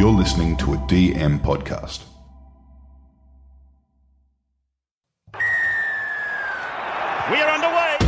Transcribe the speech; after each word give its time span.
You're 0.00 0.10
listening 0.10 0.56
to 0.56 0.72
a 0.72 0.76
DM 0.78 1.42
podcast. 1.42 2.04
We 7.30 7.36
are 7.36 7.50
underway. 7.50 7.98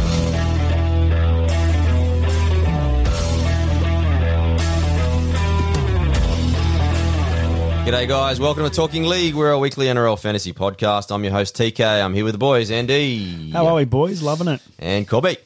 G'day, 7.84 8.08
guys. 8.08 8.40
Welcome 8.40 8.64
to 8.64 8.70
Talking 8.70 9.04
League. 9.04 9.34
We're 9.34 9.50
a 9.50 9.58
weekly 9.58 9.84
NRL 9.84 10.18
fantasy 10.18 10.54
podcast. 10.54 11.14
I'm 11.14 11.22
your 11.22 11.34
host, 11.34 11.54
TK. 11.58 12.02
I'm 12.02 12.14
here 12.14 12.24
with 12.24 12.32
the 12.32 12.38
boys, 12.38 12.70
Andy. 12.70 13.50
How 13.50 13.66
are 13.66 13.74
we, 13.74 13.84
boys? 13.84 14.22
Loving 14.22 14.48
it. 14.48 14.62
And 14.78 15.06
Corby. 15.06 15.36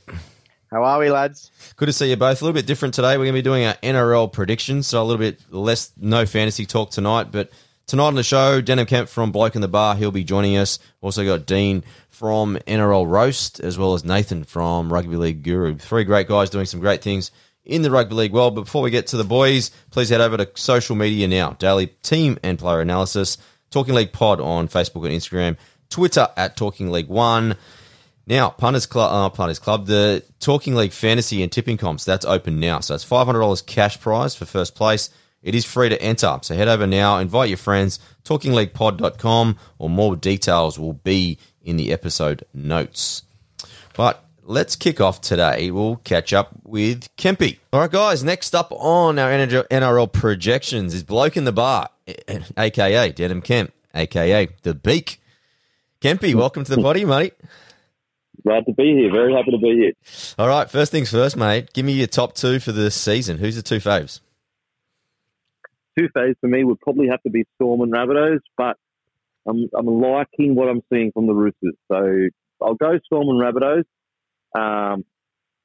How 0.70 0.82
are 0.82 0.98
we, 0.98 1.10
lads? 1.10 1.50
Good 1.76 1.86
to 1.86 1.92
see 1.92 2.10
you 2.10 2.16
both. 2.16 2.40
A 2.40 2.44
little 2.44 2.54
bit 2.54 2.66
different 2.66 2.94
today. 2.94 3.16
We're 3.16 3.24
going 3.24 3.34
to 3.34 3.38
be 3.38 3.42
doing 3.42 3.64
our 3.64 3.74
NRL 3.74 4.32
predictions, 4.32 4.88
so 4.88 5.00
a 5.00 5.04
little 5.04 5.18
bit 5.18 5.40
less, 5.52 5.92
no 5.96 6.26
fantasy 6.26 6.66
talk 6.66 6.90
tonight. 6.90 7.30
But 7.30 7.50
tonight 7.86 8.08
on 8.08 8.14
the 8.16 8.24
show, 8.24 8.60
Denan 8.60 8.88
Kemp 8.88 9.08
from 9.08 9.30
Bloke 9.30 9.54
in 9.54 9.60
the 9.60 9.68
Bar, 9.68 9.94
he'll 9.94 10.10
be 10.10 10.24
joining 10.24 10.56
us. 10.56 10.80
Also 11.00 11.24
got 11.24 11.46
Dean 11.46 11.84
from 12.08 12.56
NRL 12.66 13.06
Roast, 13.06 13.60
as 13.60 13.78
well 13.78 13.94
as 13.94 14.04
Nathan 14.04 14.42
from 14.42 14.92
Rugby 14.92 15.16
League 15.16 15.44
Guru. 15.44 15.76
Three 15.76 16.02
great 16.02 16.26
guys 16.26 16.50
doing 16.50 16.66
some 16.66 16.80
great 16.80 17.00
things 17.00 17.30
in 17.64 17.82
the 17.82 17.90
rugby 17.90 18.14
league 18.14 18.32
world. 18.32 18.56
But 18.56 18.62
before 18.62 18.82
we 18.82 18.90
get 18.90 19.06
to 19.08 19.16
the 19.16 19.24
boys, 19.24 19.70
please 19.90 20.08
head 20.08 20.20
over 20.20 20.36
to 20.36 20.50
social 20.54 20.96
media 20.96 21.28
now. 21.28 21.50
Daily 21.50 21.88
team 22.02 22.38
and 22.42 22.58
player 22.58 22.80
analysis. 22.80 23.38
Talking 23.70 23.94
League 23.94 24.12
Pod 24.12 24.40
on 24.40 24.66
Facebook 24.66 25.04
and 25.04 25.14
Instagram. 25.14 25.56
Twitter 25.90 26.28
at 26.36 26.56
Talking 26.56 26.90
League 26.90 27.08
One. 27.08 27.56
Now, 28.26 28.50
Punters 28.50 28.86
Club, 28.86 29.12
uh, 29.12 29.28
Punters 29.30 29.60
Club, 29.60 29.86
the 29.86 30.24
Talking 30.40 30.74
League 30.74 30.92
Fantasy 30.92 31.42
and 31.42 31.52
Tipping 31.52 31.76
Comps, 31.76 32.04
that's 32.04 32.24
open 32.24 32.58
now. 32.58 32.80
So 32.80 32.94
it's 32.94 33.04
$500 33.04 33.64
cash 33.66 34.00
prize 34.00 34.34
for 34.34 34.46
first 34.46 34.74
place. 34.74 35.10
It 35.42 35.54
is 35.54 35.64
free 35.64 35.88
to 35.90 36.02
enter. 36.02 36.40
So 36.42 36.56
head 36.56 36.66
over 36.66 36.88
now, 36.88 37.18
invite 37.18 37.48
your 37.48 37.58
friends, 37.58 38.00
talkingleaguepod.com, 38.24 39.58
or 39.78 39.88
more 39.88 40.16
details 40.16 40.76
will 40.76 40.94
be 40.94 41.38
in 41.62 41.76
the 41.76 41.92
episode 41.92 42.44
notes. 42.52 43.22
But 43.94 44.24
let's 44.42 44.74
kick 44.74 45.00
off 45.00 45.20
today. 45.20 45.70
We'll 45.70 45.96
catch 45.96 46.32
up 46.32 46.50
with 46.64 47.08
Kempy. 47.16 47.58
All 47.72 47.78
right, 47.80 47.90
guys, 47.90 48.24
next 48.24 48.56
up 48.56 48.72
on 48.72 49.20
our 49.20 49.30
NRL 49.30 50.12
projections 50.12 50.94
is 50.94 51.04
Bloke 51.04 51.36
in 51.36 51.44
the 51.44 51.52
Bar, 51.52 51.90
aka 52.56 53.12
Denan 53.12 53.44
Kemp, 53.44 53.72
aka 53.94 54.48
The 54.62 54.74
Beak. 54.74 55.20
Kempy, 56.00 56.34
welcome 56.34 56.64
to 56.64 56.74
the 56.74 56.82
body, 56.82 57.04
mate. 57.04 57.34
Glad 58.46 58.64
to 58.66 58.72
be 58.72 58.94
here. 58.94 59.10
Very 59.10 59.32
happy 59.32 59.50
to 59.50 59.58
be 59.58 59.74
here. 59.74 59.92
All 60.38 60.46
right, 60.46 60.70
first 60.70 60.92
things 60.92 61.10
first, 61.10 61.36
mate. 61.36 61.72
Give 61.72 61.84
me 61.84 61.94
your 61.94 62.06
top 62.06 62.34
two 62.34 62.60
for 62.60 62.70
the 62.70 62.92
season. 62.92 63.38
Who's 63.38 63.56
the 63.56 63.62
two 63.62 63.78
faves? 63.78 64.20
Two 65.98 66.08
faves 66.16 66.36
for 66.40 66.46
me 66.46 66.62
would 66.62 66.80
probably 66.80 67.08
have 67.08 67.20
to 67.24 67.30
be 67.30 67.44
Storm 67.56 67.80
and 67.80 67.92
Rabbitohs, 67.92 68.40
but 68.56 68.76
I'm, 69.48 69.68
I'm 69.76 69.86
liking 69.86 70.54
what 70.54 70.68
I'm 70.68 70.80
seeing 70.92 71.10
from 71.10 71.26
the 71.26 71.34
Roosters. 71.34 71.74
So 71.88 72.28
I'll 72.62 72.74
go 72.74 73.00
Storm 73.06 73.28
and 73.30 73.42
Rabbitohs. 73.42 73.84
Um, 74.54 75.04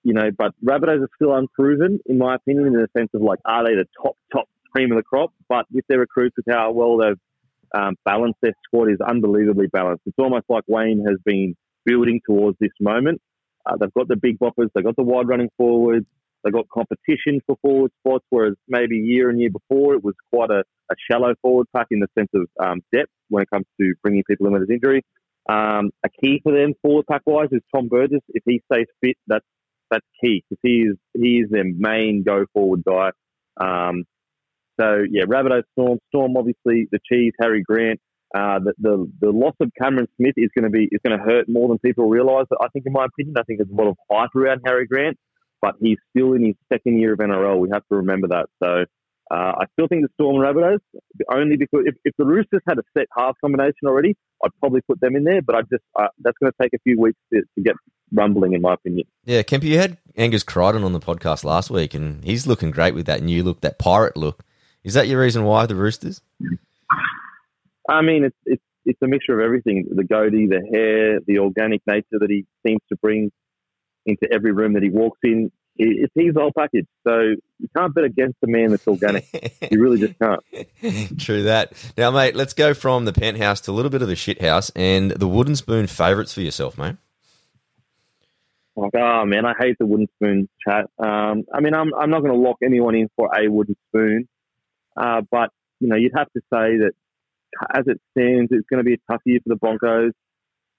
you 0.04 0.14
know, 0.14 0.32
but 0.36 0.56
Rabbitohs 0.66 1.04
are 1.04 1.10
still 1.16 1.36
unproven, 1.36 2.00
in 2.08 2.18
my 2.18 2.34
opinion, 2.34 2.66
in 2.66 2.74
the 2.74 2.88
sense 2.98 3.10
of 3.14 3.22
like, 3.22 3.40
are 3.46 3.64
they 3.64 3.76
the 3.76 3.86
top, 4.02 4.18
top 4.34 4.50
cream 4.72 4.92
of 4.92 4.98
the 4.98 5.04
crop? 5.04 5.32
But 5.48 5.68
with 5.72 5.86
their 5.88 6.00
recruits, 6.00 6.36
with 6.36 6.52
how 6.52 6.72
well 6.72 6.98
they've 6.98 7.20
um, 7.76 7.96
balanced 8.06 8.40
their 8.42 8.54
squad 8.66 8.90
is 8.90 9.00
unbelievably 9.02 9.68
balanced. 9.68 10.02
It's 10.08 10.18
almost 10.18 10.46
like 10.50 10.64
Wayne 10.68 11.06
has 11.08 11.20
been 11.24 11.56
building 11.86 12.22
towards 12.26 12.58
this 12.60 12.72
moment. 12.80 13.22
Uh, 13.66 13.78
they've 13.78 13.94
got 13.94 14.08
the 14.08 14.16
big 14.16 14.40
boppers, 14.40 14.70
they've 14.74 14.84
got 14.84 14.96
the 14.96 15.04
wide 15.04 15.28
running 15.28 15.50
forwards, 15.58 16.06
they've 16.44 16.54
got 16.54 16.68
competition 16.70 17.40
for 17.46 17.56
forward 17.62 17.92
spots, 18.00 18.26
whereas 18.30 18.56
maybe 18.68 18.98
year 18.98 19.30
and 19.30 19.40
year 19.40 19.52
before 19.52 19.94
it 19.94 20.04
was 20.04 20.16
quite 20.34 20.50
a, 20.50 20.64
a 20.92 20.96
shallow 21.10 21.34
forward 21.42 21.68
pack 21.76 21.88
in 21.92 22.00
the 22.00 22.08
sense 22.18 22.30
of 22.34 22.48
um, 22.60 22.82
depth 22.94 23.12
when 23.30 23.44
it 23.44 23.50
comes 23.52 23.66
to 23.80 23.94
bringing 24.02 24.24
people 24.24 24.48
in 24.48 24.54
with 24.54 24.62
his 24.62 24.70
injury. 24.72 25.04
Um, 25.50 25.92
a 26.04 26.10
key 26.10 26.40
for 26.44 26.54
them 26.54 26.74
forward 26.82 27.06
pack 27.08 27.22
wise 27.26 27.50
is 27.52 27.62
Tom 27.74 27.88
Burgess. 27.88 28.22
If 28.30 28.44
he 28.46 28.62
stays 28.72 28.88
fit, 29.02 29.18
that's 29.28 29.46
that's 29.90 30.06
key 30.24 30.44
because 30.50 30.60
he 30.64 30.84
is 30.84 30.98
he 31.14 31.40
is 31.40 31.50
their 31.50 31.66
main 31.66 32.24
go 32.24 32.46
forward 32.54 32.84
guy. 32.88 33.12
Um, 33.60 34.06
so 34.80 35.04
yeah, 35.10 35.24
Rabbitoh 35.24 35.64
Storm, 35.74 36.00
Storm 36.10 36.38
obviously 36.38 36.88
the 36.92 37.00
cheese, 37.12 37.34
Harry 37.40 37.62
Grant. 37.62 38.00
Uh, 38.34 38.60
the, 38.60 38.74
the 38.80 39.12
the 39.20 39.30
loss 39.30 39.56
of 39.60 39.72
Cameron 39.82 40.08
Smith 40.16 40.36
is 40.38 40.50
going 40.56 40.64
to 40.64 40.70
be 40.70 40.88
is 40.92 41.00
going 41.06 41.18
to 41.18 41.24
hurt 41.24 41.50
more 41.50 41.68
than 41.68 41.80
people 41.80 42.08
realise. 42.08 42.48
I 42.62 42.68
think, 42.70 42.86
in 42.86 42.94
my 42.94 43.06
opinion, 43.06 43.36
I 43.38 43.44
think 43.44 43.60
there's 43.60 43.70
a 43.70 43.76
lot 43.76 43.90
of 43.90 43.98
hype 44.10 44.34
around 44.36 44.62
Harry 44.66 44.88
Grant, 44.88 45.18
but 45.62 45.76
he's 45.82 45.98
still 46.12 46.34
in 46.34 46.46
his 46.46 46.56
second 46.72 47.00
year 47.00 47.14
of 47.14 47.20
NRL. 47.20 47.60
We 47.60 47.70
have 47.74 47.84
to 47.90 47.98
remember 47.98 48.30
that. 48.30 48.48
So 48.64 48.86
uh, 49.32 49.54
I 49.60 49.66
still 49.74 49.88
think 49.88 50.04
the 50.04 50.10
Storm 50.16 50.38
Rabbitohs, 50.38 50.80
only 51.32 51.56
because 51.56 51.84
if, 51.86 51.96
if 52.04 52.14
the 52.18 52.26
Roosters 52.26 52.62
had 52.68 52.78
a 52.80 52.84
set 52.98 53.08
half 53.18 53.36
combination 53.42 53.86
already, 53.86 54.16
I'd 54.44 54.52
probably 54.60 54.82
put 54.82 55.00
them 55.00 55.16
in 55.16 55.24
there. 55.24 55.42
But 55.42 55.56
I 55.56 55.62
just 55.62 55.84
uh, 55.98 56.08
that's 56.20 56.38
going 56.38 56.52
to 56.52 56.58
take 56.62 56.74
a 56.74 56.80
few 56.84 57.00
weeks 57.00 57.20
to, 57.34 57.42
to 57.42 57.62
get 57.62 57.76
rumbling, 58.14 58.54
in 58.54 58.62
my 58.62 58.74
opinion. 58.74 59.08
Yeah, 59.24 59.42
Kemp, 59.44 59.64
you 59.64 59.78
had 59.78 59.98
Angus 60.18 60.44
Crichton 60.44 60.84
on 60.84 60.94
the 60.94 61.00
podcast 61.00 61.44
last 61.44 61.70
week, 61.70 61.94
and 61.94 62.24
he's 62.24 62.48
looking 62.48 62.72
great 62.72 62.94
with 62.94 63.06
that 63.06 63.24
new 63.24 63.44
look, 63.44 63.62
that 63.62 63.80
pirate 63.80 64.18
look. 64.18 64.44
Is 64.84 64.96
that 64.96 65.08
your 65.08 65.22
reason 65.22 65.44
why 65.44 65.66
the 65.66 65.76
Roosters? 65.76 66.22
I 67.92 68.02
mean, 68.02 68.24
it's 68.24 68.38
it's 68.46 68.64
it's 68.86 69.02
a 69.02 69.08
mixture 69.08 69.40
of 69.40 69.44
everything: 69.46 69.86
the 69.92 70.04
goatee, 70.04 70.48
the 70.48 70.66
hair, 70.74 71.20
the 71.26 71.40
organic 71.40 71.82
nature 71.86 72.20
that 72.20 72.30
he 72.30 72.46
seems 72.66 72.82
to 72.90 72.96
bring 72.96 73.32
into 74.06 74.28
every 74.32 74.52
room 74.52 74.74
that 74.74 74.84
he 74.84 74.90
walks 74.90 75.20
in. 75.24 75.52
It's 75.78 76.14
his 76.16 76.36
whole 76.36 76.52
package. 76.56 76.86
So 77.08 77.20
you 77.60 77.68
can't 77.76 77.94
bet 77.94 78.04
against 78.04 78.38
a 78.44 78.48
man 78.48 78.72
that's 78.72 78.88
organic. 78.88 79.26
you 79.72 79.82
really 79.82 80.00
just 80.00 80.20
can't. 80.20 81.20
True 81.20 81.44
that. 81.44 81.74
Now, 81.98 82.12
mate, 82.12 82.36
let's 82.36 82.54
go 82.54 82.74
from 82.74 83.06
the 83.06 83.14
penthouse 83.14 83.62
to 83.62 83.72
a 83.72 83.74
little 83.74 83.90
bit 83.90 84.02
of 84.02 84.08
the 84.08 84.16
shit 84.16 84.42
house 84.42 84.70
and 84.76 85.12
the 85.12 85.28
wooden 85.28 85.56
spoon 85.56 85.88
favourites 85.88 86.34
for 86.34 86.42
yourself, 86.42 86.78
mate. 86.78 86.98
Like, 88.76 88.94
oh 88.96 89.26
man, 89.26 89.46
I 89.46 89.54
hate 89.60 89.78
the 89.80 89.86
wooden 89.86 90.08
spoon 90.16 90.50
chat. 90.66 90.86
Um, 90.98 91.44
I 91.54 91.60
mean, 91.60 91.74
I'm 91.74 91.94
I'm 91.94 92.10
not 92.10 92.22
going 92.22 92.34
to 92.34 92.40
lock 92.40 92.58
anyone 92.64 92.96
in 92.96 93.10
for 93.16 93.30
a 93.36 93.50
wooden 93.50 93.76
spoon, 93.90 94.28
uh, 94.96 95.22
but 95.30 95.50
you 95.80 95.88
know, 95.88 95.96
you'd 95.96 96.14
have 96.16 96.32
to 96.34 96.42
say 96.54 96.78
that 96.78 96.92
as 97.74 97.84
it 97.88 98.00
stands, 98.12 98.50
it's 98.52 98.68
going 98.70 98.80
to 98.80 98.84
be 98.84 98.94
a 98.94 99.12
tough 99.12 99.22
year 99.26 99.40
for 99.44 99.50
the 99.50 99.56
Broncos. 99.56 100.12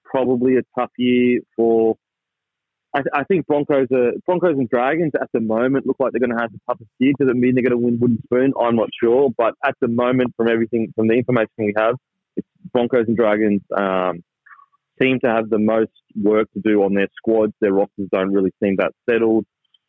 Probably 0.03 0.57
a 0.57 0.61
tough 0.79 0.91
year 0.97 1.39
for. 1.55 1.95
I, 2.95 3.01
I 3.13 3.23
think 3.23 3.47
Broncos 3.47 3.87
are 3.91 4.11
Broncos 4.25 4.57
and 4.57 4.69
Dragons 4.69 5.13
at 5.19 5.29
the 5.33 5.39
moment 5.39 5.87
look 5.87 5.97
like 5.99 6.11
they're 6.11 6.19
going 6.19 6.35
to 6.35 6.41
have 6.41 6.51
the 6.51 6.59
toughest 6.67 6.89
year. 6.99 7.13
Does 7.17 7.29
it 7.29 7.35
mean 7.35 7.55
they're 7.55 7.63
going 7.63 7.71
to 7.71 7.77
win 7.77 7.99
wooden 7.99 8.21
spoon? 8.23 8.53
I'm 8.59 8.75
not 8.75 8.89
sure, 9.01 9.29
but 9.35 9.55
at 9.65 9.75
the 9.81 9.87
moment, 9.87 10.33
from 10.37 10.49
everything 10.49 10.93
from 10.95 11.07
the 11.07 11.15
information 11.15 11.49
we 11.57 11.73
have, 11.77 11.95
it's 12.35 12.47
Broncos 12.71 13.05
and 13.07 13.17
Dragons 13.17 13.61
um, 13.75 14.23
seem 15.01 15.19
to 15.21 15.29
have 15.29 15.49
the 15.49 15.59
most 15.59 15.91
work 16.15 16.51
to 16.53 16.61
do 16.61 16.83
on 16.83 16.93
their 16.93 17.07
squads. 17.17 17.53
Their 17.59 17.73
rosters 17.73 18.09
don't 18.11 18.31
really 18.31 18.53
seem 18.63 18.75
that 18.77 18.93
settled. 19.09 19.45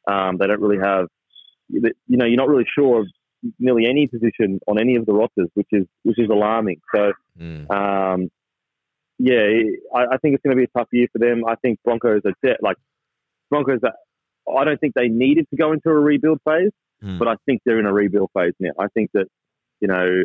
Um, 0.09 0.37
they 0.39 0.47
don't 0.47 0.61
really 0.61 0.83
have, 0.83 1.07
you 1.69 1.93
know, 2.09 2.27
you're 2.27 2.37
not 2.37 2.49
really 2.49 2.67
sure 2.75 3.01
of 3.01 3.07
nearly 3.59 3.87
any 3.87 4.07
position 4.07 4.61
on 4.67 4.79
any 4.79 4.97
of 4.97 5.07
the 5.07 5.13
rosters, 5.13 5.49
which 5.55 5.69
is 5.73 5.85
which 6.03 6.19
is 6.19 6.29
alarming. 6.31 6.81
So, 6.95 7.13
Mm. 7.41 7.69
um, 7.71 8.29
yeah, 9.19 9.43
I, 9.95 10.15
I 10.15 10.17
think 10.19 10.35
it's 10.35 10.43
going 10.45 10.57
to 10.57 10.61
be 10.61 10.65
a 10.73 10.79
tough 10.79 10.89
year 10.93 11.09
for 11.13 11.19
them. 11.19 11.45
I 11.47 11.55
think 11.57 11.79
Broncos 11.85 12.23
are 12.25 12.35
set. 12.45 12.63
Like 12.63 12.77
Broncos, 13.51 13.81
are, 13.85 13.95
I 14.57 14.65
don't 14.65 14.79
think 14.81 14.95
they 14.95 15.09
needed 15.09 15.47
to 15.51 15.57
go 15.57 15.73
into 15.73 15.89
a 15.89 15.95
rebuild 15.99 16.41
phase, 16.45 16.71
Mm. 17.03 17.19
but 17.19 17.27
I 17.29 17.35
think 17.45 17.61
they're 17.67 17.81
in 17.81 17.87
a 17.87 17.93
rebuild 17.93 18.31
phase 18.37 18.55
now. 18.61 18.71
I 18.79 18.87
think 18.89 19.11
that 19.15 19.27
you 19.81 19.89
know 19.89 20.23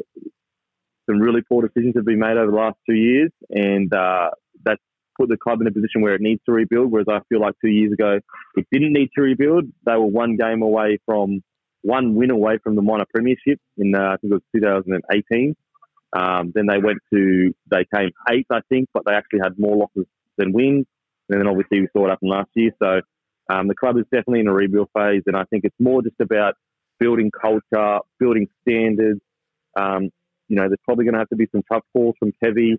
some 1.10 1.20
really 1.20 1.42
poor 1.42 1.68
decisions 1.68 1.96
have 1.96 2.06
been 2.06 2.20
made 2.20 2.38
over 2.38 2.52
the 2.52 2.58
last 2.58 2.78
two 2.88 2.96
years, 2.96 3.32
and 3.50 3.92
uh, 3.94 4.30
that's 4.64 4.82
put 5.18 5.28
the 5.30 5.38
club 5.38 5.60
in 5.62 5.68
a 5.68 5.72
position 5.72 6.02
where 6.02 6.14
it 6.16 6.22
needs 6.22 6.42
to 6.46 6.52
rebuild. 6.52 6.92
Whereas 6.92 7.08
I 7.10 7.20
feel 7.28 7.42
like 7.42 7.56
two 7.62 7.70
years 7.72 7.92
ago 7.92 8.20
it 8.56 8.68
didn't 8.72 8.94
need 8.94 9.10
to 9.16 9.22
rebuild. 9.22 9.66
They 9.86 9.94
were 9.94 10.06
one 10.06 10.38
game 10.38 10.62
away 10.62 11.00
from 11.06 11.42
one 11.82 12.16
win 12.16 12.32
away 12.32 12.58
from 12.64 12.76
the 12.76 12.82
minor 12.82 13.06
premiership 13.14 13.60
in 13.78 13.96
uh, 13.96 14.14
I 14.14 14.18
think 14.18 14.32
it 14.32 14.36
was 14.36 14.42
2018. 14.56 15.56
Um, 16.12 16.52
then 16.56 16.66
they 16.66 16.80
went 16.80 17.00
to 17.14 17.54
they 17.70 17.86
came 17.94 18.12
eighth, 18.30 18.48
I 18.52 18.62
think, 18.70 18.90
but 18.94 19.04
they 19.06 19.14
actually 19.14 19.40
had 19.44 19.60
more 19.60 19.78
losses 19.78 20.08
than 20.38 20.54
wins. 20.54 20.86
And 21.30 21.40
then 21.40 21.48
obviously 21.48 21.82
we 21.82 21.88
saw 21.94 22.02
what 22.02 22.10
happened 22.10 22.32
last 22.32 22.50
year. 22.56 22.72
So 22.82 23.02
um, 23.50 23.68
the 23.68 23.76
club 23.76 23.98
is 23.98 24.06
definitely 24.06 24.42
in 24.42 24.48
a 24.48 24.54
rebuild 24.54 24.90
phase, 24.96 25.24
and 25.26 25.36
I 25.36 25.44
think 25.46 25.64
it's 25.66 25.76
more 25.80 26.02
just 26.02 26.20
about 26.20 26.56
building 27.00 27.32
culture, 27.32 28.00
building 28.20 28.48
standards. 28.62 29.22
Um, 29.76 30.10
you 30.48 30.56
know, 30.56 30.68
there's 30.68 30.80
probably 30.84 31.06
going 31.06 31.14
to 31.14 31.20
have 31.20 31.30
to 31.30 31.36
be 31.36 31.48
some 31.52 31.64
tough 31.72 31.84
calls 31.94 32.16
from 32.20 32.32
Kevy. 32.44 32.76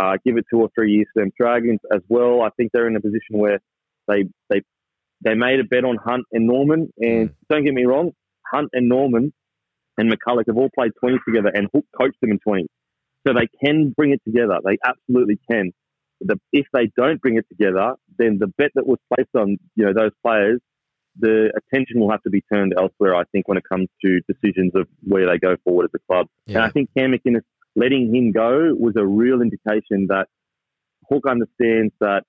Uh, 0.00 0.16
give 0.24 0.36
it 0.36 0.44
two 0.50 0.60
or 0.60 0.70
three 0.74 0.92
years 0.92 1.06
to 1.14 1.22
them. 1.22 1.32
Dragons 1.38 1.80
as 1.92 2.00
well. 2.08 2.42
I 2.42 2.50
think 2.56 2.70
they're 2.72 2.86
in 2.86 2.96
a 2.96 3.00
position 3.00 3.38
where 3.38 3.60
they 4.06 4.24
they 4.48 4.62
they 5.24 5.34
made 5.34 5.58
a 5.58 5.64
bet 5.64 5.84
on 5.84 5.96
Hunt 5.96 6.24
and 6.32 6.46
Norman. 6.46 6.92
And 6.98 7.30
don't 7.50 7.64
get 7.64 7.74
me 7.74 7.84
wrong, 7.84 8.12
Hunt 8.52 8.70
and 8.72 8.88
Norman 8.88 9.32
and 9.96 10.10
McCullough 10.10 10.44
have 10.46 10.56
all 10.56 10.70
played 10.74 10.92
20 11.00 11.18
together, 11.26 11.50
and 11.52 11.68
Hook 11.74 11.84
coached 11.98 12.20
them 12.20 12.30
in 12.30 12.38
20. 12.38 12.66
So 13.26 13.34
they 13.34 13.48
can 13.64 13.90
bring 13.96 14.12
it 14.12 14.20
together. 14.24 14.58
They 14.64 14.78
absolutely 14.86 15.38
can. 15.50 15.72
The, 16.20 16.38
if 16.52 16.66
they 16.72 16.90
don't 16.96 17.20
bring 17.20 17.36
it 17.36 17.46
together, 17.48 17.94
then 18.18 18.38
the 18.38 18.46
bet 18.46 18.70
that 18.74 18.86
was 18.86 18.98
placed 19.14 19.34
on 19.36 19.58
you 19.76 19.84
know 19.86 19.92
those 19.92 20.12
players 20.24 20.60
the 21.18 21.50
attention 21.56 22.00
will 22.00 22.10
have 22.10 22.22
to 22.22 22.30
be 22.30 22.42
turned 22.52 22.74
elsewhere. 22.78 23.14
I 23.16 23.24
think 23.32 23.48
when 23.48 23.58
it 23.58 23.64
comes 23.68 23.88
to 24.04 24.20
decisions 24.28 24.72
of 24.74 24.86
where 25.02 25.26
they 25.26 25.38
go 25.38 25.56
forward 25.64 25.84
as 25.86 25.90
a 26.00 26.12
club, 26.12 26.28
Yeah. 26.46 26.58
and 26.58 26.64
I 26.66 26.70
think 26.70 26.90
Cam 26.96 27.12
McInnes 27.12 27.42
letting 27.74 28.14
him 28.14 28.32
go 28.32 28.72
was 28.78 28.94
a 28.96 29.04
real 29.04 29.42
indication 29.42 30.06
that 30.08 30.28
Hook 31.10 31.24
understands 31.28 31.92
that 32.00 32.24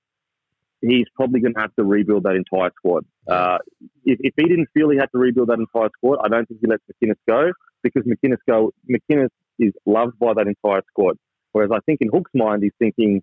he's 0.81 1.05
probably 1.15 1.39
going 1.39 1.53
to 1.53 1.59
have 1.59 1.75
to 1.75 1.83
rebuild 1.83 2.23
that 2.23 2.35
entire 2.35 2.71
squad. 2.77 3.05
Uh, 3.27 3.57
if, 4.05 4.17
if 4.21 4.33
he 4.37 4.43
didn't 4.43 4.69
feel 4.73 4.89
he 4.89 4.97
had 4.97 5.11
to 5.11 5.17
rebuild 5.17 5.49
that 5.49 5.59
entire 5.59 5.89
squad, 5.97 6.19
I 6.23 6.27
don't 6.29 6.47
think 6.47 6.61
he 6.61 6.67
lets 6.67 6.83
McInnes 6.91 7.15
go 7.27 7.51
because 7.83 8.03
McInnes 8.03 8.37
go. 8.47 8.71
McInnes 8.89 9.29
is 9.59 9.73
loved 9.85 10.17
by 10.19 10.33
that 10.33 10.47
entire 10.47 10.81
squad. 10.89 11.17
Whereas 11.51 11.71
I 11.73 11.79
think 11.85 12.01
in 12.01 12.09
Hook's 12.11 12.31
mind, 12.33 12.63
he's 12.63 12.71
thinking, 12.79 13.21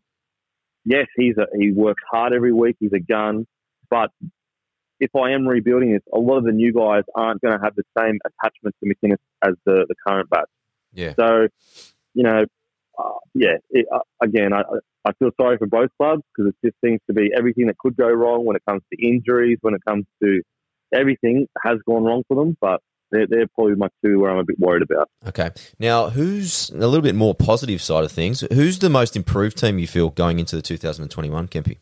yes, 0.85 1.07
he's 1.17 1.37
a, 1.39 1.47
he 1.59 1.73
works 1.73 2.03
hard 2.11 2.33
every 2.33 2.53
week. 2.53 2.77
He's 2.81 2.93
a 2.93 3.01
gun, 3.01 3.47
but 3.89 4.11
if 4.99 5.15
I 5.15 5.33
am 5.33 5.47
rebuilding 5.47 5.93
this, 5.93 6.03
a 6.13 6.19
lot 6.19 6.39
of 6.39 6.45
the 6.45 6.53
new 6.53 6.73
guys 6.73 7.05
aren't 7.15 7.41
going 7.43 7.57
to 7.57 7.63
have 7.63 7.75
the 7.75 7.85
same 7.99 8.19
attachment 8.25 8.75
to 8.83 8.89
McInnes 8.89 9.19
as 9.43 9.55
the, 9.65 9.85
the 9.89 9.95
current 10.07 10.31
batch. 10.31 10.49
Yeah. 10.93 11.13
So, 11.15 11.49
you 12.15 12.23
know, 12.23 12.47
uh, 12.99 13.13
yeah, 13.35 13.57
it, 13.71 13.87
uh, 13.93 14.01
again, 14.23 14.53
I, 14.53 14.63
I 15.05 15.13
feel 15.19 15.31
sorry 15.41 15.59
for 15.59 15.67
both 15.67 15.91
clubs 16.01 16.23
because 16.37 16.53
it 16.53 16.67
just 16.67 16.77
seems 16.85 17.01
to 17.09 17.15
be 17.15 17.31
everything 17.37 17.67
that 17.67 17.79
could 17.79 17.97
go 17.97 18.09
wrong 18.09 18.45
when 18.45 18.57
it 18.57 18.63
comes 18.69 18.83
to 18.93 19.07
injuries, 19.07 19.59
when 19.61 19.75
it 19.75 19.83
comes 19.87 20.05
to 20.23 20.43
everything 20.95 21.47
has 21.63 21.79
gone 21.87 22.05
wrong 22.05 22.23
for 22.29 22.37
them. 22.37 22.57
But 22.61 22.81
they're, 23.11 23.27
they're 23.29 23.47
probably 23.55 23.75
my 23.77 23.89
two 24.05 24.19
where 24.21 24.31
I'm 24.31 24.39
a 24.39 24.45
bit 24.45 24.59
worried 24.59 24.83
about. 24.83 25.09
Okay. 25.29 25.51
Now, 25.79 26.11
who's 26.11 26.71
a 26.71 26.75
little 26.87 27.03
bit 27.03 27.15
more 27.15 27.35
positive 27.35 27.81
side 27.81 28.05
of 28.05 28.11
things? 28.13 28.41
Who's 28.53 28.79
the 28.81 28.91
most 28.91 29.15
improved 29.17 29.59
team 29.59 29.79
you 29.79 29.87
feel 29.87 30.11
going 30.11 30.39
into 30.41 30.57
the 30.57 30.63
2021, 30.63 31.49
Kempy? 31.49 31.79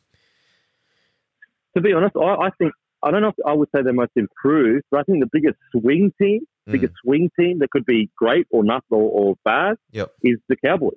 To 1.76 1.80
be 1.80 1.92
honest, 1.92 2.14
I, 2.16 2.34
I 2.46 2.50
think 2.58 2.72
I 3.02 3.10
don't 3.10 3.20
know 3.22 3.28
if 3.28 3.34
I 3.46 3.52
would 3.52 3.68
say 3.74 3.82
they're 3.82 3.92
most 3.92 4.12
improved, 4.16 4.84
but 4.90 5.00
I 5.00 5.02
think 5.04 5.20
the 5.20 5.28
biggest 5.32 5.56
swing 5.72 6.12
team, 6.20 6.42
Mm. 6.66 6.72
biggest 6.72 6.94
swing 7.04 7.30
team 7.38 7.58
that 7.58 7.68
could 7.70 7.84
be 7.84 8.08
great 8.16 8.46
or 8.50 8.64
not 8.64 8.82
or, 8.88 9.02
or 9.02 9.34
bad 9.44 9.76
Yep. 9.92 10.12
is 10.22 10.38
the 10.48 10.56
Cowboys. 10.56 10.96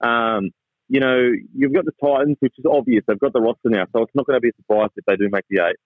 Um, 0.00 0.50
you 0.88 1.00
know, 1.00 1.32
you've 1.54 1.74
got 1.74 1.84
the 1.84 1.92
Titans, 2.00 2.36
which 2.40 2.54
is 2.58 2.64
obvious. 2.64 3.02
They've 3.06 3.18
got 3.18 3.32
the 3.32 3.40
roster 3.40 3.70
now, 3.70 3.86
so 3.92 4.02
it's 4.02 4.14
not 4.14 4.26
going 4.26 4.36
to 4.36 4.40
be 4.40 4.50
a 4.50 4.62
surprise 4.62 4.90
if 4.96 5.04
they 5.04 5.16
do 5.16 5.28
make 5.30 5.44
the 5.50 5.66
eight. 5.66 5.76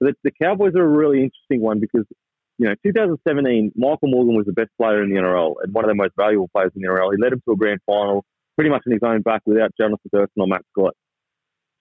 But 0.00 0.14
the, 0.22 0.30
Cowboys 0.30 0.74
are 0.74 0.84
a 0.84 0.88
really 0.88 1.22
interesting 1.22 1.60
one 1.60 1.80
because, 1.80 2.06
you 2.58 2.66
know, 2.66 2.74
2017, 2.84 3.72
Michael 3.76 4.08
Morgan 4.08 4.34
was 4.34 4.46
the 4.46 4.52
best 4.52 4.70
player 4.78 5.02
in 5.02 5.10
the 5.10 5.16
NRL 5.16 5.54
and 5.62 5.72
one 5.72 5.84
of 5.84 5.88
the 5.88 5.94
most 5.94 6.12
valuable 6.16 6.48
players 6.54 6.72
in 6.74 6.82
the 6.82 6.88
NRL. 6.88 7.12
He 7.16 7.22
led 7.22 7.32
him 7.32 7.42
to 7.46 7.52
a 7.52 7.56
grand 7.56 7.80
final 7.86 8.24
pretty 8.56 8.70
much 8.70 8.82
in 8.86 8.92
his 8.92 9.00
own 9.02 9.22
back 9.22 9.40
without 9.46 9.72
Johnathan 9.80 10.10
Thurston 10.12 10.42
or 10.42 10.46
Matt 10.46 10.62
Scott. 10.72 10.94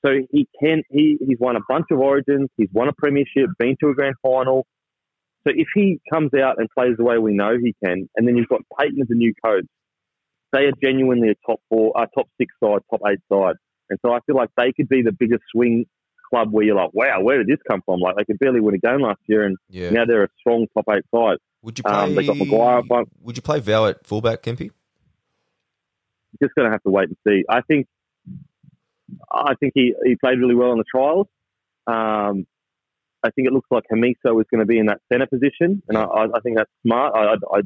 So 0.05 0.13
he 0.31 0.47
can 0.61 0.83
he 0.89 1.17
he's 1.19 1.37
won 1.39 1.57
a 1.57 1.61
bunch 1.67 1.87
of 1.91 1.99
origins, 1.99 2.49
he's 2.55 2.69
won 2.71 2.87
a 2.87 2.93
premiership, 2.93 3.49
been 3.57 3.75
to 3.81 3.89
a 3.89 3.93
grand 3.93 4.15
final. 4.21 4.65
So 5.45 5.53
if 5.55 5.67
he 5.75 5.99
comes 6.11 6.31
out 6.33 6.55
and 6.57 6.69
plays 6.77 6.95
the 6.97 7.03
way 7.03 7.17
we 7.17 7.33
know 7.33 7.57
he 7.61 7.75
can, 7.83 8.09
and 8.15 8.27
then 8.27 8.37
you've 8.37 8.47
got 8.47 8.61
Payten 8.79 9.01
as 9.01 9.07
a 9.09 9.15
new 9.15 9.33
coach, 9.43 9.65
they 10.51 10.65
are 10.65 10.71
genuinely 10.81 11.29
a 11.29 11.35
top 11.45 11.59
four, 11.69 11.99
uh, 11.99 12.05
top 12.15 12.27
six 12.37 12.53
side, 12.63 12.79
top 12.89 13.01
eight 13.07 13.19
side, 13.31 13.55
and 13.89 13.99
so 14.05 14.13
I 14.13 14.19
feel 14.25 14.35
like 14.35 14.49
they 14.57 14.71
could 14.73 14.89
be 14.89 15.01
the 15.01 15.11
biggest 15.11 15.43
swing 15.51 15.85
club 16.29 16.49
where 16.51 16.63
you're 16.63 16.75
like, 16.75 16.93
wow, 16.93 17.21
where 17.21 17.37
did 17.39 17.47
this 17.47 17.57
come 17.67 17.81
from? 17.85 17.99
Like 17.99 18.15
they 18.15 18.25
could 18.25 18.39
barely 18.39 18.59
win 18.59 18.75
a 18.75 18.77
game 18.77 19.01
last 19.01 19.19
year, 19.27 19.45
and 19.45 19.57
Yeah. 19.69 19.89
now 19.91 20.05
they're 20.05 20.23
a 20.23 20.29
strong 20.39 20.67
top 20.73 20.85
eight 20.91 21.03
side. 21.13 21.37
Would 21.63 21.77
you 21.77 21.83
play? 21.83 21.93
Um, 21.93 22.15
they 22.15 22.23
got 22.23 22.37
Maguire 22.37 22.81
front. 22.87 23.09
Would 23.21 23.35
you 23.35 23.41
play 23.41 23.59
Val 23.59 23.87
at 23.87 24.05
fullback, 24.05 24.43
Kempy? 24.43 24.71
just 26.41 26.53
going 26.55 26.65
to 26.67 26.71
have 26.71 26.83
to 26.83 26.89
wait 26.89 27.09
and 27.09 27.17
see. 27.27 27.43
I 27.49 27.61
think, 27.61 27.87
I 29.31 29.55
think 29.59 29.73
he, 29.75 29.93
he 30.05 30.15
played 30.15 30.39
really 30.39 30.55
well 30.55 30.71
in 30.71 30.77
the 30.77 30.83
trials. 30.89 31.27
Um, 31.87 32.45
I 33.23 33.31
think 33.31 33.47
it 33.47 33.51
looks 33.51 33.67
like 33.71 33.83
Hamiso 33.91 34.39
is 34.39 34.45
going 34.51 34.59
to 34.59 34.65
be 34.65 34.77
in 34.79 34.85
that 34.85 35.01
centre 35.11 35.25
position, 35.27 35.81
and 35.89 35.97
I, 35.97 36.03
I, 36.03 36.23
I 36.25 36.39
think 36.41 36.55
that's 36.57 36.69
smart. 36.85 37.13
I, 37.15 37.33
I, 37.33 37.59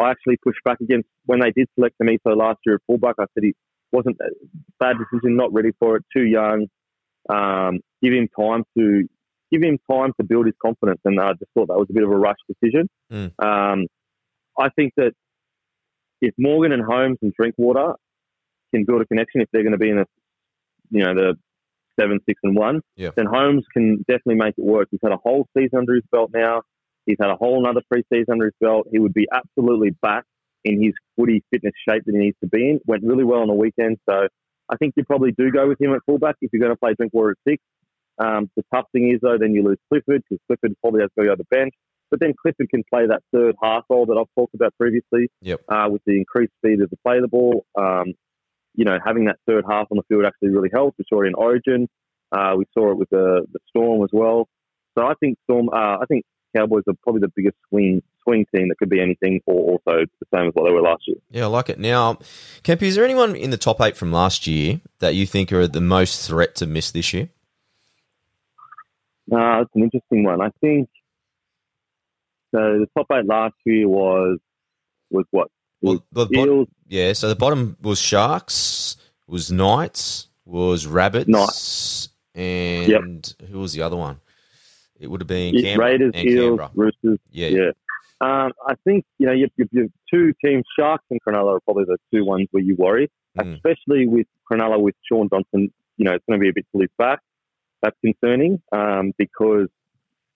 I 0.00 0.10
actually 0.10 0.36
pushed 0.42 0.62
back 0.64 0.80
against 0.80 1.08
when 1.26 1.40
they 1.40 1.50
did 1.50 1.68
select 1.74 1.96
him 2.00 2.08
Hamiso 2.08 2.36
last 2.36 2.58
year 2.64 2.76
at 2.76 2.80
fullback. 2.86 3.16
I 3.18 3.24
said 3.34 3.42
he 3.42 3.54
wasn't 3.92 4.16
a 4.20 4.30
bad 4.78 4.96
decision, 4.98 5.36
not 5.36 5.52
ready 5.52 5.70
for 5.78 5.96
it, 5.96 6.04
too 6.14 6.24
young. 6.24 6.66
Um, 7.28 7.80
give 8.02 8.12
him 8.12 8.28
time 8.38 8.64
to 8.76 9.08
give 9.50 9.62
him 9.62 9.78
time 9.90 10.12
to 10.20 10.24
build 10.24 10.46
his 10.46 10.54
confidence, 10.60 11.00
and 11.04 11.20
I 11.20 11.30
just 11.32 11.50
thought 11.54 11.68
that 11.68 11.78
was 11.78 11.88
a 11.90 11.92
bit 11.92 12.02
of 12.04 12.10
a 12.10 12.16
rush 12.16 12.36
decision. 12.48 12.88
Mm. 13.12 13.32
Um, 13.42 13.86
I 14.58 14.68
think 14.70 14.92
that 14.96 15.12
if 16.20 16.34
Morgan 16.38 16.72
and 16.72 16.82
Holmes 16.82 17.18
and 17.22 17.32
Drinkwater 17.32 17.94
can 18.74 18.84
build 18.84 19.02
a 19.02 19.06
connection, 19.06 19.40
if 19.40 19.48
they're 19.52 19.62
going 19.62 19.72
to 19.72 19.78
be 19.78 19.90
in 19.90 19.96
the 19.96 20.06
you 20.90 21.04
know 21.04 21.14
the 21.14 21.34
seven, 22.00 22.20
six, 22.26 22.38
and 22.44 22.56
one, 22.56 22.80
Yeah. 22.96 23.10
then 23.16 23.26
Holmes 23.26 23.64
can 23.72 23.98
definitely 24.08 24.36
make 24.36 24.54
it 24.56 24.64
work. 24.64 24.88
He's 24.90 25.00
had 25.02 25.12
a 25.12 25.16
whole 25.16 25.48
season 25.56 25.80
under 25.80 25.94
his 25.94 26.04
belt 26.12 26.30
now. 26.32 26.62
He's 27.08 27.16
had 27.18 27.30
a 27.30 27.36
whole 27.36 27.58
another 27.58 27.80
pre-season 27.90 28.26
under 28.32 28.44
his 28.44 28.54
belt. 28.60 28.86
He 28.92 28.98
would 28.98 29.14
be 29.14 29.26
absolutely 29.32 29.90
back 30.02 30.24
in 30.64 30.82
his 30.82 30.92
footy 31.16 31.42
fitness 31.50 31.72
shape 31.88 32.02
that 32.04 32.12
he 32.12 32.18
needs 32.18 32.36
to 32.42 32.48
be 32.48 32.68
in. 32.68 32.80
Went 32.86 33.02
really 33.02 33.24
well 33.24 33.40
on 33.40 33.48
the 33.48 33.54
weekend, 33.54 33.96
so 34.08 34.28
I 34.68 34.76
think 34.76 34.92
you 34.96 35.04
probably 35.04 35.32
do 35.32 35.50
go 35.50 35.66
with 35.66 35.80
him 35.80 35.94
at 35.94 36.00
fullback 36.04 36.36
if 36.42 36.50
you're 36.52 36.60
going 36.60 36.72
to 36.72 36.78
play 36.78 36.92
Drinkwater 36.94 37.30
at 37.30 37.36
six. 37.48 37.62
Um, 38.18 38.50
the 38.56 38.64
tough 38.74 38.84
thing 38.92 39.10
is 39.10 39.20
though, 39.22 39.38
then 39.38 39.54
you 39.54 39.62
lose 39.62 39.78
Clifford 39.88 40.22
because 40.28 40.42
Clifford 40.46 40.76
probably 40.82 41.00
has 41.00 41.10
to 41.18 41.24
go 41.24 41.30
to 41.30 41.36
the 41.36 41.56
bench. 41.56 41.72
But 42.10 42.20
then 42.20 42.34
Clifford 42.40 42.68
can 42.70 42.82
play 42.92 43.06
that 43.06 43.22
third 43.32 43.54
half 43.62 43.84
role 43.88 44.06
that 44.06 44.16
I've 44.18 44.32
talked 44.34 44.54
about 44.54 44.74
previously 44.78 45.30
Yep. 45.42 45.60
uh, 45.68 45.88
with 45.90 46.02
the 46.06 46.16
increased 46.16 46.52
speed 46.58 46.80
of 46.82 46.90
the 46.90 46.96
play 47.06 47.20
the 47.20 47.28
ball. 47.28 47.64
Um, 47.78 48.14
you 48.74 48.84
know, 48.84 48.98
having 49.04 49.26
that 49.26 49.36
third 49.46 49.64
half 49.68 49.88
on 49.90 49.96
the 49.96 50.02
field 50.08 50.24
actually 50.24 50.50
really 50.50 50.70
helps. 50.72 50.98
We 50.98 51.04
saw 51.08 51.22
it 51.22 51.28
in 51.28 51.34
Origin. 51.34 51.88
Uh, 52.32 52.54
we 52.56 52.64
saw 52.76 52.90
it 52.92 52.98
with 52.98 53.08
the, 53.10 53.46
the 53.52 53.58
Storm 53.68 54.02
as 54.02 54.10
well. 54.12 54.48
So 54.96 55.06
I 55.06 55.14
think 55.20 55.38
Storm. 55.44 55.68
Uh, 55.68 55.98
I 55.98 56.04
think 56.08 56.24
Cowboys 56.58 56.82
are 56.88 56.94
probably 57.02 57.20
the 57.20 57.32
biggest 57.34 57.56
swing 57.68 58.02
swing 58.24 58.44
team 58.54 58.68
that 58.68 58.76
could 58.78 58.88
be 58.90 59.00
anything, 59.00 59.40
or 59.46 59.72
also 59.72 60.04
the 60.20 60.26
same 60.34 60.48
as 60.48 60.54
what 60.54 60.64
they 60.64 60.72
were 60.72 60.82
last 60.82 61.02
year. 61.06 61.16
Yeah, 61.30 61.44
I 61.44 61.46
like 61.46 61.68
it. 61.70 61.78
Now, 61.78 62.14
Kempy, 62.64 62.82
is 62.82 62.94
there 62.96 63.04
anyone 63.04 63.34
in 63.36 63.50
the 63.50 63.56
top 63.56 63.80
eight 63.80 63.96
from 63.96 64.12
last 64.12 64.46
year 64.46 64.80
that 64.98 65.14
you 65.14 65.24
think 65.26 65.52
are 65.52 65.66
the 65.68 65.80
most 65.80 66.26
threat 66.28 66.54
to 66.56 66.66
miss 66.66 66.90
this 66.90 67.12
year? 67.14 67.28
Uh, 69.30 69.60
it's 69.62 69.70
an 69.74 69.82
interesting 69.82 70.24
one. 70.24 70.40
I 70.40 70.50
think 70.60 70.88
so. 72.54 72.58
The 72.80 72.88
top 72.96 73.06
eight 73.12 73.26
last 73.26 73.54
year 73.64 73.86
was 73.88 74.38
was 75.10 75.24
what 75.30 75.48
Well, 75.80 76.02
the 76.12 76.26
bottom, 76.26 76.66
yeah. 76.88 77.12
So 77.12 77.28
the 77.28 77.36
bottom 77.36 77.76
was 77.82 78.00
Sharks, 78.00 78.96
was 79.26 79.50
Knights, 79.52 80.28
was 80.44 80.86
Rabbits, 80.86 81.28
Knights. 81.28 82.08
and 82.34 83.34
who 83.50 83.60
was 83.60 83.72
the 83.72 83.82
other 83.82 83.96
one? 83.96 84.20
It 84.98 85.10
would 85.10 85.20
have 85.20 85.28
been 85.28 85.54
Canberra 85.54 85.90
Raiders, 85.90 86.12
and 86.14 86.28
Eels, 86.28 86.58
Canberra. 86.58 86.70
Roosters. 86.74 87.18
Yeah, 87.30 87.48
Yeah. 87.48 87.70
Um, 88.20 88.52
I 88.66 88.74
think 88.84 89.04
you 89.18 89.26
know 89.26 89.32
your, 89.32 89.48
your, 89.70 89.86
two 90.12 90.32
teams, 90.44 90.64
Sharks 90.76 91.04
and 91.08 91.20
Cronulla, 91.22 91.56
are 91.56 91.60
probably 91.60 91.84
the 91.84 91.98
two 92.12 92.24
ones 92.24 92.48
where 92.50 92.62
you 92.62 92.74
worry, 92.76 93.10
Mm. 93.36 93.54
especially 93.54 94.08
with 94.08 94.26
Cronulla 94.50 94.80
with 94.80 94.96
Shaun 95.08 95.28
Johnson. 95.28 95.72
You 95.96 96.04
know, 96.04 96.14
it's 96.14 96.24
going 96.28 96.40
to 96.40 96.42
be 96.42 96.48
a 96.48 96.52
bit 96.52 96.66
to 96.74 96.80
his 96.80 96.90
back. 96.98 97.20
That's 97.82 97.96
concerning 98.04 98.60
um, 98.72 99.12
because 99.16 99.68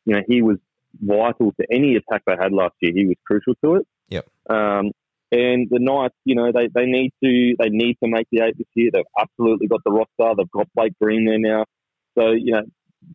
you 0.05 0.15
know 0.15 0.23
he 0.29 0.43
was 0.43 0.59
vital 1.01 1.53
to 1.61 1.67
any 1.73 1.97
attack 1.97 2.23
they 2.27 2.37
had 2.39 2.53
last 2.53 2.75
year. 2.81 2.93
He 2.95 3.07
was 3.07 3.17
crucial 3.27 3.55
to 3.65 3.77
it. 3.77 3.87
Yep. 4.11 4.29
Um, 4.49 4.93
and 5.33 5.67
the 5.71 5.79
Knights, 5.81 6.15
you 6.25 6.35
know, 6.35 6.53
they, 6.53 6.69
they 6.73 6.85
need 6.87 7.13
to 7.25 7.57
they 7.59 7.71
need 7.71 7.97
to 8.03 8.09
make 8.09 8.29
the 8.31 8.43
eight 8.45 8.59
this 8.59 8.67
year. 8.75 8.91
They've 8.93 9.03
absolutely 9.19 9.67
got 9.67 9.81
the 9.85 9.91
roster. 9.91 10.37
They've 10.37 10.51
got 10.51 10.69
Blake 10.77 10.93
Green 11.01 11.25
there 11.25 11.39
now. 11.39 11.65
So 12.17 12.31
you 12.31 12.53
know, 12.53 12.63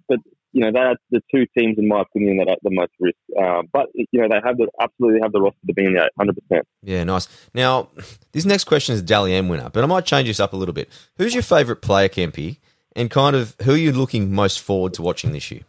but 0.10 0.20
you 0.58 0.64
know, 0.64 0.72
they 0.72 0.80
are 0.80 0.96
the 1.12 1.22
two 1.32 1.46
teams, 1.56 1.78
in 1.78 1.88
my 1.88 2.02
opinion, 2.02 2.38
that 2.38 2.48
are 2.48 2.54
at 2.54 2.60
the 2.64 2.72
most 2.72 2.92
risk. 3.00 3.16
Um, 3.40 3.70
but 3.72 3.86
you 3.94 4.08
know, 4.20 4.28
they 4.28 4.40
have 4.44 4.58
the 4.58 4.68
absolutely 4.82 5.20
have 5.22 5.32
the 5.32 5.40
roster 5.40 5.60
to 5.68 5.74
be 5.74 5.86
in 5.86 5.94
the 5.94 6.04
eight, 6.04 6.10
hundred 6.18 6.36
percent. 6.36 6.68
Yeah, 6.82 7.04
nice. 7.04 7.28
Now, 7.54 7.90
this 8.32 8.44
next 8.44 8.64
question 8.64 8.96
is 8.96 9.02
a 9.02 9.04
Dally 9.04 9.36
M 9.36 9.50
winner, 9.50 9.70
but 9.72 9.84
I 9.84 9.86
might 9.88 10.06
change 10.06 10.28
this 10.28 10.40
up 10.40 10.54
a 10.54 10.58
little 10.58 10.74
bit. 10.74 10.90
Who's 11.18 11.36
your 11.36 11.44
favourite 11.44 11.84
player, 11.84 12.10
Kempy, 12.10 12.58
and 12.96 13.12
kind 13.12 13.36
of 13.36 13.56
who 13.62 13.74
are 13.74 13.78
you 13.78 13.92
looking 13.92 14.34
most 14.34 14.60
forward 14.60 14.96
to 14.96 15.04
watching 15.04 15.32
this 15.32 15.52
year? 15.52 15.62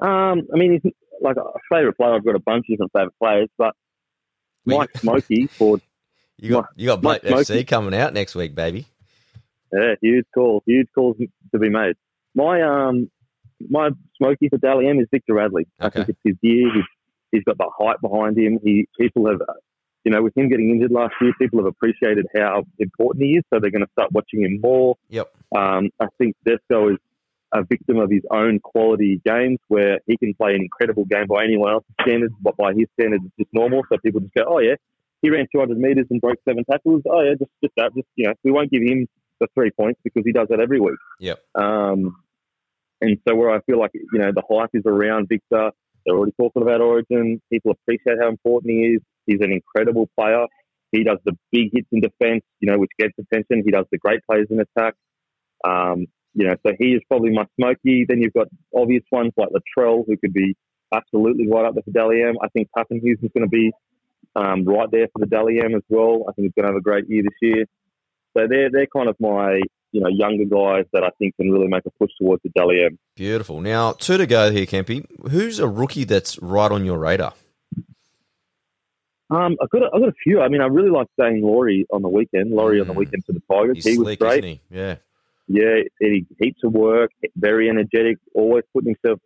Um, 0.00 0.46
I 0.54 0.56
mean, 0.56 0.80
like 1.20 1.36
a 1.36 1.42
favourite 1.68 1.96
player. 1.96 2.14
I've 2.14 2.24
got 2.24 2.36
a 2.36 2.38
bunch 2.40 2.66
of 2.68 2.74
different 2.74 2.92
favourite 2.92 3.18
players, 3.20 3.48
but 3.58 3.74
Mike 4.64 4.96
Smokey 4.96 5.48
for 5.48 5.80
You 6.36 6.50
got 6.50 6.66
you 6.76 6.86
got 6.86 7.00
Blake 7.00 7.24
Mike 7.24 7.32
FC 7.32 7.46
Smokey. 7.46 7.64
coming 7.64 7.94
out 7.94 8.14
next 8.14 8.36
week, 8.36 8.54
baby. 8.54 8.86
yeah, 9.72 9.94
huge 10.00 10.26
call, 10.32 10.62
huge 10.66 10.86
calls 10.94 11.16
to 11.52 11.58
be 11.58 11.68
made. 11.68 11.96
My 12.34 12.62
um, 12.62 13.10
my 13.68 13.90
Smokey 14.16 14.48
for 14.48 14.58
Dally 14.58 14.88
M 14.88 14.98
is 15.00 15.06
Victor 15.10 15.34
Radley. 15.34 15.66
I 15.80 15.90
think 15.90 16.08
it's 16.08 16.18
his 16.24 16.36
year. 16.42 16.72
He's, 16.72 16.84
he's 17.32 17.44
got 17.44 17.58
the 17.58 17.70
hype 17.78 18.00
behind 18.00 18.38
him. 18.38 18.58
He 18.62 18.88
people 18.98 19.26
have, 19.28 19.40
uh, 19.40 19.54
you 20.04 20.12
know, 20.12 20.22
with 20.22 20.36
him 20.36 20.48
getting 20.48 20.70
injured 20.70 20.92
last 20.92 21.14
year, 21.20 21.32
people 21.38 21.58
have 21.60 21.66
appreciated 21.66 22.26
how 22.36 22.64
important 22.78 23.24
he 23.24 23.32
is. 23.32 23.44
So 23.52 23.60
they're 23.60 23.70
going 23.70 23.84
to 23.84 23.92
start 23.92 24.12
watching 24.12 24.42
him 24.42 24.60
more. 24.60 24.96
Yep. 25.08 25.32
Um, 25.56 25.90
I 26.00 26.06
think 26.18 26.36
Desco 26.46 26.92
is 26.92 26.98
a 27.52 27.62
victim 27.64 27.98
of 27.98 28.10
his 28.10 28.22
own 28.30 28.60
quality 28.60 29.20
games 29.24 29.58
where 29.68 30.00
he 30.06 30.16
can 30.18 30.34
play 30.34 30.54
an 30.54 30.62
incredible 30.62 31.04
game 31.04 31.26
by 31.28 31.44
anyone 31.44 31.72
else's 31.72 31.94
standards, 32.02 32.34
but 32.40 32.56
by 32.56 32.72
his 32.74 32.86
standards, 32.98 33.24
it's 33.24 33.36
just 33.38 33.54
normal. 33.54 33.82
So 33.90 33.98
people 34.04 34.20
just 34.20 34.34
go, 34.34 34.44
oh, 34.46 34.58
yeah, 34.58 34.74
he 35.22 35.30
ran 35.30 35.46
200 35.52 35.78
metres 35.78 36.06
and 36.10 36.20
broke 36.20 36.38
seven 36.46 36.64
tackles. 36.70 37.02
Oh, 37.06 37.22
yeah, 37.22 37.34
just, 37.38 37.50
just 37.62 37.74
that. 37.76 37.94
Just, 37.94 38.06
you 38.16 38.26
know, 38.26 38.34
we 38.44 38.50
won't 38.50 38.70
give 38.70 38.82
him 38.82 39.08
the 39.40 39.48
three 39.54 39.70
points 39.70 40.00
because 40.04 40.22
he 40.24 40.32
does 40.32 40.48
that 40.48 40.60
every 40.60 40.80
week. 40.80 40.98
Yep. 41.20 41.38
Um, 41.54 42.16
and 43.00 43.18
so 43.26 43.34
where 43.34 43.50
I 43.50 43.60
feel 43.60 43.78
like 43.78 43.92
you 43.94 44.18
know 44.18 44.32
the 44.34 44.42
hype 44.50 44.70
is 44.74 44.82
around 44.86 45.28
Victor, 45.28 45.70
they're 46.04 46.16
already 46.16 46.32
talking 46.40 46.62
about 46.62 46.80
Origin. 46.80 47.40
People 47.52 47.72
appreciate 47.72 48.18
how 48.20 48.28
important 48.28 48.72
he 48.72 48.78
is. 48.94 49.00
He's 49.26 49.40
an 49.40 49.52
incredible 49.52 50.08
player. 50.18 50.46
He 50.90 51.04
does 51.04 51.18
the 51.24 51.36
big 51.52 51.70
hits 51.72 51.86
in 51.92 52.00
defence, 52.00 52.44
you 52.60 52.70
know, 52.70 52.78
which 52.78 52.90
gets 52.98 53.12
attention. 53.18 53.62
He 53.64 53.70
does 53.70 53.84
the 53.92 53.98
great 53.98 54.20
plays 54.28 54.46
in 54.50 54.58
attack. 54.58 54.94
Um, 55.66 56.06
you 56.34 56.46
know, 56.46 56.54
so 56.66 56.72
he 56.78 56.92
is 56.92 57.02
probably 57.08 57.30
my 57.30 57.44
smoky. 57.60 58.06
Then 58.08 58.22
you've 58.22 58.32
got 58.32 58.48
obvious 58.74 59.02
ones 59.10 59.32
like 59.36 59.48
Latrell, 59.50 60.04
who 60.06 60.16
could 60.16 60.32
be 60.32 60.56
absolutely 60.94 61.46
right 61.46 61.66
up 61.66 61.74
there 61.74 61.82
for 61.82 61.90
Dally 61.90 62.22
M. 62.22 62.36
I 62.42 62.48
think 62.48 62.68
Papenhuyzen 62.76 63.24
is 63.24 63.30
going 63.34 63.44
to 63.44 63.48
be 63.48 63.70
um, 64.34 64.64
right 64.64 64.88
there 64.90 65.08
for 65.12 65.18
the 65.18 65.26
Dally 65.26 65.60
M 65.62 65.74
as 65.74 65.82
well. 65.88 66.24
I 66.28 66.32
think 66.32 66.46
he's 66.46 66.52
going 66.54 66.66
to 66.66 66.72
have 66.72 66.78
a 66.78 66.82
great 66.82 67.04
year 67.08 67.22
this 67.22 67.36
year. 67.42 67.64
So 68.36 68.46
they're 68.48 68.70
they're 68.70 68.86
kind 68.86 69.08
of 69.08 69.16
my 69.20 69.60
you 69.92 70.00
know 70.00 70.08
younger 70.08 70.44
guys 70.44 70.84
that 70.92 71.02
I 71.02 71.10
think 71.18 71.36
can 71.36 71.50
really 71.50 71.68
make 71.68 71.84
a 71.86 71.90
push 71.90 72.10
towards 72.20 72.42
the 72.42 72.50
Dally 72.50 72.82
M. 72.84 72.98
Beautiful. 73.16 73.60
Now 73.60 73.92
two 73.92 74.16
to 74.16 74.26
go 74.26 74.50
here, 74.50 74.66
Kempy. 74.66 75.04
Who's 75.30 75.58
a 75.58 75.68
rookie 75.68 76.04
that's 76.04 76.38
right 76.40 76.70
on 76.70 76.84
your 76.84 76.98
radar? 76.98 77.34
Um, 79.30 79.56
I've 79.62 79.68
got 79.70 79.82
a, 79.82 79.86
I've 79.92 80.00
got 80.00 80.08
a 80.08 80.14
few. 80.24 80.40
I 80.40 80.48
mean, 80.48 80.62
I 80.62 80.66
really 80.66 80.90
like 80.90 81.06
Daine 81.20 81.42
Laurie 81.42 81.86
on 81.92 82.02
the 82.02 82.08
weekend. 82.08 82.50
Laurie 82.50 82.78
mm. 82.78 82.82
on 82.82 82.86
the 82.86 82.94
mm. 82.94 82.98
weekend 82.98 83.24
for 83.26 83.32
the 83.32 83.42
Tigers. 83.50 83.84
He's 83.84 83.94
he 83.94 83.98
was 83.98 84.16
great. 84.16 84.44
He? 84.44 84.60
Yeah, 84.70 84.96
yeah. 85.46 85.82
He 86.00 86.26
heaps 86.40 86.60
of 86.64 86.72
work. 86.72 87.10
Very 87.36 87.68
energetic. 87.68 88.18
Always 88.34 88.64
putting 88.72 88.94
himself 89.02 89.20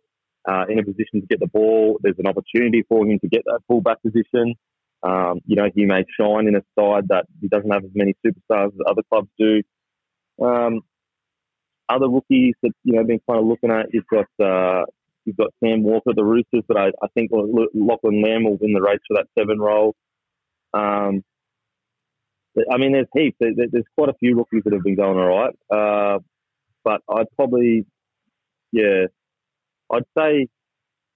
uh, 0.49 0.65
in 0.67 0.79
a 0.79 0.83
position 0.83 1.21
to 1.21 1.27
get 1.27 1.39
the 1.39 1.47
ball. 1.47 1.99
There's 2.01 2.19
an 2.19 2.27
opportunity 2.27 2.83
for 2.87 3.05
him 3.05 3.19
to 3.19 3.27
get 3.27 3.43
that 3.45 3.61
fullback 3.67 4.01
position. 4.01 4.55
Um, 5.03 5.41
you 5.45 5.55
know, 5.55 5.69
he 5.75 5.85
may 5.85 6.05
shine 6.19 6.47
in 6.47 6.55
a 6.55 6.63
side 6.79 7.09
that 7.09 7.25
he 7.41 7.47
doesn't 7.49 7.71
have 7.71 7.83
as 7.83 7.91
many 7.93 8.15
superstars 8.25 8.67
as 8.67 8.79
other 8.87 9.01
clubs 9.11 9.29
do. 9.37 9.61
Um, 10.41 10.81
other 11.89 12.09
rookies 12.09 12.55
that 12.63 12.71
you 12.83 12.93
know 12.93 13.03
been 13.03 13.19
kind 13.29 13.39
of 13.39 13.45
looking 13.45 13.71
at, 13.71 13.87
you've 13.93 14.07
got 14.07 14.27
uh, 14.43 14.85
you've 15.25 15.37
got 15.37 15.51
Sam 15.63 15.83
Walker 15.83 16.13
the 16.15 16.23
Roosters, 16.23 16.63
but 16.67 16.77
I, 16.77 16.87
I 17.01 17.07
think 17.13 17.31
Lachlan 17.33 18.21
Lamb 18.21 18.45
will 18.45 18.57
win 18.57 18.73
the 18.73 18.81
race 18.81 18.99
for 19.07 19.15
that 19.17 19.27
seven 19.37 19.59
role. 19.59 19.93
Um, 20.73 21.23
I 22.71 22.77
mean, 22.77 22.93
there's 22.93 23.07
heaps. 23.15 23.37
There's 23.39 23.85
quite 23.97 24.09
a 24.09 24.13
few 24.19 24.37
rookies 24.37 24.61
that 24.63 24.73
have 24.73 24.83
been 24.83 24.95
going 24.95 25.17
all 25.17 25.27
right, 25.27 25.55
uh, 25.71 26.19
but 26.83 27.01
I'd 27.09 27.27
probably, 27.35 27.85
yeah, 28.71 29.05
I'd 29.91 30.03
say 30.17 30.47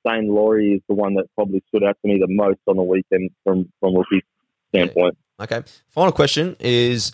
Daine 0.08 0.28
Laurie 0.28 0.74
is 0.74 0.82
the 0.88 0.96
one 0.96 1.16
that 1.16 1.26
probably 1.36 1.64
stood 1.68 1.84
out 1.84 1.98
to 2.02 2.08
me 2.08 2.20
the 2.20 2.28
most 2.28 2.60
on 2.68 2.78
the 2.78 2.84
weekend 2.84 3.32
from 3.44 3.72
from 3.80 3.96
a 3.96 4.00
rookie 4.00 4.26
standpoint. 4.70 5.18
Okay. 5.40 5.64
Final 5.90 6.12
question 6.12 6.56
is 6.60 7.12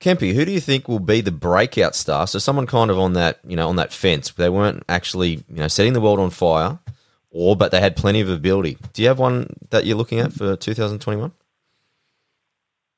Kempy, 0.00 0.34
who 0.34 0.44
do 0.44 0.52
you 0.52 0.60
think 0.60 0.88
will 0.88 0.98
be 0.98 1.20
the 1.20 1.30
breakout 1.30 1.94
star? 1.94 2.26
So 2.26 2.38
someone 2.38 2.66
kind 2.66 2.90
of 2.90 2.98
on 2.98 3.12
that, 3.14 3.40
you 3.46 3.56
know, 3.56 3.68
on 3.68 3.76
that 3.76 3.92
fence. 3.92 4.30
They 4.30 4.48
weren't 4.48 4.82
actually, 4.88 5.44
you 5.48 5.56
know, 5.56 5.68
setting 5.68 5.92
the 5.92 6.00
world 6.00 6.18
on 6.18 6.30
fire, 6.30 6.78
or 7.30 7.54
but 7.54 7.70
they 7.70 7.80
had 7.80 7.96
plenty 7.96 8.20
of 8.20 8.30
ability. 8.30 8.78
Do 8.92 9.02
you 9.02 9.08
have 9.08 9.18
one 9.18 9.54
that 9.70 9.84
you're 9.84 9.98
looking 9.98 10.20
at 10.20 10.32
for 10.32 10.56
2021? 10.56 11.32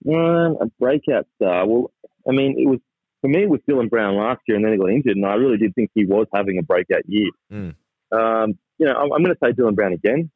Um, 0.08 0.14
a 0.60 0.66
breakout 0.78 1.26
star. 1.36 1.66
Well, 1.66 1.90
I 2.28 2.32
mean, 2.32 2.56
it 2.58 2.68
was 2.68 2.78
for 3.20 3.28
me. 3.28 3.44
It 3.44 3.50
was 3.50 3.60
Dylan 3.68 3.90
Brown 3.90 4.16
last 4.16 4.42
year, 4.46 4.56
and 4.56 4.64
then 4.64 4.72
he 4.72 4.78
got 4.78 4.90
injured, 4.90 5.16
and 5.16 5.26
I 5.26 5.34
really 5.34 5.56
did 5.56 5.74
think 5.74 5.90
he 5.94 6.04
was 6.04 6.28
having 6.32 6.58
a 6.58 6.62
breakout 6.62 7.02
year. 7.08 7.30
Mm. 7.52 7.74
Um, 8.12 8.58
you 8.78 8.86
know, 8.86 8.94
I'm, 8.94 9.12
I'm 9.12 9.22
going 9.22 9.34
to 9.34 9.38
say 9.42 9.52
Dylan 9.52 9.74
Brown 9.74 9.92
again. 9.92 10.30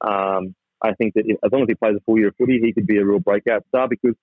Um, 0.00 0.54
I 0.82 0.94
think 0.94 1.14
that 1.14 1.24
if, 1.26 1.38
as 1.44 1.50
long 1.52 1.62
as 1.62 1.68
he 1.68 1.74
plays 1.74 1.96
a 1.96 2.00
full 2.00 2.18
year 2.18 2.28
of 2.28 2.36
footy, 2.36 2.60
he 2.62 2.72
could 2.72 2.86
be 2.86 2.98
a 2.98 3.04
real 3.04 3.18
breakout 3.18 3.64
star 3.68 3.88
because 3.88 4.14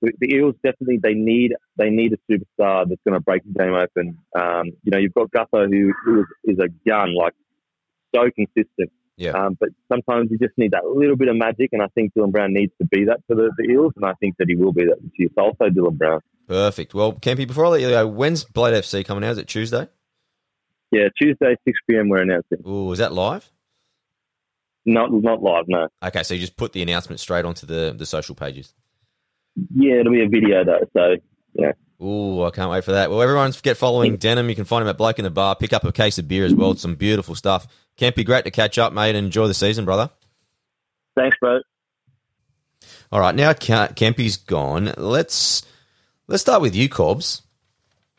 the, 0.00 0.12
the 0.20 0.34
Eels 0.34 0.54
definitely 0.62 0.98
they 1.02 1.14
need 1.14 1.54
they 1.76 1.90
need 1.90 2.12
a 2.12 2.32
superstar 2.32 2.88
that's 2.88 3.00
going 3.06 3.14
to 3.14 3.20
break 3.20 3.42
the 3.44 3.58
game 3.58 3.74
open. 3.74 4.18
Um, 4.38 4.66
you 4.84 4.90
know, 4.90 4.98
you've 4.98 5.14
got 5.14 5.30
Gutho 5.30 5.68
who, 5.70 5.92
who 6.04 6.20
is, 6.20 6.26
is 6.44 6.58
a 6.58 6.68
gun, 6.88 7.14
like 7.14 7.34
so 8.14 8.30
consistent. 8.30 8.92
Yeah. 9.16 9.32
Um, 9.32 9.56
but 9.58 9.70
sometimes 9.92 10.30
you 10.30 10.38
just 10.38 10.56
need 10.56 10.70
that 10.70 10.86
little 10.86 11.16
bit 11.16 11.28
of 11.28 11.36
magic, 11.36 11.70
and 11.72 11.82
I 11.82 11.88
think 11.88 12.14
Dylan 12.14 12.30
Brown 12.30 12.54
needs 12.54 12.72
to 12.80 12.86
be 12.86 13.04
that 13.06 13.20
for 13.26 13.34
the, 13.34 13.50
the 13.58 13.64
Eels, 13.64 13.92
and 13.96 14.04
I 14.04 14.12
think 14.20 14.36
that 14.38 14.46
he 14.48 14.54
will 14.54 14.72
be 14.72 14.84
that 14.84 15.02
this 15.02 15.10
year. 15.18 15.28
So 15.34 15.44
I'll 15.44 15.56
say 15.60 15.70
Dylan 15.74 15.98
Brown. 15.98 16.20
Perfect. 16.46 16.94
Well, 16.94 17.14
Kempy, 17.14 17.46
before 17.46 17.66
I 17.66 17.68
let 17.70 17.80
you 17.80 17.88
go, 17.88 18.06
when's 18.06 18.44
Blade 18.44 18.74
FC 18.74 19.04
coming 19.04 19.24
out? 19.24 19.32
Is 19.32 19.38
it 19.38 19.48
Tuesday? 19.48 19.88
Yeah, 20.90 21.08
Tuesday, 21.20 21.56
6 21.66 21.78
p.m. 21.88 22.08
we're 22.08 22.22
announcing. 22.22 22.58
Oh, 22.64 22.92
is 22.92 22.98
that 22.98 23.12
live? 23.12 23.50
Not 24.86 25.12
not 25.12 25.42
live, 25.42 25.64
no. 25.68 25.88
Okay, 26.02 26.22
so 26.22 26.32
you 26.32 26.40
just 26.40 26.56
put 26.56 26.72
the 26.72 26.80
announcement 26.80 27.20
straight 27.20 27.44
onto 27.44 27.66
the, 27.66 27.94
the 27.96 28.06
social 28.06 28.34
pages. 28.34 28.72
Yeah, 29.74 29.96
it'll 30.00 30.12
be 30.12 30.22
a 30.22 30.28
video 30.28 30.64
though, 30.64 30.80
so 30.94 31.16
yeah. 31.52 31.72
Ooh, 32.02 32.44
I 32.44 32.50
can't 32.50 32.70
wait 32.70 32.84
for 32.84 32.92
that. 32.92 33.10
Well, 33.10 33.20
everyone 33.20 33.52
get 33.62 33.76
following 33.76 34.16
Denan. 34.18 34.48
You 34.48 34.54
can 34.54 34.64
find 34.64 34.82
him 34.82 34.88
at 34.88 34.96
Bloke 34.96 35.18
in 35.18 35.24
the 35.24 35.30
Bar. 35.30 35.56
Pick 35.56 35.72
up 35.72 35.84
a 35.84 35.92
case 35.92 36.18
of 36.18 36.28
beer 36.28 36.44
as 36.44 36.54
well. 36.54 36.70
It's 36.70 36.80
some 36.82 36.94
beautiful 36.94 37.34
stuff. 37.34 37.66
Kempy, 37.98 38.24
great 38.24 38.44
to 38.44 38.50
catch 38.50 38.78
up, 38.78 38.92
mate, 38.92 39.16
and 39.16 39.26
enjoy 39.26 39.48
the 39.48 39.54
season, 39.54 39.84
brother. 39.84 40.08
Thanks, 41.16 41.36
bro. 41.40 41.60
All 43.10 43.20
right, 43.20 43.34
now 43.34 43.52
Kempy's 43.52 44.36
gone. 44.36 44.94
Let's 44.96 45.64
let's 46.28 46.42
start 46.42 46.62
with 46.62 46.76
you, 46.76 46.88
Cobbs. 46.88 47.42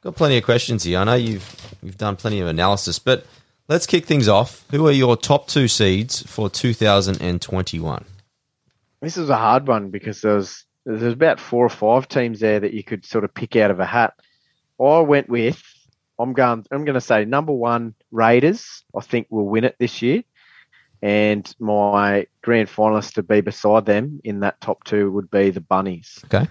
Got 0.01 0.15
plenty 0.15 0.37
of 0.37 0.43
questions 0.43 0.83
here. 0.83 0.99
I 0.99 1.03
know 1.03 1.15
you've 1.15 1.77
you've 1.83 1.97
done 1.97 2.15
plenty 2.15 2.39
of 2.39 2.47
analysis, 2.47 2.99
but 2.99 3.25
let's 3.67 3.85
kick 3.85 4.05
things 4.05 4.27
off. 4.27 4.65
Who 4.71 4.87
are 4.87 4.91
your 4.91 5.17
top 5.17 5.47
two 5.47 5.67
seeds 5.67 6.21
for 6.23 6.49
2021? 6.49 8.05
This 9.01 9.17
is 9.17 9.29
a 9.29 9.37
hard 9.37 9.67
one 9.67 9.89
because 9.89 10.21
there's 10.21 10.63
there's 10.85 11.13
about 11.13 11.39
four 11.39 11.65
or 11.65 11.69
five 11.69 12.07
teams 12.07 12.39
there 12.39 12.59
that 12.59 12.73
you 12.73 12.83
could 12.83 13.05
sort 13.05 13.23
of 13.23 13.33
pick 13.33 13.55
out 13.55 13.71
of 13.71 13.79
a 13.79 13.85
hat. 13.85 14.13
I 14.81 14.99
went 14.99 15.27
with 15.27 15.61
I'm 16.19 16.33
going 16.33 16.65
I'm 16.71 16.85
going 16.85 16.95
to 16.95 17.01
say 17.01 17.25
number 17.25 17.53
one 17.53 17.95
Raiders. 18.11 18.83
I 18.95 19.01
think 19.01 19.27
will 19.29 19.47
win 19.47 19.63
it 19.63 19.75
this 19.79 20.01
year, 20.01 20.23
and 21.01 21.53
my 21.59 22.27
grand 22.41 22.69
finalist 22.69 23.13
to 23.13 23.23
be 23.23 23.41
beside 23.41 23.85
them 23.85 24.19
in 24.23 24.41
that 24.41 24.59
top 24.61 24.83
two 24.83 25.11
would 25.11 25.31
be 25.31 25.49
the 25.49 25.61
Bunnies. 25.61 26.19
Okay. 26.25 26.47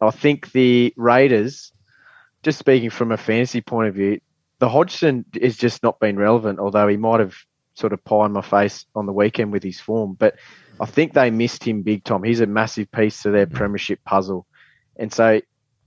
I 0.00 0.10
think 0.10 0.52
the 0.52 0.92
Raiders. 0.96 1.72
Just 2.46 2.60
speaking 2.60 2.90
from 2.90 3.10
a 3.10 3.16
fantasy 3.16 3.60
point 3.60 3.88
of 3.88 3.96
view, 3.96 4.20
the 4.60 4.68
Hodgson 4.68 5.24
has 5.42 5.56
just 5.56 5.82
not 5.82 5.98
been 5.98 6.16
relevant. 6.16 6.60
Although 6.60 6.86
he 6.86 6.96
might 6.96 7.18
have 7.18 7.34
sort 7.74 7.92
of 7.92 8.04
pie 8.04 8.26
in 8.26 8.30
my 8.30 8.40
face 8.40 8.86
on 8.94 9.04
the 9.04 9.12
weekend 9.12 9.50
with 9.50 9.64
his 9.64 9.80
form, 9.80 10.14
but 10.14 10.36
I 10.78 10.86
think 10.86 11.12
they 11.12 11.32
missed 11.32 11.64
him 11.64 11.82
big 11.82 12.04
time. 12.04 12.22
He's 12.22 12.38
a 12.38 12.46
massive 12.46 12.88
piece 12.92 13.20
to 13.24 13.32
their 13.32 13.48
premiership 13.48 13.98
puzzle. 14.04 14.46
And 14.94 15.12
so 15.12 15.40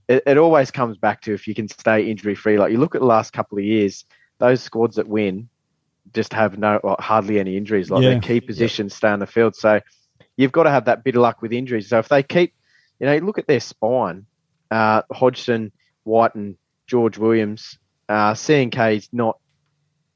it, 0.06 0.22
it 0.26 0.36
always 0.36 0.70
comes 0.70 0.98
back 0.98 1.22
to 1.22 1.32
if 1.32 1.48
you 1.48 1.54
can 1.54 1.66
stay 1.66 2.10
injury 2.10 2.34
free. 2.34 2.58
Like 2.58 2.72
you 2.72 2.78
look 2.78 2.94
at 2.94 3.00
the 3.00 3.06
last 3.06 3.32
couple 3.32 3.56
of 3.56 3.64
years, 3.64 4.04
those 4.36 4.62
squads 4.62 4.96
that 4.96 5.08
win 5.08 5.48
just 6.12 6.34
have 6.34 6.58
no 6.58 6.78
hardly 6.98 7.40
any 7.40 7.56
injuries. 7.56 7.90
Like 7.90 8.02
yeah. 8.02 8.10
their 8.10 8.20
key 8.20 8.42
positions 8.42 8.94
stay 8.94 9.08
on 9.08 9.18
the 9.18 9.26
field. 9.26 9.56
So 9.56 9.80
you've 10.36 10.52
got 10.52 10.64
to 10.64 10.70
have 10.70 10.84
that 10.84 11.04
bit 11.04 11.16
of 11.16 11.22
luck 11.22 11.40
with 11.40 11.54
injuries. 11.54 11.88
So 11.88 12.00
if 12.00 12.08
they 12.08 12.22
keep, 12.22 12.52
you 12.98 13.06
know, 13.06 13.16
look 13.16 13.38
at 13.38 13.46
their 13.46 13.60
spine, 13.60 14.26
uh, 14.70 15.00
Hodgson, 15.10 15.72
White, 16.04 16.34
and 16.34 16.56
George 16.86 17.18
Williams. 17.18 17.78
Uh, 18.08 18.34
CNK 18.34 18.96
is 18.96 19.08
not 19.12 19.38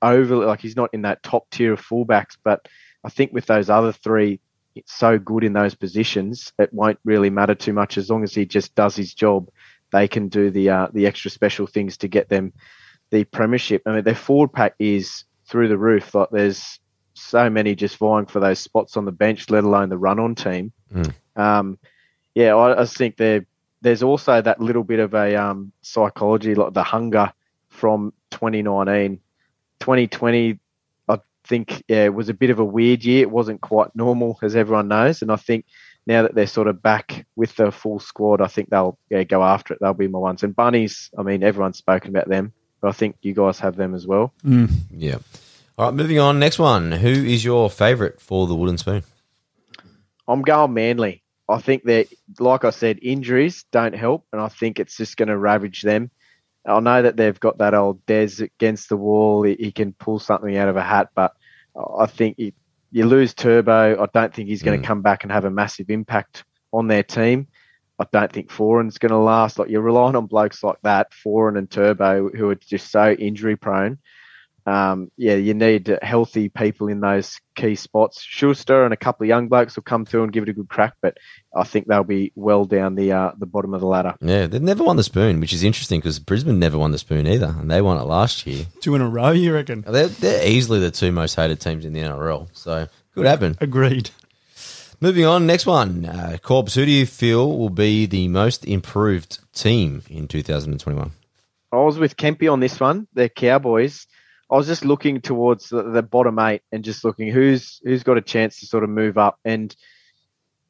overly 0.02 0.46
like 0.46 0.60
he's 0.60 0.76
not 0.76 0.90
in 0.92 1.02
that 1.02 1.22
top 1.22 1.48
tier 1.50 1.72
of 1.72 1.80
fullbacks, 1.80 2.36
but 2.42 2.66
I 3.04 3.10
think 3.10 3.32
with 3.32 3.46
those 3.46 3.70
other 3.70 3.92
three, 3.92 4.40
it's 4.74 4.92
so 4.92 5.18
good 5.18 5.44
in 5.44 5.52
those 5.52 5.74
positions, 5.74 6.52
it 6.58 6.72
won't 6.72 6.98
really 7.04 7.30
matter 7.30 7.54
too 7.54 7.72
much 7.72 7.96
as 7.96 8.10
long 8.10 8.24
as 8.24 8.34
he 8.34 8.44
just 8.44 8.74
does 8.74 8.96
his 8.96 9.14
job. 9.14 9.48
They 9.92 10.08
can 10.08 10.28
do 10.28 10.50
the 10.50 10.70
uh, 10.70 10.88
the 10.92 11.06
extra 11.06 11.30
special 11.30 11.66
things 11.66 11.96
to 11.98 12.08
get 12.08 12.28
them 12.28 12.52
the 13.10 13.24
premiership. 13.24 13.82
I 13.86 13.92
mean, 13.92 14.04
their 14.04 14.14
forward 14.14 14.52
pack 14.52 14.74
is 14.78 15.24
through 15.46 15.68
the 15.68 15.78
roof. 15.78 16.14
Like 16.14 16.30
there's 16.30 16.80
so 17.14 17.48
many 17.48 17.76
just 17.76 17.96
vying 17.96 18.26
for 18.26 18.40
those 18.40 18.58
spots 18.58 18.96
on 18.96 19.04
the 19.04 19.12
bench, 19.12 19.50
let 19.50 19.64
alone 19.64 19.88
the 19.88 19.98
run 19.98 20.18
on 20.18 20.34
team. 20.34 20.72
Mm. 20.92 21.14
Um, 21.36 21.78
yeah, 22.34 22.56
I, 22.56 22.82
I 22.82 22.86
think 22.86 23.16
there 23.16 23.46
there's 23.84 24.02
also 24.02 24.40
that 24.40 24.60
little 24.60 24.82
bit 24.82 24.98
of 24.98 25.12
a 25.12 25.36
um, 25.36 25.70
psychology, 25.82 26.54
like 26.54 26.72
the 26.72 26.82
hunger 26.82 27.30
from 27.68 28.14
2019. 28.30 29.20
2020, 29.78 30.58
I 31.06 31.18
think 31.44 31.84
yeah, 31.86 32.04
it 32.04 32.14
was 32.14 32.30
a 32.30 32.34
bit 32.34 32.48
of 32.48 32.58
a 32.58 32.64
weird 32.64 33.04
year. 33.04 33.20
It 33.20 33.30
wasn't 33.30 33.60
quite 33.60 33.94
normal, 33.94 34.38
as 34.40 34.56
everyone 34.56 34.88
knows. 34.88 35.20
And 35.20 35.30
I 35.30 35.36
think 35.36 35.66
now 36.06 36.22
that 36.22 36.34
they're 36.34 36.46
sort 36.46 36.66
of 36.66 36.82
back 36.82 37.26
with 37.36 37.54
the 37.56 37.70
full 37.70 38.00
squad, 38.00 38.40
I 38.40 38.46
think 38.46 38.70
they'll 38.70 38.98
yeah, 39.10 39.22
go 39.22 39.44
after 39.44 39.74
it. 39.74 39.80
They'll 39.82 39.92
be 39.92 40.08
my 40.08 40.18
ones. 40.18 40.42
And 40.42 40.56
Bunnies, 40.56 41.10
I 41.18 41.22
mean, 41.22 41.42
everyone's 41.42 41.76
spoken 41.76 42.08
about 42.08 42.28
them, 42.28 42.54
but 42.80 42.88
I 42.88 42.92
think 42.92 43.16
you 43.20 43.34
guys 43.34 43.60
have 43.60 43.76
them 43.76 43.94
as 43.94 44.06
well. 44.06 44.32
Mm. 44.46 44.70
Yeah. 44.96 45.18
All 45.76 45.86
right, 45.86 45.94
moving 45.94 46.18
on. 46.18 46.38
Next 46.38 46.58
one. 46.58 46.90
Who 46.90 47.10
is 47.10 47.44
your 47.44 47.68
favourite 47.68 48.18
for 48.18 48.46
the 48.46 48.54
Wooden 48.54 48.78
Spoon? 48.78 49.02
I'm 50.26 50.40
going 50.40 50.72
Manly. 50.72 51.23
I 51.48 51.58
think 51.58 51.84
that, 51.84 52.08
like 52.38 52.64
I 52.64 52.70
said, 52.70 52.98
injuries 53.02 53.64
don't 53.70 53.94
help, 53.94 54.26
and 54.32 54.40
I 54.40 54.48
think 54.48 54.80
it's 54.80 54.96
just 54.96 55.16
going 55.16 55.28
to 55.28 55.36
ravage 55.36 55.82
them. 55.82 56.10
I 56.66 56.80
know 56.80 57.02
that 57.02 57.16
they've 57.16 57.38
got 57.38 57.58
that 57.58 57.74
old 57.74 58.04
Des 58.06 58.42
against 58.42 58.88
the 58.88 58.96
wall. 58.96 59.42
He, 59.42 59.54
he 59.54 59.72
can 59.72 59.92
pull 59.92 60.18
something 60.18 60.56
out 60.56 60.68
of 60.68 60.76
a 60.76 60.82
hat, 60.82 61.10
but 61.14 61.34
I 61.98 62.06
think 62.06 62.36
he, 62.38 62.54
you 62.90 63.04
lose 63.06 63.34
Turbo. 63.34 64.02
I 64.02 64.06
don't 64.14 64.32
think 64.32 64.48
he's 64.48 64.62
going 64.62 64.80
to 64.80 64.84
mm. 64.84 64.86
come 64.86 65.02
back 65.02 65.24
and 65.24 65.32
have 65.32 65.44
a 65.44 65.50
massive 65.50 65.90
impact 65.90 66.44
on 66.72 66.86
their 66.88 67.02
team. 67.02 67.48
I 67.98 68.06
don't 68.12 68.32
think 68.32 68.50
Foran's 68.50 68.98
going 68.98 69.10
to 69.10 69.18
last. 69.18 69.58
Like 69.58 69.68
you're 69.68 69.82
relying 69.82 70.16
on 70.16 70.26
blokes 70.26 70.62
like 70.64 70.78
that, 70.82 71.12
Foran 71.12 71.58
and 71.58 71.70
Turbo, 71.70 72.30
who 72.30 72.48
are 72.48 72.54
just 72.54 72.90
so 72.90 73.12
injury 73.12 73.56
prone. 73.56 73.98
Um, 74.66 75.10
yeah, 75.16 75.34
you 75.34 75.52
need 75.52 75.98
healthy 76.00 76.48
people 76.48 76.88
in 76.88 77.00
those 77.00 77.38
key 77.54 77.74
spots. 77.74 78.22
Schuster 78.22 78.84
and 78.84 78.94
a 78.94 78.96
couple 78.96 79.24
of 79.24 79.28
young 79.28 79.48
blokes 79.48 79.76
will 79.76 79.82
come 79.82 80.06
through 80.06 80.24
and 80.24 80.32
give 80.32 80.42
it 80.42 80.48
a 80.48 80.54
good 80.54 80.68
crack, 80.68 80.94
but 81.02 81.18
I 81.54 81.64
think 81.64 81.86
they'll 81.86 82.04
be 82.04 82.32
well 82.34 82.64
down 82.64 82.94
the 82.94 83.12
uh, 83.12 83.32
the 83.38 83.46
bottom 83.46 83.74
of 83.74 83.80
the 83.80 83.86
ladder. 83.86 84.14
Yeah, 84.20 84.46
they've 84.46 84.62
never 84.62 84.82
won 84.82 84.96
the 84.96 85.02
spoon, 85.02 85.40
which 85.40 85.52
is 85.52 85.62
interesting 85.62 86.00
because 86.00 86.18
Brisbane 86.18 86.58
never 86.58 86.78
won 86.78 86.92
the 86.92 86.98
spoon 86.98 87.26
either, 87.26 87.54
and 87.58 87.70
they 87.70 87.82
won 87.82 87.98
it 87.98 88.04
last 88.04 88.46
year. 88.46 88.66
Two 88.80 88.94
in 88.94 89.02
a 89.02 89.08
row, 89.08 89.32
you 89.32 89.52
reckon? 89.52 89.84
They're, 89.86 90.08
they're 90.08 90.48
easily 90.48 90.80
the 90.80 90.90
two 90.90 91.12
most 91.12 91.34
hated 91.34 91.60
teams 91.60 91.84
in 91.84 91.92
the 91.92 92.00
NRL, 92.00 92.48
so 92.52 92.88
could 93.14 93.26
happen. 93.26 93.56
Agreed. 93.60 94.10
Moving 95.00 95.26
on, 95.26 95.46
next 95.46 95.66
one. 95.66 96.06
Uh, 96.06 96.38
Corbs, 96.42 96.74
who 96.74 96.86
do 96.86 96.90
you 96.90 97.04
feel 97.04 97.58
will 97.58 97.68
be 97.68 98.06
the 98.06 98.28
most 98.28 98.64
improved 98.64 99.40
team 99.52 100.02
in 100.08 100.26
2021? 100.28 101.10
I 101.72 101.76
was 101.76 101.98
with 101.98 102.16
Kempy 102.16 102.50
on 102.50 102.60
this 102.60 102.80
one. 102.80 103.06
The 103.12 103.28
Cowboys. 103.28 104.06
I 104.54 104.56
was 104.56 104.68
just 104.68 104.84
looking 104.84 105.20
towards 105.20 105.70
the, 105.70 105.82
the, 105.82 106.00
bottom 106.00 106.38
eight 106.38 106.62
and 106.70 106.84
just 106.84 107.02
looking 107.02 107.26
who's 107.26 107.80
who's 107.82 108.04
got 108.04 108.18
a 108.18 108.22
chance 108.22 108.60
to 108.60 108.66
sort 108.66 108.84
of 108.84 108.90
move 108.90 109.18
up. 109.18 109.40
And 109.44 109.74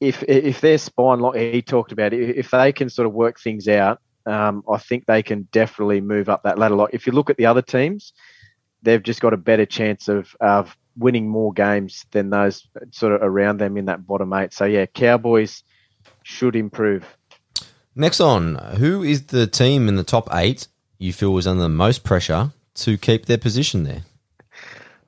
if 0.00 0.23
if 0.23 0.62
their 0.62 0.79
spine, 0.79 1.21
like 1.21 1.38
he 1.38 1.61
talked 1.61 1.93
about, 1.93 2.14
if 2.14 2.50
they 2.50 2.73
can 2.73 2.88
sort 2.88 3.05
of 3.05 3.12
work 3.12 3.38
things 3.38 3.69
out, 3.69 4.00
um, 4.25 4.64
I 4.73 4.79
think 4.79 5.05
they 5.05 5.23
can 5.23 5.49
definitely 5.53 6.00
move 6.00 6.31
up 6.31 6.45
that 6.45 6.59
ladder. 6.59 6.76
Like 6.76 6.95
if 6.95 7.07
you 7.07 7.12
look 7.12 7.29
at 7.29 7.37
the 7.37 7.45
other 7.45 7.61
teams, 7.61 8.14
they've 8.83 9.03
just 9.03 9.21
got 9.21 9.35
a 9.35 9.37
better 9.37 9.67
chance 9.67 10.09
of 10.09 10.35
of 10.41 10.75
winning 10.97 11.29
more 11.29 11.53
games 11.53 12.07
than 12.11 12.31
those 12.31 12.67
sort 12.91 13.12
of 13.12 13.21
around 13.21 13.59
them 13.59 13.76
in 13.76 13.85
that 13.85 14.07
bottom 14.07 14.33
eight. 14.33 14.55
So 14.55 14.64
yeah, 14.64 14.87
Cowboys 14.87 15.62
should 16.23 16.57
improve. 16.57 17.05
Next 17.95 18.21
on, 18.21 18.55
who 18.79 19.03
is 19.03 19.26
the 19.26 19.47
team 19.47 19.88
in 19.88 19.97
the 19.97 20.05
top 20.05 20.31
eight 20.33 20.69
you 20.97 21.12
feel 21.12 21.35
was 21.35 21.47
under 21.47 21.64
the 21.64 21.69
most 21.69 22.03
pressure 22.03 22.53
to 22.75 22.99
keep 22.99 23.26
their 23.26 23.38
position 23.38 23.85
there? 23.85 24.02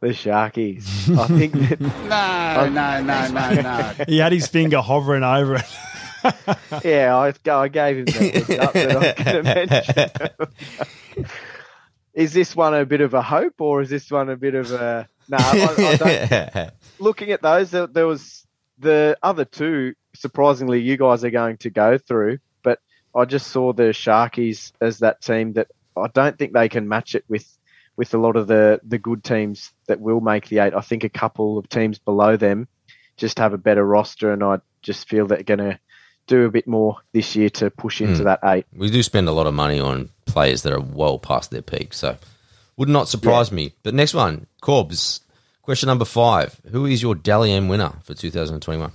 The 0.01 0.09
Sharkies. 0.09 1.17
I 1.19 1.27
think. 1.27 1.53
That, 2.09 2.71
no, 2.73 3.03
no, 3.03 3.05
no, 3.29 3.29
no, 3.29 3.63
no. 3.63 4.05
He 4.09 4.19
had 4.19 4.33
his 4.33 4.47
finger 4.47 4.81
hovering 4.81 5.25
over 5.25 5.57
it. 5.57 5.65
yeah, 6.85 7.17
I, 7.17 7.33
I 7.51 7.69
gave 7.69 7.99
him 7.99 8.05
that 8.07 10.35
up, 10.39 10.53
is 12.15 12.33
this 12.33 12.57
one 12.57 12.75
a 12.75 12.85
bit 12.85 13.01
of 13.01 13.15
a 13.15 13.23
hope, 13.23 13.61
or 13.61 13.83
is 13.83 13.91
this 13.91 14.11
one 14.11 14.29
a 14.31 14.37
bit 14.37 14.55
of 14.55 14.73
a 14.73 15.09
no? 15.29 15.37
I, 15.39 16.51
I 16.55 16.71
looking 16.99 17.31
at 17.31 17.43
those, 17.43 17.71
there, 17.71 17.87
there 17.87 18.07
was 18.07 18.47
the 18.79 19.17
other 19.23 19.45
two. 19.45 19.95
Surprisingly, 20.15 20.81
you 20.81 20.97
guys 20.97 21.25
are 21.25 21.31
going 21.31 21.59
to 21.59 21.71
go 21.71 21.99
through, 21.99 22.39
but 22.63 22.81
I 23.15 23.25
just 23.25 23.49
saw 23.49 23.73
the 23.73 23.93
Sharkies 23.93 24.73
as 24.81 25.01
that 25.01 25.21
team 25.21 25.55
that 25.55 25.69
I 25.97 26.09
don't 26.09 26.39
think 26.39 26.53
they 26.53 26.69
can 26.69 26.89
match 26.89 27.15
it 27.15 27.25
with 27.29 27.47
with 27.97 28.15
a 28.15 28.19
lot 28.19 28.37
of 28.37 28.47
the 28.47 28.81
the 28.85 28.99
good 28.99 29.25
teams 29.25 29.73
that 29.87 30.01
will 30.01 30.21
make 30.21 30.49
the 30.49 30.59
eight. 30.59 30.75
I 30.75 30.81
think 30.81 31.05
a 31.05 31.09
couple 31.09 31.59
of 31.59 31.69
teams 31.69 31.99
below 31.99 32.37
them 32.37 32.69
just 33.17 33.39
have 33.39 33.53
a 33.53 33.59
better 33.59 33.85
roster, 33.85 34.33
and 34.33 34.43
I 34.43 34.61
just 34.83 35.09
feel 35.09 35.27
they're 35.27 35.43
going 35.43 35.59
to 35.59 35.79
do 36.27 36.45
a 36.45 36.51
bit 36.51 36.67
more 36.67 36.99
this 37.13 37.37
year 37.37 37.49
to 37.51 37.71
push 37.71 38.01
into 38.01 38.23
mm. 38.23 38.25
that 38.25 38.41
eight. 38.45 38.67
We 38.75 38.91
do 38.91 39.03
spend 39.03 39.29
a 39.29 39.33
lot 39.33 39.47
of 39.47 39.55
money 39.55 39.81
on 39.81 40.11
players 40.27 40.63
that 40.63 40.73
are 40.73 40.81
well 40.81 41.19
past 41.19 41.51
their 41.51 41.63
peak, 41.63 41.95
so 41.95 42.17
would 42.77 42.89
not 42.89 43.09
surprise 43.09 43.51
yeah. 43.51 43.57
me. 43.57 43.75
But 43.83 43.95
next 43.95 44.15
one, 44.15 44.47
Corbs. 44.61 45.21
Question 45.63 45.89
number 45.89 46.05
five: 46.05 46.61
Who 46.71 46.87
is 46.87 47.03
your 47.03 47.15
Dally 47.15 47.53
M 47.53 47.69
winner 47.69 47.93
for 48.03 48.15
2021? 48.15 48.93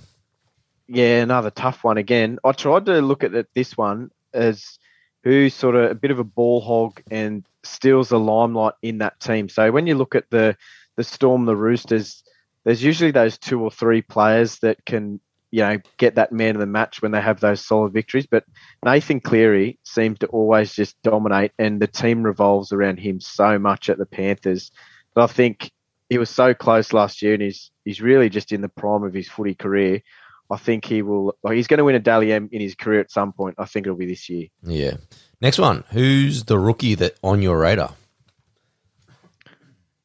Yeah, 0.87 1.21
another 1.21 1.49
tough 1.49 1.83
one 1.83 1.97
again. 1.97 2.39
I 2.43 2.51
tried 2.51 2.85
to 2.85 3.01
look 3.01 3.23
at 3.23 3.53
this 3.53 3.77
one 3.77 4.11
as 4.33 4.77
who's 5.23 5.53
sort 5.53 5.75
of 5.75 5.91
a 5.91 5.95
bit 5.95 6.11
of 6.11 6.19
a 6.19 6.23
ball 6.23 6.61
hog 6.61 7.01
and 7.09 7.43
steals 7.63 8.09
the 8.09 8.19
limelight 8.19 8.73
in 8.81 8.99
that 8.99 9.19
team. 9.19 9.49
So 9.49 9.71
when 9.71 9.87
you 9.87 9.95
look 9.95 10.15
at 10.15 10.29
the 10.29 10.55
the 10.97 11.03
Storm, 11.03 11.45
the 11.45 11.55
Roosters, 11.55 12.23
there's 12.65 12.83
usually 12.83 13.11
those 13.11 13.37
two 13.37 13.61
or 13.61 13.71
three 13.71 14.01
players 14.01 14.59
that 14.59 14.85
can 14.85 15.19
you 15.51 15.61
know 15.61 15.77
get 15.97 16.15
that 16.15 16.31
man 16.31 16.55
of 16.55 16.59
the 16.59 16.65
match 16.65 17.01
when 17.01 17.11
they 17.11 17.21
have 17.21 17.39
those 17.39 17.65
solid 17.65 17.93
victories. 17.93 18.27
But 18.27 18.45
Nathan 18.83 19.19
Cleary 19.19 19.79
seems 19.83 20.19
to 20.19 20.27
always 20.27 20.73
just 20.73 21.01
dominate, 21.03 21.51
and 21.59 21.81
the 21.81 21.87
team 21.87 22.23
revolves 22.23 22.71
around 22.71 22.97
him 22.99 23.19
so 23.19 23.59
much 23.59 23.89
at 23.89 23.97
the 23.97 24.05
Panthers. 24.05 24.71
But 25.13 25.23
I 25.23 25.27
think 25.27 25.71
he 26.09 26.17
was 26.17 26.29
so 26.29 26.53
close 26.53 26.93
last 26.93 27.21
year, 27.21 27.33
and 27.33 27.41
he's 27.43 27.71
he's 27.85 28.01
really 28.01 28.29
just 28.29 28.51
in 28.51 28.61
the 28.61 28.69
prime 28.69 29.03
of 29.03 29.13
his 29.13 29.29
footy 29.29 29.55
career. 29.55 30.01
I 30.51 30.57
think 30.57 30.85
he 30.85 31.01
will. 31.01 31.35
Like, 31.43 31.55
he's 31.55 31.67
going 31.67 31.77
to 31.77 31.83
win 31.85 31.95
a 31.95 31.99
Dally 31.99 32.31
M 32.33 32.49
in 32.51 32.61
his 32.61 32.75
career 32.75 32.99
at 32.99 33.09
some 33.09 33.31
point. 33.31 33.55
I 33.57 33.65
think 33.65 33.85
it'll 33.85 33.97
be 33.97 34.05
this 34.05 34.29
year. 34.29 34.47
Yeah. 34.63 34.97
Next 35.39 35.57
one. 35.57 35.85
Who's 35.91 36.43
the 36.43 36.59
rookie 36.59 36.95
that 36.95 37.17
on 37.23 37.41
your 37.41 37.57
radar? 37.57 37.95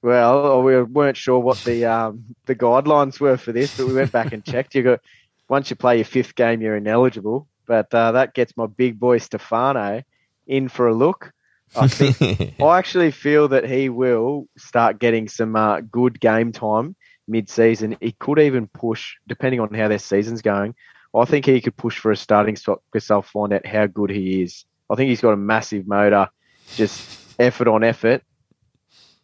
Well, 0.03 0.63
we 0.63 0.81
weren't 0.83 1.17
sure 1.17 1.41
what 1.41 1.59
the 1.65 1.87
um, 1.87 2.25
the 2.45 2.55
guidelines 2.55 3.19
were 3.19 3.37
for 3.37 3.51
this, 3.51 3.77
but 3.77 3.89
we 3.89 3.95
went 3.95 4.13
back 4.13 4.33
and 4.33 4.45
checked. 4.53 4.77
You 4.77 4.85
got 4.85 5.01
once 5.49 5.69
you 5.69 5.75
play 5.75 5.97
your 5.97 6.05
fifth 6.05 6.37
game, 6.37 6.63
you're 6.63 6.77
ineligible. 6.77 7.49
But 7.67 7.93
uh, 7.93 8.13
that 8.13 8.33
gets 8.33 8.57
my 8.57 8.67
big 8.67 9.01
boy 9.01 9.19
Stefano 9.19 10.03
in 10.47 10.69
for 10.69 10.87
a 10.87 10.95
look. 10.95 11.33
I 11.75 11.89
think 11.89 12.55
I 12.61 12.79
actually 12.79 13.11
feel 13.11 13.49
that 13.49 13.69
he 13.69 13.89
will 13.89 14.47
start 14.57 15.01
getting 15.01 15.29
some 15.29 15.57
uh, 15.57 15.81
good 15.81 16.21
game 16.21 16.53
time 16.53 16.95
mid-season. 17.29 17.97
He 18.01 18.13
could 18.13 18.39
even 18.39 18.67
push, 18.67 19.15
depending 19.27 19.61
on 19.61 19.73
how 19.73 19.89
their 19.89 19.99
season's 19.99 20.43
going. 20.43 20.75
I 21.15 21.25
think 21.25 21.47
he 21.47 21.61
could 21.61 21.77
push 21.77 21.99
for 21.99 22.11
a 22.11 22.17
starting 22.17 22.57
spot 22.57 22.83
because 22.93 23.09
they'll 23.09 23.23
find 23.23 23.53
out 23.53 23.67
how 23.67 23.87
good 23.87 24.11
he 24.11 24.43
is. 24.43 24.65
I 24.91 24.97
think 24.97 25.09
he's 25.09 25.21
got 25.21 25.33
a 25.33 25.37
massive 25.37 25.87
motor, 25.87 26.29
just 26.75 27.19
effort 27.39 27.69
on 27.69 27.83
effort. 27.85 28.23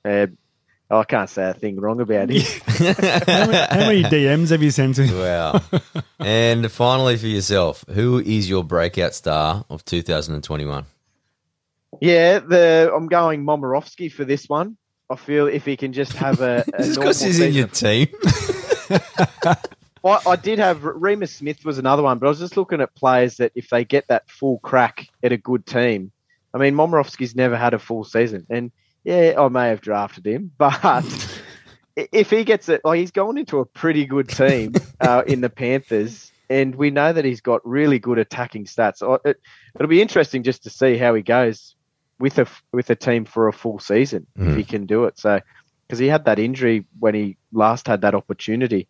Uh, 0.04 0.28
I 0.90 1.04
can't 1.04 1.30
say 1.30 1.48
a 1.48 1.54
thing 1.54 1.80
wrong 1.80 2.00
about 2.00 2.30
him. 2.30 2.42
how, 2.66 3.46
many, 3.46 3.56
how, 3.56 3.76
many, 3.76 4.02
DMs 4.02 4.50
have 4.50 4.62
you 4.62 4.70
sent 4.70 4.98
him? 4.98 5.18
Wow. 5.18 5.62
and 6.18 6.70
finally, 6.70 7.16
for 7.16 7.26
yourself, 7.26 7.84
who 7.88 8.18
is 8.18 8.48
your 8.48 8.62
breakout 8.62 9.14
star 9.14 9.64
of 9.70 9.84
2021? 9.84 10.84
Yeah, 12.00 12.40
the 12.40 12.92
I'm 12.94 13.06
going 13.06 13.44
Momirovski 13.44 14.12
for 14.12 14.24
this 14.24 14.48
one. 14.48 14.76
I 15.12 15.16
feel 15.16 15.46
if 15.46 15.66
he 15.66 15.76
can 15.76 15.92
just 15.92 16.14
have 16.14 16.40
a, 16.40 16.64
a 16.72 16.88
because 16.94 17.20
he's 17.20 17.38
in 17.38 17.52
your 17.52 17.66
team. 17.66 18.08
I, 20.02 20.18
I, 20.26 20.36
did 20.36 20.58
have 20.58 20.80
Reimis 20.80 21.28
Smith 21.28 21.66
was 21.66 21.76
another 21.76 22.02
one, 22.02 22.18
but 22.18 22.26
I 22.26 22.30
was 22.30 22.38
just 22.38 22.56
looking 22.56 22.80
at 22.80 22.94
players 22.94 23.36
that 23.36 23.52
if 23.54 23.68
they 23.68 23.84
get 23.84 24.08
that 24.08 24.30
full 24.30 24.58
crack 24.60 25.08
at 25.22 25.30
a 25.30 25.36
good 25.36 25.66
team, 25.66 26.12
I 26.54 26.58
mean 26.58 26.74
Momirovski's 26.74 27.36
never 27.36 27.58
had 27.58 27.74
a 27.74 27.78
full 27.78 28.04
season, 28.04 28.46
and 28.48 28.72
yeah, 29.04 29.34
I 29.38 29.48
may 29.48 29.68
have 29.68 29.82
drafted 29.82 30.26
him, 30.26 30.50
but 30.58 31.04
if 31.94 32.30
he 32.30 32.44
gets 32.44 32.70
it, 32.70 32.80
like 32.82 32.98
he's 32.98 33.10
going 33.10 33.36
into 33.36 33.58
a 33.58 33.66
pretty 33.66 34.06
good 34.06 34.30
team 34.30 34.72
uh, 35.00 35.24
in 35.26 35.42
the 35.42 35.50
Panthers, 35.50 36.32
and 36.48 36.74
we 36.74 36.90
know 36.90 37.12
that 37.12 37.26
he's 37.26 37.42
got 37.42 37.60
really 37.66 37.98
good 37.98 38.18
attacking 38.18 38.64
stats. 38.64 39.02
It, 39.26 39.38
it'll 39.74 39.88
be 39.88 40.00
interesting 40.00 40.42
just 40.42 40.62
to 40.62 40.70
see 40.70 40.96
how 40.96 41.14
he 41.14 41.20
goes 41.20 41.76
with 42.22 42.38
a 42.38 42.46
with 42.70 42.88
a 42.88 42.94
team 42.94 43.24
for 43.24 43.48
a 43.48 43.52
full 43.52 43.80
season 43.80 44.24
mm. 44.38 44.48
if 44.48 44.56
he 44.56 44.62
can 44.62 44.86
do 44.86 45.04
it. 45.04 45.18
So 45.18 45.40
because 45.84 45.98
he 45.98 46.06
had 46.06 46.24
that 46.26 46.38
injury 46.38 46.86
when 47.00 47.16
he 47.16 47.36
last 47.52 47.88
had 47.88 48.02
that 48.02 48.14
opportunity. 48.14 48.86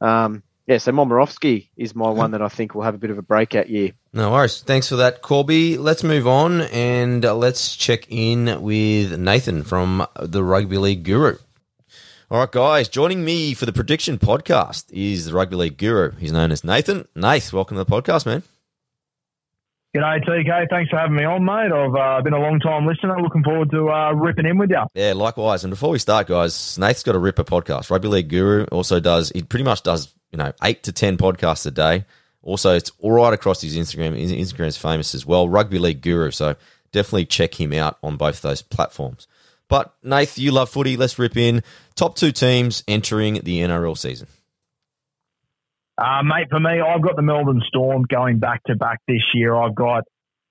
Um, 0.00 0.44
yeah, 0.68 0.78
so 0.78 0.92
Momirovski 0.92 1.68
is 1.76 1.96
my 1.96 2.08
one 2.08 2.30
that 2.30 2.42
I 2.42 2.48
think 2.48 2.76
will 2.76 2.82
have 2.82 2.94
a 2.94 2.98
bit 2.98 3.10
of 3.10 3.18
a 3.18 3.22
breakout 3.22 3.68
year. 3.68 3.90
No 4.12 4.30
worries. 4.30 4.60
Thanks 4.60 4.88
for 4.88 4.94
that, 4.96 5.20
Corby. 5.20 5.78
Let's 5.78 6.04
move 6.04 6.28
on 6.28 6.60
and 6.60 7.24
uh, 7.24 7.34
let's 7.34 7.74
check 7.74 8.06
in 8.08 8.62
with 8.62 9.18
Nathan 9.18 9.64
from 9.64 10.06
the 10.20 10.44
Rugby 10.44 10.78
League 10.78 11.02
Guru. 11.02 11.38
All 12.30 12.38
right, 12.38 12.52
guys, 12.52 12.88
joining 12.88 13.24
me 13.24 13.52
for 13.52 13.66
the 13.66 13.72
prediction 13.72 14.16
podcast 14.16 14.84
is 14.92 15.24
the 15.24 15.34
Rugby 15.34 15.56
League 15.56 15.76
Guru. 15.76 16.12
He's 16.12 16.30
known 16.30 16.52
as 16.52 16.62
Nathan. 16.62 17.08
Nath, 17.16 17.52
welcome 17.52 17.76
to 17.76 17.82
the 17.82 17.90
podcast, 17.90 18.26
man. 18.26 18.44
G'day, 19.92 20.24
TK. 20.24 20.70
Thanks 20.70 20.88
for 20.88 20.98
having 20.98 21.16
me 21.16 21.24
on, 21.24 21.44
mate. 21.44 21.72
I've 21.72 21.94
uh, 21.96 22.22
been 22.22 22.32
a 22.32 22.38
long 22.38 22.60
time 22.60 22.86
listener. 22.86 23.20
Looking 23.20 23.42
forward 23.42 23.72
to 23.72 23.90
uh, 23.90 24.12
ripping 24.12 24.46
in 24.46 24.56
with 24.56 24.70
you. 24.70 24.84
Yeah, 24.94 25.14
likewise. 25.14 25.64
And 25.64 25.70
before 25.72 25.90
we 25.90 25.98
start, 25.98 26.28
guys, 26.28 26.78
Nate's 26.78 27.02
got 27.02 27.16
a 27.16 27.18
ripper 27.18 27.42
podcast. 27.42 27.90
Rugby 27.90 28.06
League 28.06 28.28
Guru 28.28 28.66
also 28.66 29.00
does, 29.00 29.30
he 29.34 29.42
pretty 29.42 29.64
much 29.64 29.82
does, 29.82 30.14
you 30.30 30.38
know, 30.38 30.52
eight 30.62 30.84
to 30.84 30.92
10 30.92 31.16
podcasts 31.16 31.66
a 31.66 31.72
day. 31.72 32.04
Also, 32.42 32.76
it's 32.76 32.92
all 33.00 33.10
right 33.10 33.32
across 33.32 33.62
his 33.62 33.76
Instagram. 33.76 34.16
His 34.16 34.30
Instagram's 34.30 34.76
famous 34.76 35.12
as 35.12 35.26
well. 35.26 35.48
Rugby 35.48 35.80
League 35.80 36.02
Guru. 36.02 36.30
So 36.30 36.54
definitely 36.92 37.26
check 37.26 37.60
him 37.60 37.72
out 37.72 37.98
on 38.00 38.16
both 38.16 38.42
those 38.42 38.62
platforms. 38.62 39.26
But, 39.66 39.92
Nath, 40.04 40.38
you 40.38 40.52
love 40.52 40.70
footy. 40.70 40.96
Let's 40.96 41.18
rip 41.18 41.36
in. 41.36 41.64
Top 41.96 42.14
two 42.14 42.30
teams 42.30 42.84
entering 42.86 43.40
the 43.42 43.58
NRL 43.58 43.98
season. 43.98 44.28
Uh, 46.00 46.22
mate, 46.22 46.46
for 46.48 46.58
me, 46.58 46.80
I've 46.80 47.02
got 47.02 47.16
the 47.16 47.22
Melbourne 47.22 47.60
Storm 47.68 48.04
going 48.08 48.38
back 48.38 48.62
to 48.64 48.74
back 48.74 49.00
this 49.06 49.22
year. 49.34 49.54
I've 49.54 49.74
got 49.74 50.04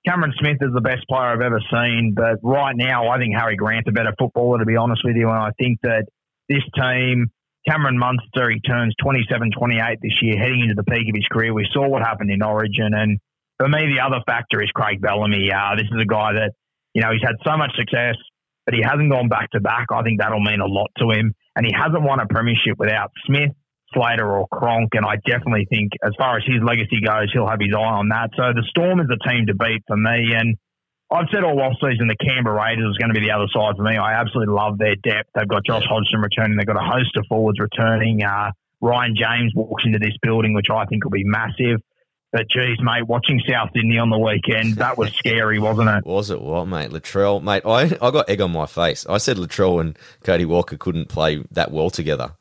Cameron 0.06 0.32
Smith 0.38 0.58
is 0.60 0.72
the 0.72 0.80
best 0.80 1.06
player 1.08 1.26
I've 1.26 1.40
ever 1.40 1.60
seen, 1.72 2.14
but 2.14 2.38
right 2.42 2.76
now 2.76 3.08
I 3.08 3.18
think 3.18 3.34
Harry 3.36 3.56
Grant's 3.56 3.88
a 3.88 3.92
better 3.92 4.14
footballer, 4.16 4.60
to 4.60 4.64
be 4.64 4.76
honest 4.76 5.02
with 5.04 5.16
you. 5.16 5.28
And 5.28 5.38
I 5.38 5.50
think 5.58 5.80
that 5.82 6.04
this 6.48 6.62
team, 6.78 7.32
Cameron 7.68 7.98
Munster, 7.98 8.48
he 8.48 8.60
turns 8.60 8.94
27, 9.02 9.50
28 9.58 9.98
this 10.00 10.12
year, 10.22 10.38
heading 10.38 10.60
into 10.60 10.74
the 10.74 10.84
peak 10.84 11.08
of 11.08 11.14
his 11.14 11.26
career. 11.30 11.52
We 11.52 11.68
saw 11.72 11.88
what 11.88 12.02
happened 12.02 12.30
in 12.30 12.42
Origin. 12.42 12.94
And 12.94 13.18
for 13.58 13.68
me, 13.68 13.92
the 13.92 14.06
other 14.06 14.22
factor 14.26 14.62
is 14.62 14.70
Craig 14.70 15.00
Bellamy. 15.00 15.50
Uh, 15.50 15.74
this 15.74 15.90
is 15.90 16.00
a 16.00 16.06
guy 16.06 16.32
that, 16.34 16.52
you 16.94 17.02
know, 17.02 17.10
he's 17.10 17.26
had 17.26 17.36
so 17.44 17.56
much 17.56 17.74
success 17.76 18.14
but 18.66 18.74
he 18.74 18.82
hasn't 18.82 19.10
gone 19.10 19.28
back 19.28 19.50
to 19.50 19.60
back. 19.60 19.86
I 19.90 20.02
think 20.02 20.20
that'll 20.20 20.40
mean 20.40 20.60
a 20.60 20.66
lot 20.66 20.90
to 20.98 21.10
him. 21.10 21.34
And 21.56 21.66
he 21.66 21.72
hasn't 21.74 22.02
won 22.02 22.20
a 22.20 22.26
premiership 22.26 22.78
without 22.78 23.10
Smith, 23.26 23.50
Slater, 23.92 24.30
or 24.30 24.46
Cronk. 24.48 24.90
And 24.94 25.04
I 25.04 25.16
definitely 25.16 25.66
think, 25.68 25.92
as 26.02 26.12
far 26.18 26.36
as 26.36 26.44
his 26.46 26.62
legacy 26.62 27.00
goes, 27.04 27.32
he'll 27.32 27.48
have 27.48 27.60
his 27.60 27.74
eye 27.74 27.96
on 28.00 28.08
that. 28.10 28.30
So 28.36 28.52
the 28.54 28.64
Storm 28.68 29.00
is 29.00 29.08
the 29.08 29.18
team 29.28 29.46
to 29.46 29.54
beat 29.54 29.82
for 29.86 29.96
me. 29.96 30.34
And 30.34 30.56
I've 31.10 31.26
said 31.32 31.42
all 31.42 31.60
off 31.60 31.74
season 31.82 32.06
the 32.06 32.16
Canberra 32.16 32.54
Raiders 32.54 32.90
is 32.90 32.98
going 32.98 33.12
to 33.12 33.18
be 33.18 33.26
the 33.26 33.32
other 33.32 33.48
side 33.52 33.76
for 33.76 33.82
me. 33.82 33.96
I 33.96 34.14
absolutely 34.20 34.54
love 34.54 34.78
their 34.78 34.94
depth. 34.94 35.30
They've 35.34 35.48
got 35.48 35.64
Josh 35.64 35.84
Hodgson 35.88 36.20
returning. 36.20 36.56
They've 36.56 36.66
got 36.66 36.76
a 36.76 36.86
host 36.86 37.16
of 37.16 37.26
forwards 37.28 37.58
returning. 37.58 38.22
Uh, 38.22 38.52
Ryan 38.80 39.14
James 39.16 39.52
walks 39.54 39.82
into 39.84 39.98
this 39.98 40.16
building, 40.22 40.54
which 40.54 40.70
I 40.70 40.84
think 40.86 41.04
will 41.04 41.10
be 41.10 41.24
massive. 41.24 41.80
But 42.32 42.46
geez, 42.48 42.78
mate, 42.80 43.08
watching 43.08 43.42
South 43.48 43.70
Sydney 43.74 43.98
on 43.98 44.08
the 44.08 44.18
weekend, 44.18 44.76
that 44.76 44.96
was 44.96 45.12
scary, 45.14 45.58
wasn't 45.58 45.88
it? 45.88 46.06
Was 46.06 46.30
it 46.30 46.40
what, 46.40 46.66
mate? 46.66 46.90
Latrell, 46.90 47.42
mate, 47.42 47.62
I, 47.66 47.96
I 48.00 48.12
got 48.12 48.30
egg 48.30 48.40
on 48.40 48.52
my 48.52 48.66
face. 48.66 49.04
I 49.08 49.18
said 49.18 49.36
Latrell 49.36 49.80
and 49.80 49.98
Cody 50.22 50.44
Walker 50.44 50.76
couldn't 50.76 51.08
play 51.08 51.42
that 51.50 51.72
well 51.72 51.90
together. 51.90 52.36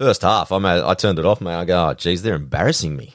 First 0.00 0.22
half, 0.22 0.50
I 0.50 0.56
made, 0.56 0.80
I 0.80 0.94
turned 0.94 1.18
it 1.18 1.26
off, 1.26 1.42
mate. 1.42 1.52
I 1.52 1.66
go, 1.66 1.90
oh, 1.90 1.92
geez, 1.92 2.22
they're 2.22 2.34
embarrassing 2.34 2.96
me. 2.96 3.12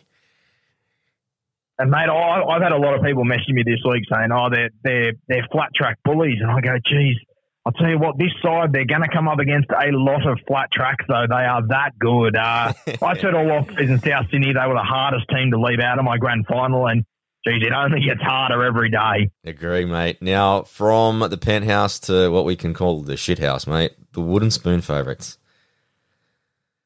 And 1.79 1.89
mate, 1.89 2.07
I, 2.07 2.43
I've 2.43 2.61
had 2.61 2.73
a 2.73 2.77
lot 2.77 2.93
of 2.93 3.03
people 3.03 3.23
messaging 3.23 3.55
me 3.55 3.63
this 3.65 3.79
week 3.89 4.03
saying, 4.07 4.29
"Oh, 4.31 4.49
they're 4.51 4.69
they're 4.83 5.13
they're 5.27 5.47
flat 5.51 5.71
track 5.75 5.97
bullies," 6.05 6.37
and 6.39 6.49
I 6.51 6.61
go, 6.61 6.77
"Geez, 6.85 7.17
I'll 7.65 7.73
tell 7.73 7.89
you 7.89 7.97
what, 7.97 8.19
this 8.19 8.31
side 8.39 8.71
they're 8.71 8.85
going 8.85 9.01
to 9.01 9.09
come 9.11 9.27
up 9.27 9.39
against 9.39 9.71
a 9.71 9.89
lot 9.91 10.27
of 10.27 10.39
flat 10.47 10.71
tracks, 10.71 11.03
though. 11.07 11.25
They 11.27 11.43
are 11.43 11.67
that 11.69 11.97
good. 11.99 12.37
Uh, 12.37 12.71
I 13.01 13.17
said 13.17 13.33
all 13.33 13.51
off 13.51 13.67
season 13.77 13.99
South 13.99 14.27
Sydney 14.29 14.53
they 14.53 14.67
were 14.67 14.75
the 14.75 14.87
hardest 14.87 15.25
team 15.29 15.49
to 15.51 15.59
leave 15.59 15.79
out 15.79 15.97
of 15.97 16.05
my 16.05 16.17
grand 16.17 16.45
final, 16.45 16.85
and 16.85 17.03
geez, 17.47 17.63
it 17.65 17.73
only 17.73 18.05
gets 18.05 18.21
harder 18.21 18.63
every 18.63 18.91
day. 18.91 19.31
Agree, 19.43 19.85
mate. 19.85 20.21
Now 20.21 20.61
from 20.61 21.19
the 21.31 21.37
penthouse 21.37 21.99
to 22.01 22.29
what 22.29 22.45
we 22.45 22.55
can 22.55 22.75
call 22.75 23.01
the 23.01 23.15
shithouse, 23.15 23.65
mate. 23.65 23.93
The 24.13 24.21
wooden 24.21 24.51
spoon 24.51 24.81
favourites. 24.81 25.39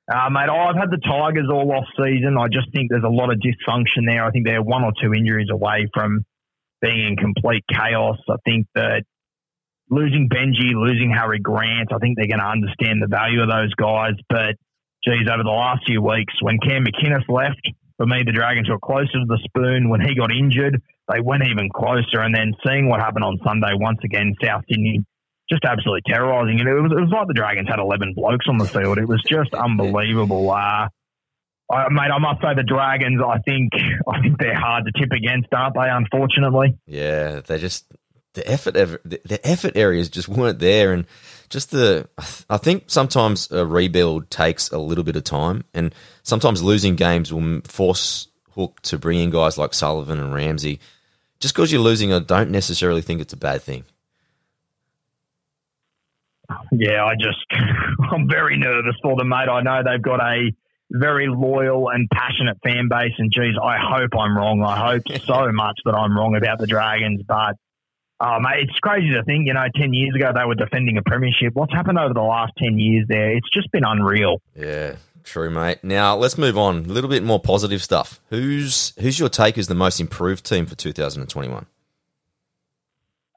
Uh, 0.10 0.30
mate, 0.32 0.50
I've 0.50 0.76
had 0.76 0.90
the 0.90 0.98
Tigers 0.98 1.50
all 1.54 1.72
off 1.72 1.86
season. 1.94 2.36
I 2.36 2.48
just 2.48 2.74
think 2.74 2.90
there's 2.90 3.06
a 3.06 3.14
lot 3.14 3.30
of 3.32 3.38
dysfunction 3.38 4.10
there. 4.10 4.26
I 4.26 4.32
think 4.32 4.48
they're 4.48 4.64
one 4.64 4.84
or 4.84 4.92
two 5.00 5.14
injuries 5.14 5.50
away 5.52 5.86
from 5.94 6.26
being 6.82 7.06
in 7.10 7.16
complete 7.16 7.64
chaos. 7.70 8.18
I 8.28 8.38
think 8.44 8.66
that 8.74 9.04
losing 9.92 10.28
Benji, 10.28 10.74
losing 10.74 11.14
Harry 11.16 11.40
Grant, 11.40 11.94
I 11.94 12.00
think 12.00 12.18
they're 12.18 12.28
going 12.28 12.42
to 12.42 12.50
understand 12.50 13.04
the 13.04 13.08
value 13.08 13.44
of 13.44 13.50
those 13.50 13.74
guys. 13.76 14.14
But, 14.30 14.58
geez, 15.06 15.30
over 15.30 15.44
the 15.44 15.54
last 15.54 15.86
few 15.86 16.02
weeks, 16.02 16.34
when 16.42 16.58
Cam 16.58 16.86
McInnes 16.86 17.30
left, 17.30 17.62
for 17.98 18.08
me, 18.08 18.24
the 18.26 18.32
Dragons 18.32 18.68
were 18.68 18.80
closer 18.80 19.14
to 19.14 19.28
the 19.28 19.38
spoon. 19.46 19.90
When 19.90 20.02
he 20.02 20.16
got 20.16 20.32
injured, 20.32 20.82
they 21.14 21.22
went 21.22 21.44
even 21.44 21.70
closer. 21.70 22.22
And 22.22 22.34
then 22.34 22.54
seeing 22.66 22.90
what 22.90 23.00
happened 23.00 23.26
on 23.26 23.38
Sunday, 23.46 23.74
once 23.76 24.00
again, 24.04 24.34
South 24.42 24.64
Sydney 24.72 25.06
just 25.50 25.66
absolutely 25.66 26.02
terrorising. 26.06 26.60
And 26.60 26.70
it 26.70 26.74
was, 26.74 26.92
it 26.92 27.02
was 27.02 27.10
like 27.12 27.28
the 27.28 27.34
Dragons 27.34 27.68
had 27.68 27.80
11 27.80 28.14
blokes 28.14 28.46
on 28.48 28.58
the 28.58 28.66
field. 28.66 28.98
It 28.98 29.08
was 29.08 29.24
just 29.28 29.54
unbelievable. 29.54 30.52
Uh, 30.52 30.90
I, 31.72 31.90
mate, 31.90 32.12
I 32.12 32.18
must 32.20 32.42
say 32.42 32.54
the 32.56 32.64
Dragons. 32.64 33.22
I 33.26 33.40
think 33.40 33.72
I 34.08 34.22
think 34.22 34.40
they're 34.40 34.58
hard 34.58 34.86
to 34.86 34.92
tip 35.00 35.12
against, 35.12 35.54
aren't 35.54 35.76
they? 35.76 35.90
Unfortunately. 35.90 36.78
Yeah, 36.86 37.42
they 37.42 37.60
just 37.60 37.86
the 38.34 38.50
effort 38.50 38.74
the 38.74 39.40
effort 39.44 39.76
areas 39.76 40.10
just 40.10 40.28
weren't 40.28 40.60
there, 40.60 40.94
and 40.94 41.06
just 41.50 41.72
the 41.72 42.10
I 42.50 42.58
think 42.58 42.86
sometimes 42.88 43.52
a 43.52 43.66
rebuild 43.66 44.32
takes 44.32 44.70
a 44.70 44.80
little 44.80 45.04
bit 45.04 45.16
of 45.16 45.24
time, 45.24 45.64
and 45.74 45.94
sometimes 46.24 46.64
losing 46.64 46.96
games 46.96 47.32
will 47.32 47.62
force 47.66 48.28
Hook 48.56 48.82
to 48.82 48.98
bring 48.98 49.20
in 49.20 49.30
guys 49.30 49.58
like 49.58 49.74
Sullivan 49.74 50.20
and 50.20 50.34
Ramsey. 50.34 50.80
Just 51.40 51.54
because 51.56 51.72
you're 51.72 51.82
losing, 51.82 52.12
I 52.12 52.20
don't 52.20 52.50
necessarily 52.50 53.02
think 53.02 53.22
it's 53.22 53.32
a 53.32 53.38
bad 53.38 53.62
thing 53.62 53.86
yeah, 56.72 57.04
I 57.04 57.16
just 57.16 57.46
I'm 58.12 58.28
very 58.28 58.58
nervous 58.58 58.96
for 59.02 59.16
them, 59.16 59.30
mate. 59.30 59.50
I 59.50 59.62
know 59.62 59.82
they've 59.84 60.02
got 60.02 60.22
a 60.22 60.52
very 60.92 61.28
loyal 61.28 61.90
and 61.90 62.10
passionate 62.10 62.58
fan 62.64 62.88
base, 62.90 63.14
and 63.18 63.32
geez, 63.32 63.56
I 63.62 63.78
hope 63.78 64.12
I'm 64.18 64.36
wrong. 64.36 64.64
I 64.64 64.92
hope 64.94 65.04
so 65.26 65.52
much 65.52 65.80
that 65.86 65.94
I'm 65.94 66.18
wrong 66.18 66.36
about 66.36 66.60
the 66.60 66.68
Dragons, 66.68 67.22
but. 67.28 67.56
Oh, 68.22 68.38
mate, 68.42 68.68
it's 68.68 68.78
crazy 68.80 69.14
to 69.14 69.24
think, 69.24 69.48
you 69.48 69.54
know, 69.54 69.64
10 69.74 69.94
years 69.94 70.14
ago 70.14 70.34
they 70.36 70.44
were 70.44 70.54
defending 70.54 70.98
a 70.98 71.02
premiership. 71.02 71.54
What's 71.54 71.72
happened 71.72 71.98
over 71.98 72.14
the 72.14 72.20
last 72.20 72.52
10 72.58 72.78
years 72.78 73.06
there? 73.08 73.32
It's 73.32 73.50
just 73.50 73.72
been 73.72 73.86
unreal. 73.86 74.42
Yeah, 74.58 74.98
true, 75.24 75.50
mate. 75.50 75.78
Now, 75.84 76.18
let's 76.18 76.38
move 76.38 76.58
on. 76.58 76.80
A 76.80 76.88
little 76.90 77.10
bit 77.10 77.24
more 77.24 77.40
positive 77.40 77.82
stuff. 77.82 78.20
Who's 78.30 78.92
who's 79.00 79.22
your 79.22 79.30
take 79.30 79.58
as 79.58 79.70
the 79.70 79.74
most 79.74 80.02
improved 80.02 80.46
team 80.46 80.66
for 80.66 80.76
2021? 80.76 81.66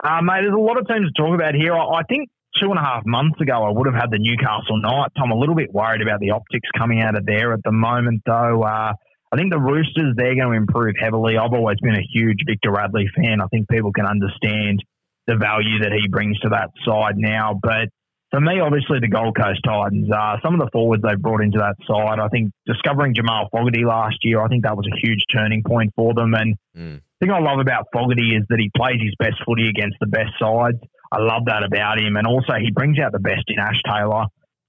Uh, 0.02 0.20
mate, 0.20 0.40
there's 0.40 0.52
a 0.52 0.56
lot 0.58 0.78
of 0.78 0.88
teams 0.88 1.12
to 1.12 1.22
talk 1.22 1.32
about 1.32 1.54
here. 1.54 1.76
I 1.76 2.02
think 2.08 2.28
two 2.60 2.70
and 2.70 2.78
a 2.78 2.82
half 2.82 3.02
months 3.06 3.40
ago, 3.40 3.64
I 3.64 3.70
would 3.70 3.86
have 3.86 3.94
had 3.94 4.10
the 4.10 4.18
Newcastle 4.18 4.80
Knights. 4.80 5.14
I'm 5.16 5.30
a 5.30 5.38
little 5.38 5.54
bit 5.54 5.72
worried 5.72 6.02
about 6.02 6.20
the 6.20 6.30
optics 6.30 6.68
coming 6.76 7.00
out 7.00 7.16
of 7.16 7.26
there 7.26 7.52
at 7.52 7.60
the 7.64 7.72
moment, 7.72 8.22
though. 8.26 8.62
Uh, 8.62 8.92
I 9.32 9.36
think 9.36 9.50
the 9.50 9.58
Roosters, 9.58 10.14
they're 10.16 10.36
going 10.36 10.52
to 10.52 10.56
improve 10.56 10.94
heavily. 11.00 11.38
I've 11.38 11.54
always 11.54 11.78
been 11.80 11.94
a 11.94 12.06
huge 12.12 12.40
Victor 12.46 12.70
Radley 12.70 13.08
fan. 13.16 13.40
I 13.40 13.46
think 13.46 13.68
people 13.68 13.92
can 13.92 14.06
understand 14.06 14.84
the 15.26 15.36
value 15.36 15.80
that 15.80 15.92
he 15.92 16.08
brings 16.08 16.38
to 16.40 16.50
that 16.50 16.68
side 16.84 17.16
now. 17.16 17.58
But 17.60 17.88
for 18.30 18.40
me, 18.40 18.60
obviously, 18.60 18.98
the 19.00 19.08
Gold 19.08 19.36
Coast 19.36 19.60
Titans, 19.64 20.10
uh, 20.10 20.36
some 20.42 20.52
of 20.52 20.60
the 20.60 20.68
forwards 20.72 21.02
they've 21.02 21.20
brought 21.20 21.40
into 21.40 21.58
that 21.58 21.76
side, 21.88 22.18
I 22.18 22.28
think 22.28 22.52
discovering 22.66 23.14
Jamal 23.14 23.48
Fogarty 23.52 23.84
last 23.84 24.16
year, 24.22 24.42
I 24.42 24.48
think 24.48 24.64
that 24.64 24.76
was 24.76 24.86
a 24.86 24.96
huge 25.00 25.24
turning 25.32 25.62
point 25.62 25.92
for 25.96 26.12
them. 26.12 26.34
And 26.34 26.56
mm. 26.76 27.00
the 27.00 27.26
thing 27.26 27.30
I 27.30 27.40
love 27.40 27.60
about 27.60 27.86
Fogarty 27.92 28.36
is 28.36 28.44
that 28.48 28.58
he 28.58 28.70
plays 28.76 29.00
his 29.00 29.14
best 29.18 29.36
footy 29.46 29.68
against 29.68 29.96
the 30.00 30.06
best 30.08 30.32
sides. 30.40 30.78
I 31.12 31.20
love 31.20 31.44
that 31.44 31.62
about 31.62 32.00
him. 32.00 32.16
And 32.16 32.26
also, 32.26 32.54
he 32.58 32.70
brings 32.70 32.98
out 32.98 33.12
the 33.12 33.20
best 33.20 33.44
in 33.48 33.58
Ash 33.58 33.80
Taylor. 33.86 34.24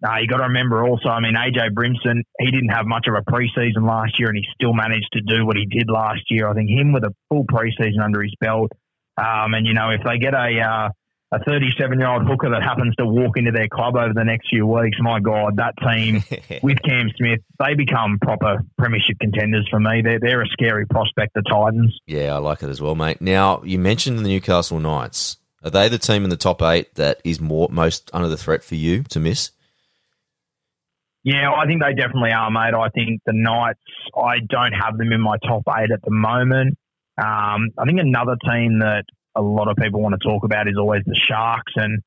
Uh, 0.05 0.17
you 0.19 0.27
got 0.27 0.37
to 0.37 0.43
remember 0.43 0.85
also, 0.85 1.07
I 1.07 1.21
mean, 1.21 1.35
AJ 1.35 1.71
Brimson, 1.73 2.23
he 2.37 2.51
didn't 2.51 2.69
have 2.69 2.85
much 2.85 3.07
of 3.07 3.15
a 3.15 3.21
preseason 3.21 3.87
last 3.87 4.19
year 4.19 4.27
and 4.27 4.37
he 4.37 4.43
still 4.53 4.73
managed 4.73 5.07
to 5.13 5.21
do 5.21 5.45
what 5.45 5.55
he 5.55 5.65
did 5.65 5.89
last 5.89 6.23
year. 6.29 6.49
I 6.49 6.53
think 6.53 6.69
him 6.69 6.91
with 6.91 7.05
a 7.05 7.15
full 7.29 7.45
preseason 7.45 8.03
under 8.03 8.21
his 8.21 8.35
belt. 8.41 8.73
Um, 9.17 9.53
and, 9.53 9.65
you 9.65 9.73
know, 9.73 9.91
if 9.91 10.01
they 10.03 10.17
get 10.17 10.33
a, 10.33 10.59
uh, 10.59 10.89
a 11.31 11.43
37 11.45 11.99
year 11.99 12.09
old 12.09 12.27
hooker 12.27 12.49
that 12.49 12.63
happens 12.63 12.93
to 12.97 13.05
walk 13.05 13.37
into 13.37 13.51
their 13.51 13.69
club 13.69 13.95
over 13.95 14.13
the 14.13 14.25
next 14.25 14.49
few 14.49 14.67
weeks, 14.67 14.97
my 14.99 15.21
God, 15.21 15.55
that 15.55 15.75
team 15.81 16.21
with 16.61 16.81
Cam 16.83 17.09
Smith, 17.15 17.39
they 17.59 17.73
become 17.73 18.19
proper 18.21 18.57
premiership 18.77 19.17
contenders 19.21 19.65
for 19.69 19.79
me. 19.79 20.01
They're, 20.01 20.19
they're 20.19 20.41
a 20.41 20.47
scary 20.47 20.85
prospect, 20.85 21.33
the 21.35 21.43
Titans. 21.43 21.97
Yeah, 22.07 22.35
I 22.35 22.39
like 22.39 22.61
it 22.61 22.69
as 22.69 22.81
well, 22.81 22.95
mate. 22.95 23.21
Now, 23.21 23.61
you 23.63 23.79
mentioned 23.79 24.19
the 24.19 24.23
Newcastle 24.23 24.81
Knights. 24.81 25.37
Are 25.63 25.69
they 25.69 25.87
the 25.87 25.97
team 25.97 26.23
in 26.23 26.29
the 26.29 26.37
top 26.37 26.61
eight 26.61 26.95
that 26.95 27.21
is 27.23 27.39
more 27.39 27.69
most 27.71 28.09
under 28.13 28.27
the 28.27 28.37
threat 28.37 28.63
for 28.63 28.75
you 28.75 29.03
to 29.03 29.19
miss? 29.19 29.51
Yeah, 31.23 31.51
I 31.53 31.65
think 31.65 31.81
they 31.81 31.93
definitely 31.93 32.31
are, 32.31 32.51
mate. 32.51 32.73
I 32.73 32.89
think 32.89 33.21
the 33.25 33.31
Knights, 33.33 33.79
I 34.17 34.39
don't 34.49 34.73
have 34.73 34.97
them 34.97 35.13
in 35.13 35.21
my 35.21 35.37
top 35.47 35.63
eight 35.77 35.89
at 35.91 36.01
the 36.03 36.11
moment. 36.11 36.77
Um, 37.17 37.69
I 37.77 37.85
think 37.85 37.99
another 37.99 38.35
team 38.43 38.79
that 38.79 39.05
a 39.35 39.41
lot 39.41 39.69
of 39.69 39.77
people 39.77 40.01
want 40.01 40.19
to 40.19 40.27
talk 40.27 40.43
about 40.43 40.67
is 40.67 40.75
always 40.77 41.03
the 41.05 41.17
Sharks. 41.27 41.71
And 41.77 42.01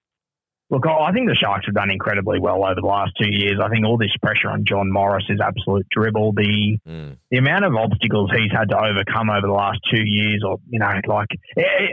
Look, 0.68 0.84
I 0.84 1.12
think 1.12 1.28
the 1.28 1.36
Sharks 1.36 1.66
have 1.66 1.76
done 1.76 1.92
incredibly 1.92 2.40
well 2.40 2.64
over 2.64 2.74
the 2.74 2.86
last 2.86 3.12
two 3.20 3.30
years. 3.30 3.60
I 3.62 3.68
think 3.68 3.86
all 3.86 3.96
this 3.96 4.14
pressure 4.20 4.50
on 4.50 4.64
John 4.64 4.90
Morris 4.90 5.24
is 5.28 5.38
absolute 5.40 5.86
dribble. 5.90 6.32
The 6.32 6.78
mm. 6.86 7.16
the 7.30 7.38
amount 7.38 7.64
of 7.64 7.74
obstacles 7.76 8.30
he's 8.34 8.50
had 8.50 8.70
to 8.70 8.76
overcome 8.76 9.30
over 9.30 9.46
the 9.46 9.52
last 9.52 9.78
two 9.88 10.02
years, 10.04 10.42
or 10.44 10.58
you 10.68 10.80
know, 10.80 10.90
like 11.06 11.28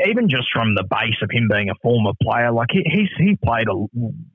even 0.10 0.28
just 0.28 0.48
from 0.52 0.74
the 0.74 0.84
base 0.90 1.22
of 1.22 1.30
him 1.32 1.48
being 1.52 1.70
a 1.70 1.76
former 1.84 2.14
player, 2.22 2.52
like 2.52 2.70
he, 2.72 2.82
he's 2.84 3.10
he 3.18 3.38
played 3.46 3.68
a, 3.70 3.76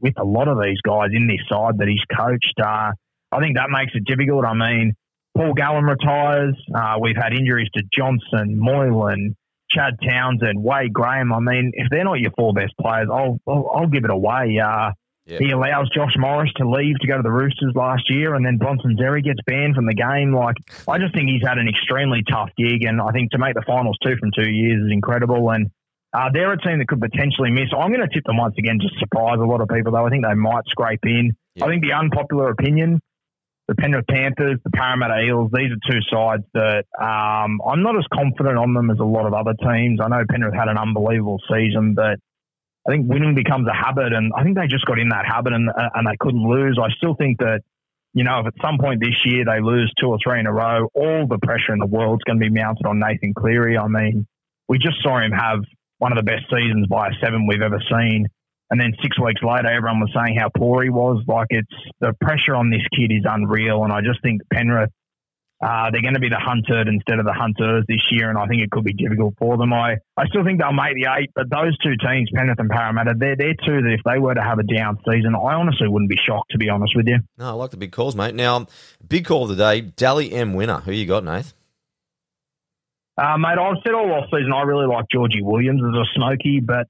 with 0.00 0.14
a 0.16 0.24
lot 0.24 0.46
of 0.46 0.62
these 0.62 0.80
guys 0.86 1.10
in 1.12 1.26
this 1.26 1.42
side 1.50 1.78
that 1.78 1.88
he's 1.88 2.04
coached. 2.16 2.60
Uh, 2.62 2.92
I 3.32 3.40
think 3.40 3.56
that 3.56 3.70
makes 3.70 3.92
it 3.94 4.04
difficult. 4.04 4.44
I 4.44 4.54
mean, 4.54 4.94
Paul 5.36 5.54
Gallen 5.54 5.82
retires. 5.82 6.54
Uh, 6.72 6.94
we've 7.00 7.16
had 7.16 7.32
injuries 7.32 7.68
to 7.74 7.82
Johnson, 7.92 8.58
Moylan, 8.58 9.36
Chad 9.70 9.98
Townsend, 10.02 10.62
Wade 10.62 10.92
Graham. 10.92 11.32
I 11.32 11.40
mean, 11.40 11.72
if 11.74 11.88
they're 11.90 12.04
not 12.04 12.20
your 12.20 12.32
four 12.36 12.52
best 12.52 12.74
players, 12.80 13.08
I'll 13.12 13.38
I'll, 13.46 13.70
I'll 13.74 13.86
give 13.86 14.04
it 14.04 14.10
away. 14.10 14.58
Uh, 14.58 14.92
yep. 15.26 15.40
He 15.40 15.50
allows 15.50 15.90
Josh 15.90 16.14
Morris 16.16 16.52
to 16.56 16.68
leave 16.68 16.98
to 17.00 17.06
go 17.06 17.16
to 17.16 17.22
the 17.22 17.30
Roosters 17.30 17.72
last 17.74 18.10
year, 18.10 18.34
and 18.34 18.44
then 18.44 18.56
Bronson 18.56 18.96
Xerri 18.96 19.22
gets 19.22 19.40
banned 19.46 19.74
from 19.74 19.86
the 19.86 19.94
game. 19.94 20.32
Like, 20.34 20.56
I 20.86 20.98
just 20.98 21.14
think 21.14 21.28
he's 21.28 21.46
had 21.46 21.58
an 21.58 21.68
extremely 21.68 22.22
tough 22.30 22.50
gig, 22.56 22.84
and 22.84 23.00
I 23.00 23.10
think 23.12 23.30
to 23.32 23.38
make 23.38 23.54
the 23.54 23.64
finals 23.66 23.98
two 24.02 24.16
from 24.18 24.30
two 24.34 24.48
years 24.48 24.86
is 24.86 24.92
incredible. 24.92 25.50
And 25.50 25.70
uh, 26.12 26.30
they're 26.32 26.52
a 26.52 26.58
team 26.58 26.78
that 26.78 26.88
could 26.88 27.00
potentially 27.00 27.50
miss. 27.50 27.68
I'm 27.76 27.92
going 27.92 28.00
to 28.00 28.12
tip 28.12 28.24
them 28.24 28.38
once 28.38 28.54
again, 28.58 28.78
just 28.80 28.98
surprise 28.98 29.36
a 29.38 29.44
lot 29.44 29.60
of 29.60 29.68
people, 29.68 29.92
though. 29.92 30.06
I 30.06 30.10
think 30.10 30.24
they 30.24 30.34
might 30.34 30.64
scrape 30.68 31.04
in. 31.04 31.36
Yep. 31.56 31.66
I 31.66 31.70
think 31.70 31.82
the 31.82 31.92
unpopular 31.92 32.50
opinion 32.50 33.00
the 33.68 33.74
Penrith 33.74 34.06
Panthers, 34.08 34.58
the 34.64 34.70
Parramatta 34.70 35.20
Eels, 35.20 35.50
these 35.52 35.70
are 35.70 35.92
two 35.92 36.00
sides 36.10 36.42
that 36.54 36.86
um, 36.98 37.60
I'm 37.60 37.82
not 37.82 37.96
as 37.98 38.06
confident 38.12 38.56
on 38.56 38.72
them 38.72 38.90
as 38.90 38.98
a 38.98 39.04
lot 39.04 39.26
of 39.26 39.34
other 39.34 39.52
teams. 39.52 40.00
I 40.02 40.08
know 40.08 40.24
Penrith 40.28 40.54
had 40.54 40.68
an 40.68 40.78
unbelievable 40.78 41.38
season, 41.52 41.92
but 41.92 42.18
I 42.88 42.90
think 42.90 43.10
winning 43.10 43.34
becomes 43.34 43.68
a 43.68 43.74
habit, 43.74 44.14
and 44.14 44.32
I 44.34 44.42
think 44.42 44.56
they 44.56 44.66
just 44.66 44.86
got 44.86 44.98
in 44.98 45.10
that 45.10 45.26
habit 45.26 45.52
and, 45.52 45.68
uh, 45.68 45.90
and 45.94 46.06
they 46.06 46.16
couldn't 46.18 46.48
lose. 46.48 46.80
I 46.82 46.88
still 46.96 47.14
think 47.14 47.38
that, 47.40 47.60
you 48.14 48.24
know, 48.24 48.40
if 48.40 48.46
at 48.46 48.54
some 48.62 48.78
point 48.78 49.02
this 49.02 49.20
year 49.26 49.44
they 49.44 49.60
lose 49.60 49.92
two 50.00 50.08
or 50.08 50.18
three 50.24 50.40
in 50.40 50.46
a 50.46 50.52
row, 50.52 50.88
all 50.94 51.26
the 51.28 51.38
pressure 51.38 51.74
in 51.74 51.78
the 51.78 51.86
world's 51.86 52.24
going 52.24 52.40
to 52.40 52.44
be 52.44 52.50
mounted 52.50 52.86
on 52.86 52.98
Nathan 52.98 53.34
Cleary. 53.34 53.76
I 53.76 53.86
mean, 53.86 54.26
we 54.66 54.78
just 54.78 55.02
saw 55.02 55.20
him 55.20 55.32
have 55.32 55.60
one 55.98 56.10
of 56.10 56.16
the 56.16 56.22
best 56.24 56.44
seasons 56.50 56.86
by 56.86 57.08
a 57.08 57.10
seven 57.20 57.46
we've 57.46 57.60
ever 57.60 57.82
seen. 57.90 58.28
And 58.70 58.80
then 58.80 58.92
six 59.02 59.18
weeks 59.18 59.42
later, 59.42 59.68
everyone 59.68 60.00
was 60.00 60.12
saying 60.14 60.36
how 60.38 60.50
poor 60.54 60.82
he 60.82 60.90
was. 60.90 61.24
Like 61.26 61.48
it's 61.50 61.72
the 62.00 62.12
pressure 62.20 62.54
on 62.54 62.70
this 62.70 62.82
kid 62.94 63.10
is 63.10 63.24
unreal. 63.24 63.84
And 63.84 63.92
I 63.92 64.02
just 64.02 64.20
think 64.22 64.42
Penrith, 64.52 64.90
uh, 65.64 65.90
they're 65.90 66.02
going 66.02 66.14
to 66.14 66.20
be 66.20 66.28
the 66.28 66.38
hunted 66.38 66.86
instead 66.86 67.18
of 67.18 67.24
the 67.24 67.32
hunters 67.32 67.84
this 67.88 68.06
year. 68.10 68.28
And 68.28 68.38
I 68.38 68.46
think 68.46 68.62
it 68.62 68.70
could 68.70 68.84
be 68.84 68.92
difficult 68.92 69.34
for 69.38 69.56
them. 69.56 69.72
I, 69.72 69.96
I 70.16 70.26
still 70.26 70.44
think 70.44 70.60
they'll 70.60 70.72
make 70.72 70.94
the 70.94 71.08
eight, 71.18 71.30
but 71.34 71.48
those 71.50 71.76
two 71.78 71.96
teams, 71.96 72.30
Penrith 72.34 72.60
and 72.60 72.68
Parramatta, 72.68 73.14
they're, 73.16 73.36
they're 73.36 73.54
two 73.54 73.80
that 73.82 73.92
if 73.92 74.00
they 74.04 74.18
were 74.18 74.34
to 74.34 74.42
have 74.42 74.58
a 74.58 74.62
down 74.62 74.98
season, 75.08 75.34
I 75.34 75.54
honestly 75.54 75.88
wouldn't 75.88 76.10
be 76.10 76.18
shocked, 76.18 76.50
to 76.50 76.58
be 76.58 76.68
honest 76.68 76.94
with 76.94 77.08
you. 77.08 77.18
No, 77.38 77.46
I 77.46 77.52
like 77.52 77.70
the 77.70 77.78
big 77.78 77.92
calls, 77.92 78.14
mate. 78.14 78.34
Now, 78.34 78.66
big 79.08 79.24
call 79.24 79.44
of 79.44 79.48
the 79.48 79.56
day, 79.56 79.80
Dally 79.80 80.30
M 80.32 80.52
winner. 80.52 80.80
Who 80.80 80.92
you 80.92 81.06
got, 81.06 81.24
Nath? 81.24 81.54
Uh, 83.16 83.36
mate, 83.36 83.58
I've 83.58 83.78
said 83.82 83.94
all 83.94 84.12
off 84.12 84.26
season 84.30 84.52
I 84.54 84.62
really 84.62 84.86
like 84.86 85.06
Georgie 85.10 85.42
Williams 85.42 85.82
as 85.82 85.98
a 85.98 86.04
smoky, 86.14 86.60
but 86.60 86.86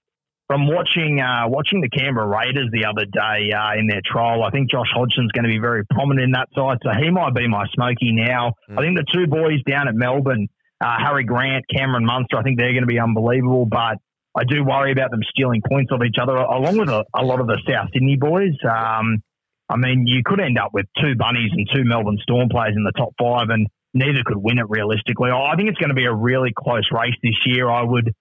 from 0.48 0.66
watching 0.66 1.20
uh, 1.20 1.46
watching 1.46 1.80
the 1.80 1.90
Canberra 1.90 2.26
Raiders 2.26 2.68
the 2.72 2.86
other 2.86 3.04
day 3.04 3.52
uh, 3.52 3.78
in 3.78 3.86
their 3.86 4.00
trial, 4.04 4.42
I 4.42 4.50
think 4.50 4.70
Josh 4.70 4.88
Hodgson's 4.92 5.30
going 5.32 5.44
to 5.44 5.50
be 5.50 5.60
very 5.60 5.84
prominent 5.86 6.24
in 6.24 6.32
that 6.32 6.48
side, 6.56 6.78
so 6.82 6.90
he 6.98 7.10
might 7.10 7.34
be 7.34 7.46
my 7.46 7.66
smoky 7.74 8.12
now. 8.12 8.54
Mm. 8.70 8.78
I 8.78 8.82
think 8.82 8.96
the 8.96 9.06
two 9.12 9.26
boys 9.28 9.62
down 9.68 9.88
at 9.88 9.94
Melbourne, 9.94 10.48
uh, 10.80 10.96
Harry 10.98 11.24
Grant, 11.24 11.66
Cameron 11.68 12.06
Munster, 12.06 12.38
I 12.38 12.42
think 12.42 12.58
they're 12.58 12.72
going 12.72 12.82
to 12.82 12.86
be 12.88 12.98
unbelievable, 12.98 13.66
but 13.66 13.98
I 14.34 14.44
do 14.48 14.64
worry 14.64 14.92
about 14.92 15.10
them 15.10 15.20
stealing 15.28 15.62
points 15.68 15.92
off 15.92 16.00
each 16.02 16.16
other, 16.20 16.36
along 16.36 16.78
with 16.78 16.88
a, 16.88 17.04
a 17.14 17.22
lot 17.24 17.40
of 17.40 17.46
the 17.46 17.58
South 17.68 17.88
Sydney 17.92 18.16
boys. 18.16 18.56
Um, 18.64 19.22
I 19.68 19.76
mean, 19.76 20.06
you 20.06 20.22
could 20.24 20.40
end 20.40 20.58
up 20.58 20.70
with 20.72 20.86
two 21.00 21.14
Bunnies 21.14 21.50
and 21.52 21.68
two 21.74 21.84
Melbourne 21.84 22.18
Storm 22.22 22.48
players 22.48 22.74
in 22.74 22.84
the 22.84 22.92
top 22.92 23.12
five, 23.20 23.48
and 23.50 23.66
neither 23.92 24.22
could 24.24 24.38
win 24.38 24.58
it 24.58 24.66
realistically. 24.68 25.30
I 25.30 25.56
think 25.56 25.68
it's 25.68 25.78
going 25.78 25.90
to 25.90 25.94
be 25.94 26.06
a 26.06 26.14
really 26.14 26.52
close 26.56 26.88
race 26.90 27.16
this 27.22 27.36
year. 27.46 27.68
I 27.68 27.82
would, 27.82 28.14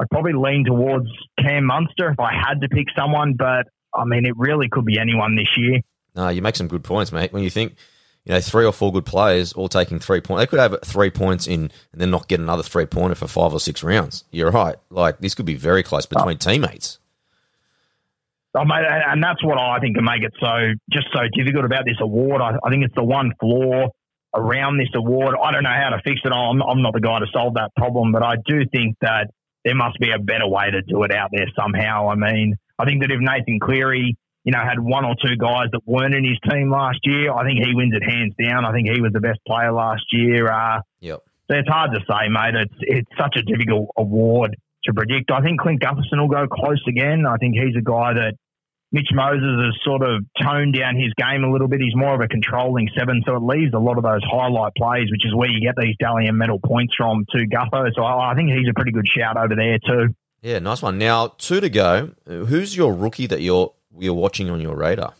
I'd 0.00 0.08
probably 0.10 0.32
lean 0.32 0.64
towards 0.64 1.08
Cam 1.38 1.66
Munster 1.66 2.10
if 2.10 2.18
I 2.18 2.32
had 2.32 2.62
to 2.62 2.68
pick 2.68 2.86
someone, 2.96 3.34
but 3.34 3.66
I 3.94 4.04
mean, 4.04 4.24
it 4.24 4.34
really 4.36 4.68
could 4.70 4.86
be 4.86 4.98
anyone 4.98 5.36
this 5.36 5.48
year. 5.56 5.80
No, 6.16 6.28
you 6.28 6.40
make 6.40 6.56
some 6.56 6.68
good 6.68 6.82
points, 6.82 7.12
mate. 7.12 7.32
When 7.32 7.42
you 7.42 7.50
think, 7.50 7.74
you 8.24 8.32
know, 8.32 8.40
three 8.40 8.64
or 8.64 8.72
four 8.72 8.92
good 8.92 9.04
players 9.04 9.52
all 9.52 9.68
taking 9.68 9.98
three 9.98 10.22
points, 10.22 10.40
they 10.40 10.46
could 10.46 10.58
have 10.58 10.76
three 10.84 11.10
points 11.10 11.46
in 11.46 11.70
and 11.92 12.00
then 12.00 12.10
not 12.10 12.28
get 12.28 12.40
another 12.40 12.62
three 12.62 12.86
pointer 12.86 13.14
for 13.14 13.26
five 13.26 13.52
or 13.52 13.60
six 13.60 13.82
rounds. 13.82 14.24
You're 14.30 14.50
right. 14.50 14.76
Like, 14.88 15.18
this 15.18 15.34
could 15.34 15.46
be 15.46 15.54
very 15.54 15.82
close 15.82 16.06
between 16.06 16.36
oh. 16.36 16.38
teammates. 16.38 16.98
Oh, 18.54 18.60
I 18.60 18.64
mean, 18.64 18.84
and 19.06 19.22
that's 19.22 19.44
what 19.44 19.58
I 19.58 19.78
think 19.80 19.96
can 19.96 20.04
make 20.04 20.22
it 20.22 20.32
so 20.40 20.72
just 20.90 21.08
so 21.12 21.20
difficult 21.34 21.66
about 21.66 21.84
this 21.84 21.98
award. 22.00 22.40
I, 22.40 22.56
I 22.64 22.70
think 22.70 22.84
it's 22.84 22.94
the 22.94 23.04
one 23.04 23.32
flaw 23.38 23.88
around 24.34 24.78
this 24.78 24.88
award. 24.94 25.36
I 25.40 25.52
don't 25.52 25.62
know 25.62 25.70
how 25.70 25.90
to 25.90 26.00
fix 26.02 26.20
it. 26.24 26.32
I'm, 26.32 26.62
I'm 26.62 26.82
not 26.82 26.94
the 26.94 27.00
guy 27.00 27.18
to 27.18 27.26
solve 27.32 27.54
that 27.54 27.70
problem, 27.76 28.12
but 28.12 28.22
I 28.22 28.36
do 28.46 28.64
think 28.72 28.96
that 29.02 29.30
there 29.64 29.74
must 29.74 29.98
be 29.98 30.10
a 30.10 30.18
better 30.18 30.46
way 30.46 30.70
to 30.70 30.82
do 30.82 31.02
it 31.02 31.12
out 31.12 31.30
there 31.32 31.46
somehow. 31.58 32.08
I 32.08 32.14
mean, 32.14 32.56
I 32.78 32.84
think 32.84 33.02
that 33.02 33.10
if 33.10 33.20
Nathan 33.20 33.58
Cleary, 33.60 34.16
you 34.44 34.52
know, 34.52 34.58
had 34.60 34.78
one 34.80 35.04
or 35.04 35.14
two 35.22 35.36
guys 35.36 35.66
that 35.72 35.80
weren't 35.86 36.14
in 36.14 36.24
his 36.24 36.38
team 36.50 36.70
last 36.70 36.98
year, 37.04 37.32
I 37.32 37.44
think 37.44 37.62
he 37.64 37.74
wins 37.74 37.92
it 37.94 38.02
hands 38.02 38.34
down. 38.42 38.64
I 38.64 38.72
think 38.72 38.88
he 38.88 39.00
was 39.00 39.12
the 39.12 39.20
best 39.20 39.38
player 39.46 39.72
last 39.72 40.04
year. 40.12 40.50
Uh, 40.50 40.80
Yep. 41.00 41.20
so 41.50 41.56
it's 41.56 41.68
hard 41.68 41.90
to 41.92 42.00
say, 42.00 42.28
mate. 42.28 42.54
It's 42.54 42.74
it's 42.80 43.10
such 43.18 43.36
a 43.36 43.42
difficult 43.42 43.88
award 43.98 44.56
to 44.84 44.94
predict. 44.94 45.30
I 45.30 45.42
think 45.42 45.60
Clint 45.60 45.82
Gutherson 45.82 46.18
will 46.20 46.28
go 46.28 46.46
close 46.46 46.82
again. 46.88 47.26
I 47.26 47.36
think 47.36 47.54
he's 47.54 47.76
a 47.76 47.82
guy 47.82 48.14
that 48.14 48.34
Mitch 48.92 49.08
Moses 49.12 49.42
has 49.42 49.78
sort 49.84 50.02
of 50.02 50.24
toned 50.42 50.74
down 50.74 50.96
his 50.96 51.12
game 51.14 51.44
a 51.44 51.50
little 51.50 51.68
bit. 51.68 51.80
He's 51.80 51.94
more 51.94 52.14
of 52.14 52.20
a 52.20 52.26
controlling 52.26 52.88
seven, 52.98 53.22
so 53.24 53.36
it 53.36 53.42
leaves 53.42 53.72
a 53.72 53.78
lot 53.78 53.96
of 53.96 54.02
those 54.02 54.22
highlight 54.24 54.74
plays, 54.74 55.10
which 55.12 55.24
is 55.24 55.34
where 55.34 55.48
you 55.48 55.60
get 55.60 55.76
these 55.80 55.94
Dally 56.00 56.26
M 56.26 56.38
medal 56.38 56.58
points 56.58 56.94
from 56.96 57.24
to 57.30 57.46
Gutho. 57.46 57.90
So 57.94 58.02
I 58.02 58.32
I 58.32 58.34
think 58.34 58.50
he's 58.50 58.68
a 58.68 58.74
pretty 58.74 58.92
good 58.92 59.06
shout 59.06 59.36
over 59.36 59.54
there 59.54 59.78
too. 59.78 60.14
Yeah, 60.42 60.58
nice 60.58 60.82
one. 60.82 60.98
Now, 60.98 61.28
two 61.38 61.60
to 61.60 61.68
go. 61.68 62.10
Who's 62.26 62.76
your 62.76 62.92
rookie 62.94 63.26
that 63.26 63.42
you're 63.42 63.72
you're 63.98 64.14
watching 64.14 64.50
on 64.50 64.60
your 64.60 64.76
radar? 64.76 65.14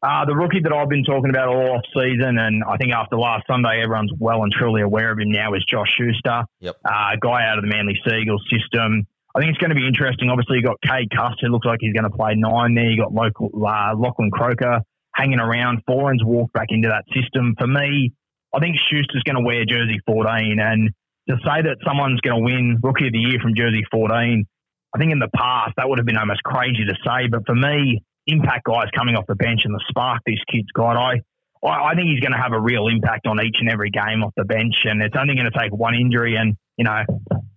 Uh, 0.00 0.24
the 0.26 0.34
rookie 0.34 0.60
that 0.60 0.72
I've 0.72 0.88
been 0.88 1.02
talking 1.02 1.28
about 1.28 1.48
all 1.48 1.76
off 1.76 1.84
season, 1.92 2.38
and 2.38 2.62
I 2.62 2.76
think 2.76 2.92
after 2.92 3.18
last 3.18 3.48
Sunday, 3.48 3.82
everyone's 3.82 4.12
well 4.16 4.44
and 4.44 4.52
truly 4.52 4.80
aware 4.80 5.10
of 5.10 5.18
him 5.18 5.32
now, 5.32 5.54
is 5.54 5.64
Josh 5.68 5.88
Schuster. 5.98 6.44
Yep. 6.60 6.76
Uh, 6.84 7.16
guy 7.20 7.44
out 7.44 7.58
of 7.58 7.64
the 7.64 7.68
Manly 7.68 8.00
Seagulls 8.06 8.46
system. 8.48 9.08
I 9.38 9.42
think 9.42 9.50
it's 9.54 9.62
going 9.62 9.70
to 9.70 9.78
be 9.78 9.86
interesting. 9.86 10.30
Obviously, 10.30 10.56
you've 10.56 10.66
got 10.66 10.82
Cade 10.82 11.14
Cust, 11.14 11.38
who 11.40 11.46
looks 11.46 11.64
like 11.64 11.78
he's 11.80 11.94
going 11.94 12.10
to 12.10 12.16
play 12.16 12.34
nine 12.34 12.74
there. 12.74 12.90
You've 12.90 13.06
got 13.06 13.14
local, 13.14 13.54
uh, 13.54 13.94
Lachlan 13.94 14.32
Croker 14.32 14.80
hanging 15.14 15.38
around. 15.38 15.82
Foran's 15.86 16.24
walked 16.24 16.52
back 16.54 16.66
into 16.70 16.88
that 16.88 17.04
system. 17.14 17.54
For 17.56 17.68
me, 17.68 18.10
I 18.52 18.58
think 18.58 18.74
Schuster's 18.90 19.22
going 19.22 19.38
to 19.38 19.46
wear 19.46 19.64
jersey 19.64 20.00
14. 20.06 20.58
And 20.58 20.90
to 21.30 21.36
say 21.46 21.62
that 21.62 21.76
someone's 21.86 22.18
going 22.20 22.34
to 22.34 22.42
win 22.42 22.78
Rookie 22.82 23.06
of 23.06 23.12
the 23.12 23.18
Year 23.22 23.38
from 23.38 23.54
jersey 23.54 23.86
14, 23.92 24.44
I 24.92 24.98
think 24.98 25.12
in 25.12 25.20
the 25.20 25.30
past 25.30 25.74
that 25.76 25.88
would 25.88 26.00
have 26.00 26.06
been 26.06 26.18
almost 26.18 26.42
crazy 26.42 26.82
to 26.90 26.94
say. 27.06 27.30
But 27.30 27.46
for 27.46 27.54
me, 27.54 28.02
impact 28.26 28.64
guys 28.66 28.90
coming 28.90 29.14
off 29.14 29.26
the 29.28 29.36
bench 29.36 29.60
and 29.62 29.72
the 29.72 29.84
spark 29.86 30.18
this 30.26 30.42
kid's 30.50 30.72
got, 30.74 30.98
I, 30.98 31.22
I 31.62 31.94
think 31.94 32.10
he's 32.10 32.18
going 32.18 32.34
to 32.34 32.42
have 32.42 32.52
a 32.52 32.60
real 32.60 32.88
impact 32.88 33.28
on 33.28 33.38
each 33.38 33.58
and 33.60 33.70
every 33.70 33.90
game 33.90 34.24
off 34.24 34.34
the 34.36 34.44
bench. 34.44 34.82
And 34.82 35.00
it's 35.00 35.14
only 35.14 35.36
going 35.36 35.46
to 35.46 35.56
take 35.56 35.70
one 35.70 35.94
injury. 35.94 36.34
And, 36.34 36.56
you 36.76 36.82
know, 36.82 37.06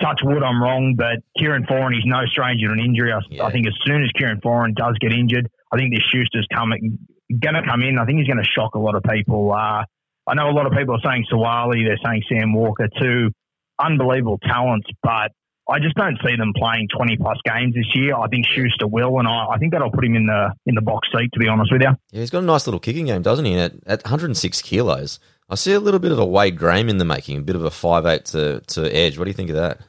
touch 0.01 0.19
wood, 0.23 0.43
I'm 0.43 0.61
wrong, 0.61 0.95
but 0.95 1.17
Kieran 1.37 1.65
Foran, 1.65 1.93
he's 1.93 2.05
no 2.05 2.25
stranger 2.25 2.67
to 2.67 2.73
an 2.73 2.79
injury. 2.79 3.11
I, 3.13 3.19
Yeah. 3.29 3.45
I 3.45 3.51
think 3.51 3.67
as 3.67 3.73
soon 3.85 4.03
as 4.03 4.09
Kieran 4.17 4.41
Foran 4.41 4.75
does 4.75 4.97
get 4.99 5.13
injured, 5.13 5.49
I 5.71 5.77
think 5.77 5.93
this 5.93 6.03
Schuster's 6.11 6.47
coming, 6.53 6.97
going 7.39 7.55
to 7.55 7.63
come 7.63 7.81
in. 7.83 7.97
I 7.97 8.05
think 8.05 8.19
he's 8.19 8.27
going 8.27 8.43
to 8.43 8.49
shock 8.49 8.75
a 8.75 8.79
lot 8.79 8.95
of 8.95 9.03
people. 9.03 9.53
Uh, 9.53 9.85
I 10.27 10.33
know 10.35 10.49
a 10.49 10.51
lot 10.51 10.65
of 10.65 10.73
people 10.73 10.95
are 10.95 11.01
saying 11.03 11.25
Sawali, 11.31 11.85
they're 11.85 11.99
saying 12.03 12.23
Sam 12.29 12.53
Walker, 12.53 12.87
two 12.99 13.31
unbelievable 13.79 14.37
talents, 14.39 14.87
but 15.01 15.31
I 15.69 15.79
just 15.79 15.95
don't 15.95 16.17
see 16.25 16.35
them 16.35 16.53
playing 16.55 16.89
20 16.95 17.17
plus 17.17 17.37
games 17.45 17.73
this 17.73 17.85
year. 17.95 18.15
I 18.15 18.27
think 18.27 18.45
Schuster 18.45 18.87
will, 18.87 19.19
and 19.19 19.27
I, 19.27 19.47
I 19.53 19.57
think 19.57 19.71
that'll 19.71 19.91
put 19.91 20.03
him 20.03 20.15
in 20.15 20.25
the 20.25 20.53
in 20.65 20.75
the 20.75 20.81
box 20.81 21.07
seat. 21.15 21.31
To 21.33 21.39
be 21.39 21.47
honest 21.47 21.71
with 21.71 21.81
you, 21.81 21.89
Yeah, 22.11 22.19
he's 22.19 22.29
got 22.29 22.39
a 22.39 22.45
nice 22.45 22.67
little 22.67 22.79
kicking 22.79 23.05
game, 23.05 23.21
doesn't 23.21 23.45
he? 23.45 23.53
And 23.53 23.61
At, 23.85 23.99
at 23.99 24.03
106 24.03 24.61
kilos, 24.61 25.19
I 25.49 25.55
see 25.55 25.73
a 25.73 25.79
little 25.79 25.99
bit 25.99 26.11
of 26.11 26.19
a 26.19 26.25
Wade 26.25 26.57
Graham 26.57 26.89
in 26.89 26.97
the 26.97 27.05
making, 27.05 27.37
a 27.37 27.41
bit 27.41 27.55
of 27.55 27.63
a 27.63 27.71
five 27.71 28.05
eight 28.05 28.25
to, 28.25 28.61
to 28.61 28.95
edge. 28.95 29.17
What 29.17 29.25
do 29.25 29.29
you 29.29 29.35
think 29.35 29.49
of 29.49 29.55
that? 29.55 29.79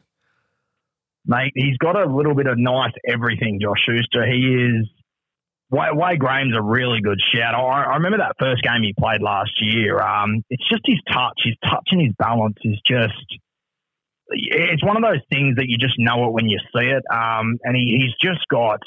Mate, 1.25 1.53
he's 1.55 1.77
got 1.79 1.97
a 1.97 2.05
little 2.05 2.35
bit 2.35 2.47
of 2.47 2.59
nice 2.59 2.93
everything. 3.09 3.61
Josh 3.61 3.79
Schuster, 3.87 4.27
he 4.27 4.55
is. 4.55 4.89
Wade 5.71 6.19
Graham's 6.19 6.55
a 6.55 6.61
really 6.61 7.01
good 7.01 7.19
shout. 7.33 7.55
I, 7.55 7.59
I 7.59 7.95
remember 7.95 8.19
that 8.19 8.37
first 8.39 8.63
game 8.63 8.83
he 8.83 8.93
played 8.99 9.23
last 9.23 9.53
year. 9.61 9.99
Um, 10.01 10.45
it's 10.51 10.69
just 10.69 10.83
his 10.85 10.99
touch, 11.11 11.41
his 11.45 11.57
touch 11.65 11.89
and 11.93 12.03
his 12.03 12.13
balance 12.19 12.59
is 12.63 12.79
just. 12.87 13.15
It's 14.29 14.85
one 14.85 14.97
of 14.97 15.03
those 15.03 15.23
things 15.31 15.57
that 15.57 15.67
you 15.69 15.79
just 15.79 15.95
know 15.99 16.27
it 16.27 16.33
when 16.33 16.49
you 16.49 16.59
see 16.59 16.87
it. 16.87 17.03
Um, 17.11 17.59
and 17.65 17.77
he, 17.77 17.99
he's 18.01 18.15
just 18.21 18.47
got, 18.49 18.81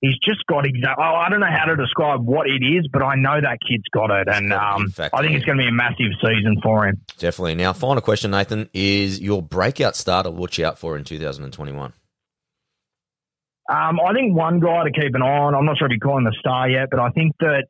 he's 0.00 0.18
just 0.18 0.44
got 0.46 0.66
exact. 0.66 0.98
Oh, 0.98 1.02
I 1.02 1.28
don't 1.28 1.40
know 1.40 1.50
how 1.50 1.66
to 1.66 1.76
describe 1.76 2.24
what 2.24 2.48
it 2.48 2.64
is, 2.64 2.88
but 2.92 3.02
I 3.02 3.14
know 3.16 3.40
that 3.40 3.58
kid's 3.66 3.88
got 3.92 4.10
it, 4.10 4.28
and 4.28 4.52
um, 4.52 4.88
fact, 4.90 5.14
I 5.14 5.20
think 5.20 5.32
yeah. 5.32 5.38
it's 5.38 5.46
going 5.46 5.58
to 5.58 5.62
be 5.62 5.68
a 5.68 5.72
massive 5.72 6.12
season 6.20 6.60
for 6.62 6.86
him. 6.86 7.00
Definitely. 7.18 7.54
Now, 7.56 7.72
final 7.72 8.00
question, 8.00 8.30
Nathan, 8.30 8.68
is 8.72 9.20
your 9.20 9.42
breakout 9.42 9.96
star 9.96 10.22
to 10.22 10.30
watch 10.30 10.58
out 10.58 10.78
for 10.78 10.96
in 10.96 11.04
2021? 11.04 11.92
Um, 13.70 14.00
I 14.00 14.12
think 14.12 14.34
one 14.34 14.58
guy 14.58 14.82
to 14.84 14.90
keep 14.90 15.14
an 15.14 15.22
eye 15.22 15.38
on. 15.38 15.54
I'm 15.54 15.64
not 15.64 15.78
sure 15.78 15.86
if 15.86 15.92
you 15.92 16.00
call 16.00 16.18
him 16.18 16.24
the 16.24 16.34
star 16.40 16.68
yet, 16.68 16.88
but 16.90 16.98
I 16.98 17.10
think 17.10 17.36
that 17.38 17.66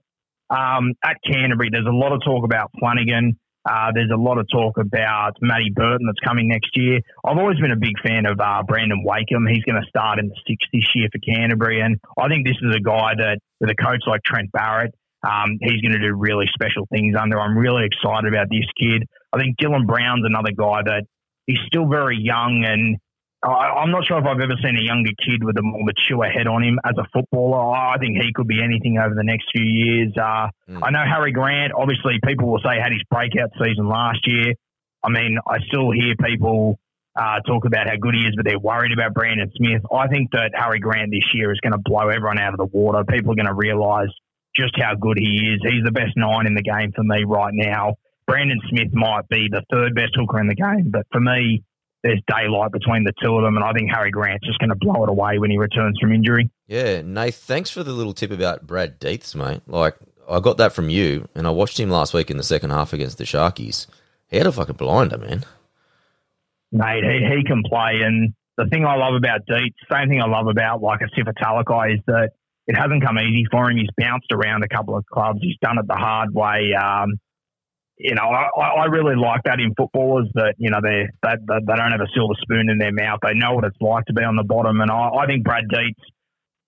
um, 0.49 0.95
at 1.05 1.17
Canterbury, 1.27 1.69
there's 1.71 1.87
a 1.87 1.91
lot 1.91 2.13
of 2.13 2.23
talk 2.25 2.45
about 2.45 2.71
Flanagan. 2.79 3.39
Uh, 3.69 3.93
there's 3.95 4.11
a 4.13 4.17
lot 4.17 4.39
of 4.39 4.47
talk 4.51 4.79
about 4.79 5.37
Matty 5.41 5.71
Burton 5.75 6.07
that's 6.07 6.21
coming 6.25 6.49
next 6.49 6.71
year. 6.75 7.01
I've 7.25 7.37
always 7.37 7.59
been 7.59 7.73
a 7.73 7.77
big 7.77 7.99
fan 8.03 8.25
of 8.25 8.41
uh, 8.41 8.63
Brandon 8.63 9.05
Wakeham. 9.05 9.47
He's 9.47 9.65
going 9.65 9.81
to 9.81 9.89
start 9.89 10.19
in 10.19 10.29
the 10.29 10.37
six 10.49 10.65
this 10.73 10.89
year 10.95 11.09
for 11.13 11.19
Canterbury, 11.19 11.81
and 11.81 12.01
I 12.19 12.29
think 12.29 12.47
this 12.47 12.57
is 12.63 12.75
a 12.75 12.81
guy 12.81 13.13
that, 13.19 13.39
with 13.61 13.71
a 13.71 13.75
coach 13.75 14.03
like 14.07 14.23
Trent 14.25 14.51
Barrett, 14.53 14.95
um, 15.23 15.59
he's 15.61 15.83
going 15.83 15.93
to 15.93 16.01
do 16.01 16.15
really 16.15 16.47
special 16.55 16.87
things 16.91 17.15
under. 17.21 17.39
I'm 17.39 17.57
really 17.57 17.85
excited 17.85 18.33
about 18.33 18.49
this 18.49 18.65
kid. 18.81 19.05
I 19.33 19.39
think 19.39 19.59
Dylan 19.59 19.87
Brown's 19.87 20.25
another 20.25 20.53
guy 20.57 20.81
that 20.87 21.05
he's 21.47 21.61
still 21.67 21.87
very 21.87 22.17
young 22.19 22.65
and 22.67 22.97
I, 23.43 23.81
I'm 23.81 23.91
not 23.91 24.05
sure 24.07 24.19
if 24.19 24.25
I've 24.27 24.41
ever 24.41 24.57
seen 24.63 24.77
a 24.77 24.83
younger 24.83 25.13
kid 25.25 25.43
with 25.43 25.57
a 25.57 25.63
more 25.63 25.83
mature 25.83 26.25
head 26.29 26.47
on 26.47 26.63
him 26.63 26.79
as 26.85 26.95
a 26.99 27.07
footballer. 27.13 27.75
I 27.75 27.97
think 27.99 28.19
he 28.19 28.33
could 28.35 28.47
be 28.47 28.63
anything 28.63 28.99
over 28.99 29.15
the 29.15 29.25
next 29.25 29.47
few 29.53 29.65
years. 29.65 30.13
Uh, 30.17 30.49
Mm. 30.71 30.81
I 30.85 30.91
know 30.91 31.05
Harry 31.05 31.33
Grant, 31.33 31.73
obviously, 31.75 32.21
people 32.25 32.49
will 32.49 32.61
say 32.61 32.79
had 32.81 32.93
his 32.93 33.03
breakout 33.11 33.51
season 33.61 33.89
last 33.89 34.21
year. 34.27 34.55
I 35.03 35.09
mean, 35.11 35.39
I 35.49 35.59
still 35.67 35.91
hear 35.91 36.15
people 36.15 36.79
uh, 37.17 37.41
talk 37.41 37.65
about 37.65 37.89
how 37.89 37.97
good 37.97 38.15
he 38.15 38.21
is, 38.21 38.35
but 38.37 38.45
they're 38.45 38.59
worried 38.59 38.93
about 38.93 39.15
Brandon 39.15 39.51
Smith. 39.57 39.83
I 39.93 40.07
think 40.07 40.31
that 40.31 40.53
Harry 40.55 40.79
Grant 40.79 41.11
this 41.11 41.27
year 41.35 41.51
is 41.53 41.59
going 41.61 41.73
to 41.73 41.81
blow 41.85 42.09
everyone 42.09 42.39
out 42.39 42.55
of 42.55 42.59
the 42.59 42.67
water. 42.67 43.03
People 43.05 43.33
are 43.33 43.35
going 43.35 43.47
to 43.47 43.55
realise 43.55 44.11
just 44.55 44.79
how 44.81 44.95
good 44.95 45.19
he 45.19 45.55
is. 45.55 45.61
He's 45.63 45.83
the 45.85 45.91
best 45.91 46.13
nine 46.17 46.47
in 46.47 46.55
the 46.55 46.63
game 46.63 46.93
for 46.95 47.03
me 47.03 47.25
right 47.25 47.53
now. 47.55 47.95
Brandon 48.27 48.61
Smith 48.69 48.93
might 48.93 49.29
be 49.29 49.49
the 49.51 49.63
third 49.73 49.95
best 49.97 50.13
hooker 50.15 50.39
in 50.39 50.47
the 50.47 50.55
game, 50.55 50.91
but 50.91 51.07
for 51.11 51.21
me, 51.21 51.65
there's 52.03 52.21
daylight 52.27 52.73
between 52.73 53.05
the 53.05 53.13
two 53.23 53.35
of 53.37 53.43
them, 53.43 53.57
and 53.57 53.65
I 53.65 53.73
think 53.73 53.91
Harry 53.91 54.11
Grant's 54.11 54.47
just 54.47 54.59
going 54.59 54.71
to 54.71 54.77
blow 54.77 55.03
it 55.05 55.09
away 55.09 55.39
when 55.39 55.51
he 55.51 55.59
returns 55.59 55.99
from 56.01 56.13
injury. 56.13 56.51
Yeah, 56.67 57.03
Nate, 57.03 57.35
thanks 57.35 57.71
for 57.71 57.83
the 57.83 57.93
little 57.93 58.15
tip 58.15 58.31
about 58.31 58.67
Brad 58.67 59.01
Deeths, 59.01 59.35
mate. 59.35 59.63
Like, 59.67 59.97
I 60.29 60.41
got 60.41 60.57
that 60.59 60.73
from 60.73 60.89
you, 60.89 61.29
and 61.35 61.47
I 61.47 61.51
watched 61.51 61.79
him 61.79 61.91
last 61.91 62.15
week 62.15 62.31
in 62.31 62.37
the 62.37 62.43
second 62.43 62.71
half 62.71 62.93
against 62.93 63.19
the 63.19 63.25
Sharkies. 63.25 63.87
He 64.29 64.39
had 64.39 64.47
a 64.47 64.53
fucking 64.53 64.77
blinder, 64.77 65.19
man. 65.19 65.45
Mate, 66.73 67.05
he, 67.05 67.37
he 67.37 67.45
can 67.45 67.63
play, 67.65 68.01
and 68.03 68.33
the 68.57 68.67
thing 68.67 68.85
I 68.85 68.97
love 68.97 69.15
about 69.15 69.41
Deets, 69.47 69.75
same 69.91 70.09
thing 70.09 70.23
I 70.23 70.27
love 70.27 70.47
about 70.47 70.81
like 70.83 71.01
a 71.01 71.21
Sifa 71.21 71.33
Talakai 71.35 71.95
is 71.95 72.01
that 72.07 72.31
it 72.67 72.77
hasn't 72.77 73.05
come 73.05 73.19
easy 73.19 73.47
for 73.51 73.71
him. 73.71 73.77
He's 73.77 73.89
bounced 73.99 74.31
around 74.33 74.63
a 74.63 74.69
couple 74.69 74.97
of 74.97 75.05
clubs. 75.07 75.41
He's 75.43 75.57
done 75.61 75.79
it 75.79 75.87
the 75.89 75.97
hard 75.97 76.33
way. 76.33 76.73
Um, 76.75 77.19
you 78.01 78.15
know, 78.15 78.25
I, 78.25 78.49
I 78.81 78.85
really 78.87 79.15
like 79.15 79.43
that 79.45 79.61
in 79.61 79.75
footballers 79.77 80.27
that, 80.33 80.55
you 80.57 80.71
know, 80.71 80.81
they, 80.83 81.05
they, 81.23 81.35
they 81.37 81.77
don't 81.77 81.93
have 81.93 82.01
a 82.01 82.09
silver 82.17 82.33
spoon 82.41 82.71
in 82.71 82.79
their 82.79 82.93
mouth. 82.93 83.21
They 83.23 83.35
know 83.35 83.53
what 83.53 83.65
it's 83.65 83.77
like 83.81 84.07
to 84.07 84.15
be 84.15 84.25
on 84.25 84.37
the 84.37 84.43
bottom. 84.43 84.81
And 84.81 84.91
I, 84.91 85.21
I 85.21 85.27
think 85.27 85.45
Brad 85.45 85.65
Deets, 85.69 86.01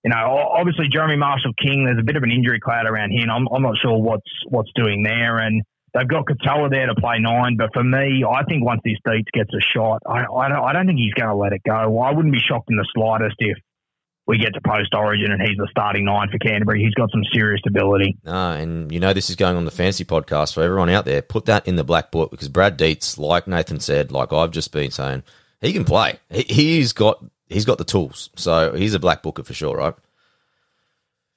you 0.05 0.11
know, 0.11 0.21
obviously 0.21 0.89
Jeremy 0.93 1.17
Marshall 1.17 1.55
King, 1.57 1.87
there's 1.87 1.99
a 1.99 2.05
bit 2.05 2.17
of 2.17 2.23
an 2.23 2.31
injury 2.31 2.61
cloud 2.61 2.85
around 2.85 3.13
him. 3.13 3.31
I'm, 3.31 3.49
I'm 3.49 3.63
not 3.63 3.79
sure 3.81 3.97
what's 3.97 4.29
what's 4.51 4.71
doing 4.75 5.03
there. 5.03 5.39
And 5.39 5.63
they've 5.95 6.09
got 6.09 6.27
Katoa 6.27 6.71
there 6.71 6.87
to 6.87 6.95
play 7.01 7.17
nine. 7.19 7.57
But 7.57 7.71
for 7.73 7.83
me, 7.83 8.25
I 8.29 8.45
think 8.45 8.63
once 8.63 8.83
this 8.85 9.01
Deets 9.07 9.33
gets 9.33 9.51
a 9.57 9.63
shot, 9.73 10.03
I, 10.05 10.29
I, 10.29 10.49
don't, 10.53 10.65
I 10.69 10.73
don't 10.75 10.87
think 10.87 10.99
he's 10.99 11.15
going 11.15 11.33
to 11.33 11.37
let 11.37 11.55
it 11.55 11.63
go. 11.65 11.99
I 11.99 12.13
wouldn't 12.13 12.35
be 12.35 12.45
shocked 12.45 12.69
in 12.69 12.77
the 12.77 12.87
slightest 12.93 13.37
if 13.39 13.57
we 14.27 14.39
get 14.39 14.55
to 14.55 14.61
post 14.61 14.95
origin 14.95 15.33
and 15.33 15.43
he's 15.43 15.57
the 15.57 15.69
starting 15.71 16.05
nine 16.05 16.29
for 16.31 16.39
Canterbury. 16.39 16.83
He's 16.83 16.95
got 16.95 17.11
some 17.11 17.25
serious 17.33 17.61
ability. 17.67 18.17
No, 18.25 18.53
and 18.53 18.93
you 18.93 19.01
know 19.01 19.13
this 19.13 19.31
is 19.31 19.37
going 19.37 19.57
on 19.57 19.65
the 19.65 19.71
fancy 19.71 20.05
podcast 20.05 20.55
for 20.55 20.63
everyone 20.63 20.91
out 20.91 21.05
there. 21.05 21.23
Put 21.23 21.47
that 21.47 21.67
in 21.67 21.77
the 21.77 21.85
black 21.85 22.11
book 22.11 22.31
because 22.31 22.49
Brad 22.49 22.79
Deets, 22.79 23.19
like 23.19 23.47
Nathan 23.47 23.81
said, 23.81 24.13
like 24.13 24.33
I've 24.33 24.53
just 24.53 24.73
been 24.73 24.91
saying, 24.91 25.25
he 25.61 25.73
can 25.73 25.85
play. 25.85 26.19
He, 26.31 26.43
he's 26.43 26.93
got 26.93 27.25
he's 27.49 27.65
got 27.65 27.79
the 27.79 27.85
tools. 27.85 28.31
So 28.37 28.73
he's 28.75 28.95
a 28.95 29.01
black 29.01 29.23
booker 29.23 29.43
for 29.43 29.55
sure, 29.55 29.77
right? 29.77 29.95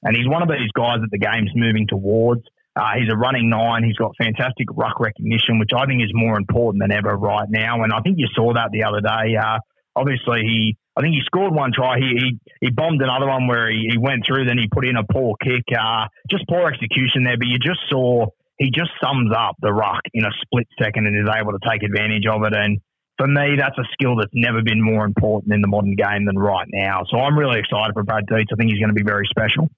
And 0.02 0.16
he's 0.16 0.28
one 0.28 0.42
of 0.42 0.48
these 0.48 0.70
guys 0.72 1.00
that 1.00 1.10
the 1.10 1.18
game's 1.18 1.50
moving 1.54 1.86
towards. 1.88 2.42
Uh, 2.76 2.92
he's 3.00 3.10
a 3.10 3.16
running 3.16 3.48
nine. 3.48 3.82
He's 3.82 3.96
got 3.96 4.14
fantastic 4.16 4.68
ruck 4.72 5.00
recognition, 5.00 5.58
which 5.58 5.70
I 5.74 5.86
think 5.86 6.02
is 6.02 6.10
more 6.12 6.36
important 6.36 6.82
than 6.82 6.92
ever 6.92 7.16
right 7.16 7.48
now. 7.48 7.82
And 7.82 7.92
I 7.92 8.00
think 8.00 8.18
you 8.18 8.28
saw 8.34 8.52
that 8.52 8.70
the 8.70 8.84
other 8.84 9.00
day. 9.00 9.34
Uh, 9.36 9.58
obviously, 9.96 10.42
he 10.42 10.76
I 10.96 11.02
think 11.02 11.14
he 11.14 11.20
scored 11.26 11.54
one 11.54 11.72
try. 11.74 11.98
He 11.98 12.16
he, 12.16 12.40
he 12.66 12.70
bombed 12.70 13.02
another 13.02 13.26
one 13.28 13.46
where 13.46 13.70
he, 13.70 13.88
he 13.92 13.98
went 13.98 14.24
through. 14.26 14.46
Then 14.46 14.58
he 14.58 14.66
put 14.66 14.86
in 14.86 14.96
a 14.96 15.04
poor 15.04 15.36
kick. 15.42 15.64
Uh, 15.76 16.08
just 16.30 16.48
poor 16.48 16.68
execution 16.68 17.24
there. 17.24 17.36
But 17.36 17.48
you 17.48 17.58
just 17.58 17.80
saw 17.90 18.26
he 18.58 18.70
just 18.70 18.90
sums 19.02 19.30
up 19.36 19.56
the 19.60 19.72
ruck 19.72 20.00
in 20.14 20.24
a 20.24 20.30
split 20.42 20.66
second 20.80 21.06
and 21.06 21.16
is 21.16 21.28
able 21.28 21.52
to 21.52 21.60
take 21.68 21.82
advantage 21.82 22.24
of 22.26 22.42
it. 22.44 22.54
And 22.56 22.80
for 23.18 23.26
me, 23.26 23.56
that's 23.58 23.76
a 23.78 23.84
skill 23.92 24.16
that's 24.16 24.32
never 24.34 24.62
been 24.62 24.80
more 24.82 25.04
important 25.04 25.52
in 25.52 25.60
the 25.60 25.68
modern 25.68 25.94
game 25.94 26.24
than 26.24 26.38
right 26.38 26.68
now. 26.72 27.02
So 27.10 27.18
I'm 27.18 27.38
really 27.38 27.58
excited 27.60 27.92
for 27.92 28.02
Brad 28.02 28.24
Deets. 28.26 28.52
I 28.52 28.56
think 28.56 28.70
he's 28.70 28.80
going 28.80 28.94
to 28.94 28.94
be 28.94 29.04
very 29.04 29.28
special. 29.28 29.68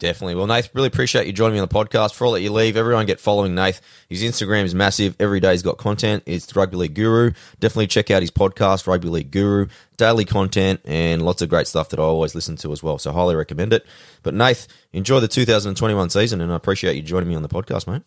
Definitely. 0.00 0.34
Well, 0.34 0.48
Nath, 0.48 0.74
really 0.74 0.88
appreciate 0.88 1.26
you 1.26 1.32
joining 1.32 1.54
me 1.54 1.60
on 1.60 1.68
the 1.68 1.74
podcast. 1.74 2.14
For 2.14 2.26
all 2.26 2.32
that 2.32 2.40
you 2.40 2.52
leave, 2.52 2.76
everyone 2.76 3.06
get 3.06 3.20
following 3.20 3.54
Nath. 3.54 3.80
His 4.08 4.22
Instagram 4.24 4.64
is 4.64 4.74
massive. 4.74 5.14
Every 5.20 5.38
day 5.38 5.52
he's 5.52 5.62
got 5.62 5.78
content. 5.78 6.24
It's 6.26 6.46
the 6.46 6.58
Rugby 6.58 6.76
League 6.76 6.94
Guru. 6.94 7.30
Definitely 7.60 7.86
check 7.86 8.10
out 8.10 8.20
his 8.20 8.32
podcast, 8.32 8.88
Rugby 8.88 9.08
League 9.08 9.30
Guru. 9.30 9.68
Daily 9.96 10.24
content 10.24 10.80
and 10.84 11.22
lots 11.22 11.42
of 11.42 11.48
great 11.48 11.68
stuff 11.68 11.90
that 11.90 12.00
I 12.00 12.02
always 12.02 12.34
listen 12.34 12.56
to 12.56 12.72
as 12.72 12.82
well. 12.82 12.98
So 12.98 13.12
highly 13.12 13.36
recommend 13.36 13.72
it. 13.72 13.86
But 14.24 14.34
Nath, 14.34 14.66
enjoy 14.92 15.20
the 15.20 15.28
2021 15.28 16.10
season 16.10 16.40
and 16.40 16.52
I 16.52 16.56
appreciate 16.56 16.96
you 16.96 17.02
joining 17.02 17.28
me 17.28 17.36
on 17.36 17.42
the 17.42 17.48
podcast, 17.48 17.86
mate. 17.86 18.02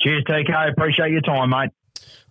Cheers, 0.00 0.22
TK. 0.24 0.70
Appreciate 0.70 1.10
your 1.10 1.20
time, 1.22 1.50
mate. 1.50 1.70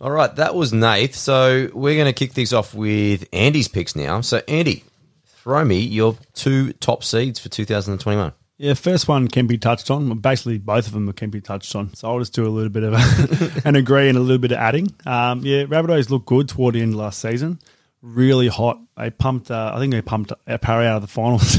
All 0.00 0.10
right, 0.10 0.34
that 0.36 0.54
was 0.54 0.72
Nath. 0.72 1.14
So 1.14 1.68
we're 1.74 1.96
going 1.96 2.06
to 2.06 2.12
kick 2.14 2.32
things 2.32 2.54
off 2.54 2.72
with 2.72 3.28
Andy's 3.34 3.68
picks 3.68 3.94
now. 3.94 4.22
So, 4.22 4.40
Andy, 4.48 4.84
me 5.64 5.78
your 5.80 6.16
two 6.34 6.72
top 6.74 7.04
seeds 7.04 7.38
for 7.38 7.48
2021. 7.48 8.32
Yeah, 8.58 8.74
first 8.74 9.06
one 9.06 9.28
can 9.28 9.46
be 9.46 9.56
touched 9.56 9.88
on. 9.88 10.18
Basically, 10.18 10.58
both 10.58 10.88
of 10.88 10.92
them 10.92 11.12
can 11.12 11.30
be 11.30 11.40
touched 11.40 11.76
on. 11.76 11.94
So 11.94 12.08
I'll 12.08 12.18
just 12.18 12.34
do 12.34 12.44
a 12.44 12.50
little 12.50 12.70
bit 12.70 12.82
of 12.82 12.94
a, 12.94 13.62
an 13.68 13.76
agree 13.76 14.08
and 14.08 14.18
a 14.18 14.20
little 14.20 14.38
bit 14.38 14.50
of 14.50 14.58
adding. 14.58 14.88
Um, 15.06 15.42
yeah, 15.44 15.62
Rabbitohs 15.62 16.10
looked 16.10 16.26
good 16.26 16.48
toward 16.48 16.74
the 16.74 16.82
end 16.82 16.94
of 16.94 16.98
last 16.98 17.20
season. 17.20 17.60
Really 18.02 18.48
hot. 18.48 18.80
They 18.96 19.10
pumped. 19.10 19.50
Uh, 19.52 19.72
I 19.74 19.78
think 19.78 19.92
they 19.92 20.02
pumped 20.02 20.32
a 20.48 20.58
Parry 20.58 20.88
out 20.88 20.96
of 20.96 21.02
the 21.02 21.08
finals. 21.08 21.58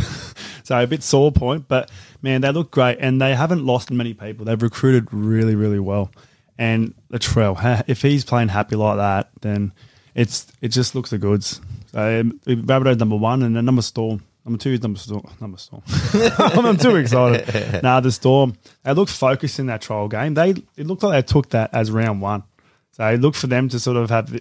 so 0.63 0.77
a 0.77 0.87
bit 0.87 1.01
sore 1.01 1.31
point, 1.31 1.69
but 1.69 1.89
man, 2.21 2.41
they 2.41 2.51
look 2.51 2.69
great 2.69 2.97
and 2.99 3.21
they 3.21 3.33
haven't 3.33 3.65
lost 3.65 3.91
many 3.91 4.13
people. 4.13 4.45
They've 4.45 4.61
recruited 4.61 5.13
really, 5.13 5.55
really 5.55 5.79
well. 5.79 6.11
And 6.57 6.93
Latrell, 7.11 7.83
if 7.87 8.01
he's 8.01 8.25
playing 8.25 8.49
happy 8.49 8.75
like 8.75 8.97
that, 8.97 9.29
then 9.39 9.71
it's 10.15 10.47
it 10.61 10.69
just 10.69 10.95
looks 10.95 11.11
the 11.11 11.17
goods. 11.17 11.61
Eh, 11.93 12.23
so 12.23 12.55
Rabbitohs 12.55 12.99
number 12.99 13.15
one, 13.15 13.43
and 13.43 13.55
then 13.55 13.65
number 13.65 13.81
Storm. 13.81 14.23
Number 14.45 14.57
two 14.57 14.71
is 14.71 14.81
number 14.81 14.99
Storm. 14.99 15.23
Number 15.39 15.57
Storm. 15.57 15.83
I'm 16.37 16.77
too 16.77 16.95
excited. 16.95 17.83
nah, 17.83 17.99
the 17.99 18.11
Storm. 18.11 18.55
They 18.83 18.93
looked 18.93 19.11
focused 19.11 19.59
in 19.59 19.67
that 19.67 19.81
trial 19.81 20.07
game. 20.07 20.33
They 20.33 20.51
it 20.77 20.87
looked 20.87 21.03
like 21.03 21.25
they 21.25 21.31
took 21.33 21.49
that 21.49 21.73
as 21.73 21.91
round 21.91 22.21
one. 22.21 22.43
So 22.91 23.03
I 23.03 23.15
looked 23.15 23.37
for 23.37 23.47
them 23.47 23.69
to 23.69 23.79
sort 23.79 23.97
of 23.97 24.09
have. 24.09 24.39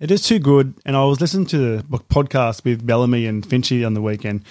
It 0.00 0.10
is 0.10 0.22
too 0.22 0.38
good. 0.38 0.74
And 0.86 0.96
I 0.96 1.04
was 1.04 1.20
listening 1.20 1.46
to 1.48 1.58
the 1.58 1.82
podcast 1.82 2.64
with 2.64 2.86
Bellamy 2.86 3.26
and 3.26 3.46
Finchy 3.46 3.86
on 3.86 3.94
the 3.94 4.00
weekend. 4.00 4.44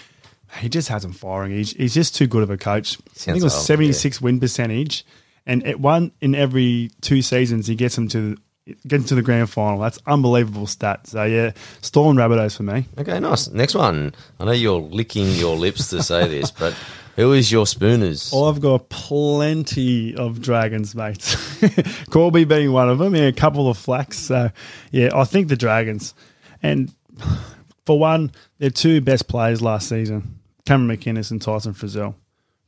He 0.60 0.70
just 0.70 0.88
has 0.90 1.02
them 1.02 1.14
firing. 1.14 1.52
He's, 1.52 1.74
he's 1.74 1.94
just 1.94 2.16
too 2.16 2.28
good 2.28 2.44
of 2.44 2.50
a 2.50 2.58
coach. 2.58 2.98
Sounds 3.14 3.28
I 3.28 3.32
think 3.34 3.42
it 3.42 3.44
was 3.44 3.66
76 3.66 4.20
yeah. 4.20 4.24
win 4.24 4.40
percentage. 4.40 5.06
And 5.46 5.66
at 5.66 5.80
one 5.80 6.12
in 6.22 6.36
every 6.36 6.92
two 7.02 7.22
seasons, 7.22 7.68
he 7.68 7.76
gets 7.76 7.96
them 7.96 8.08
to 8.10 8.38
getting 8.88 9.06
to 9.08 9.16
the 9.16 9.22
grand 9.22 9.50
final. 9.50 9.80
That's 9.80 10.00
unbelievable 10.06 10.66
stats. 10.66 11.08
So 11.08 11.24
yeah, 11.24 11.52
Storm 11.82 12.18
Rabbitohs 12.18 12.58
for 12.58 12.64
me. 12.64 12.86
Okay, 12.98 13.20
nice. 13.20 13.50
Next 13.50 13.76
one. 13.76 14.14
I 14.40 14.46
know 14.46 14.52
you're 14.52 14.80
licking 14.80 15.30
your 15.32 15.56
lips 15.56 15.90
to 15.90 16.04
say 16.04 16.28
this, 16.28 16.52
but 16.60 16.76
who 17.16 17.34
is 17.34 17.52
your 17.52 17.66
spooners? 17.66 18.32
Oh, 18.34 18.50
I've 18.50 18.62
got 18.62 18.90
plenty 18.90 20.16
of 20.16 20.42
dragons, 20.42 20.96
mates. 20.96 21.36
Corby 22.10 22.46
being 22.46 22.72
one 22.72 22.90
of 22.90 22.98
them. 22.98 23.16
Yeah, 23.16 23.24
a 23.24 23.34
couple 23.34 23.70
of 23.70 23.78
flacks. 23.78 24.14
So 24.14 24.52
yeah, 24.92 25.10
I 25.14 25.26
think 25.26 25.48
the 25.50 25.58
dragons. 25.58 26.14
And 26.64 26.94
for 27.86 28.00
one, 28.00 28.32
their 28.60 28.70
two 28.70 29.02
best 29.02 29.28
players 29.28 29.62
last 29.62 29.90
season, 29.90 30.40
Cameron 30.66 30.98
McInnes 30.98 31.32
and 31.32 31.42
Tyson 31.42 31.74
Frizell. 31.74 32.16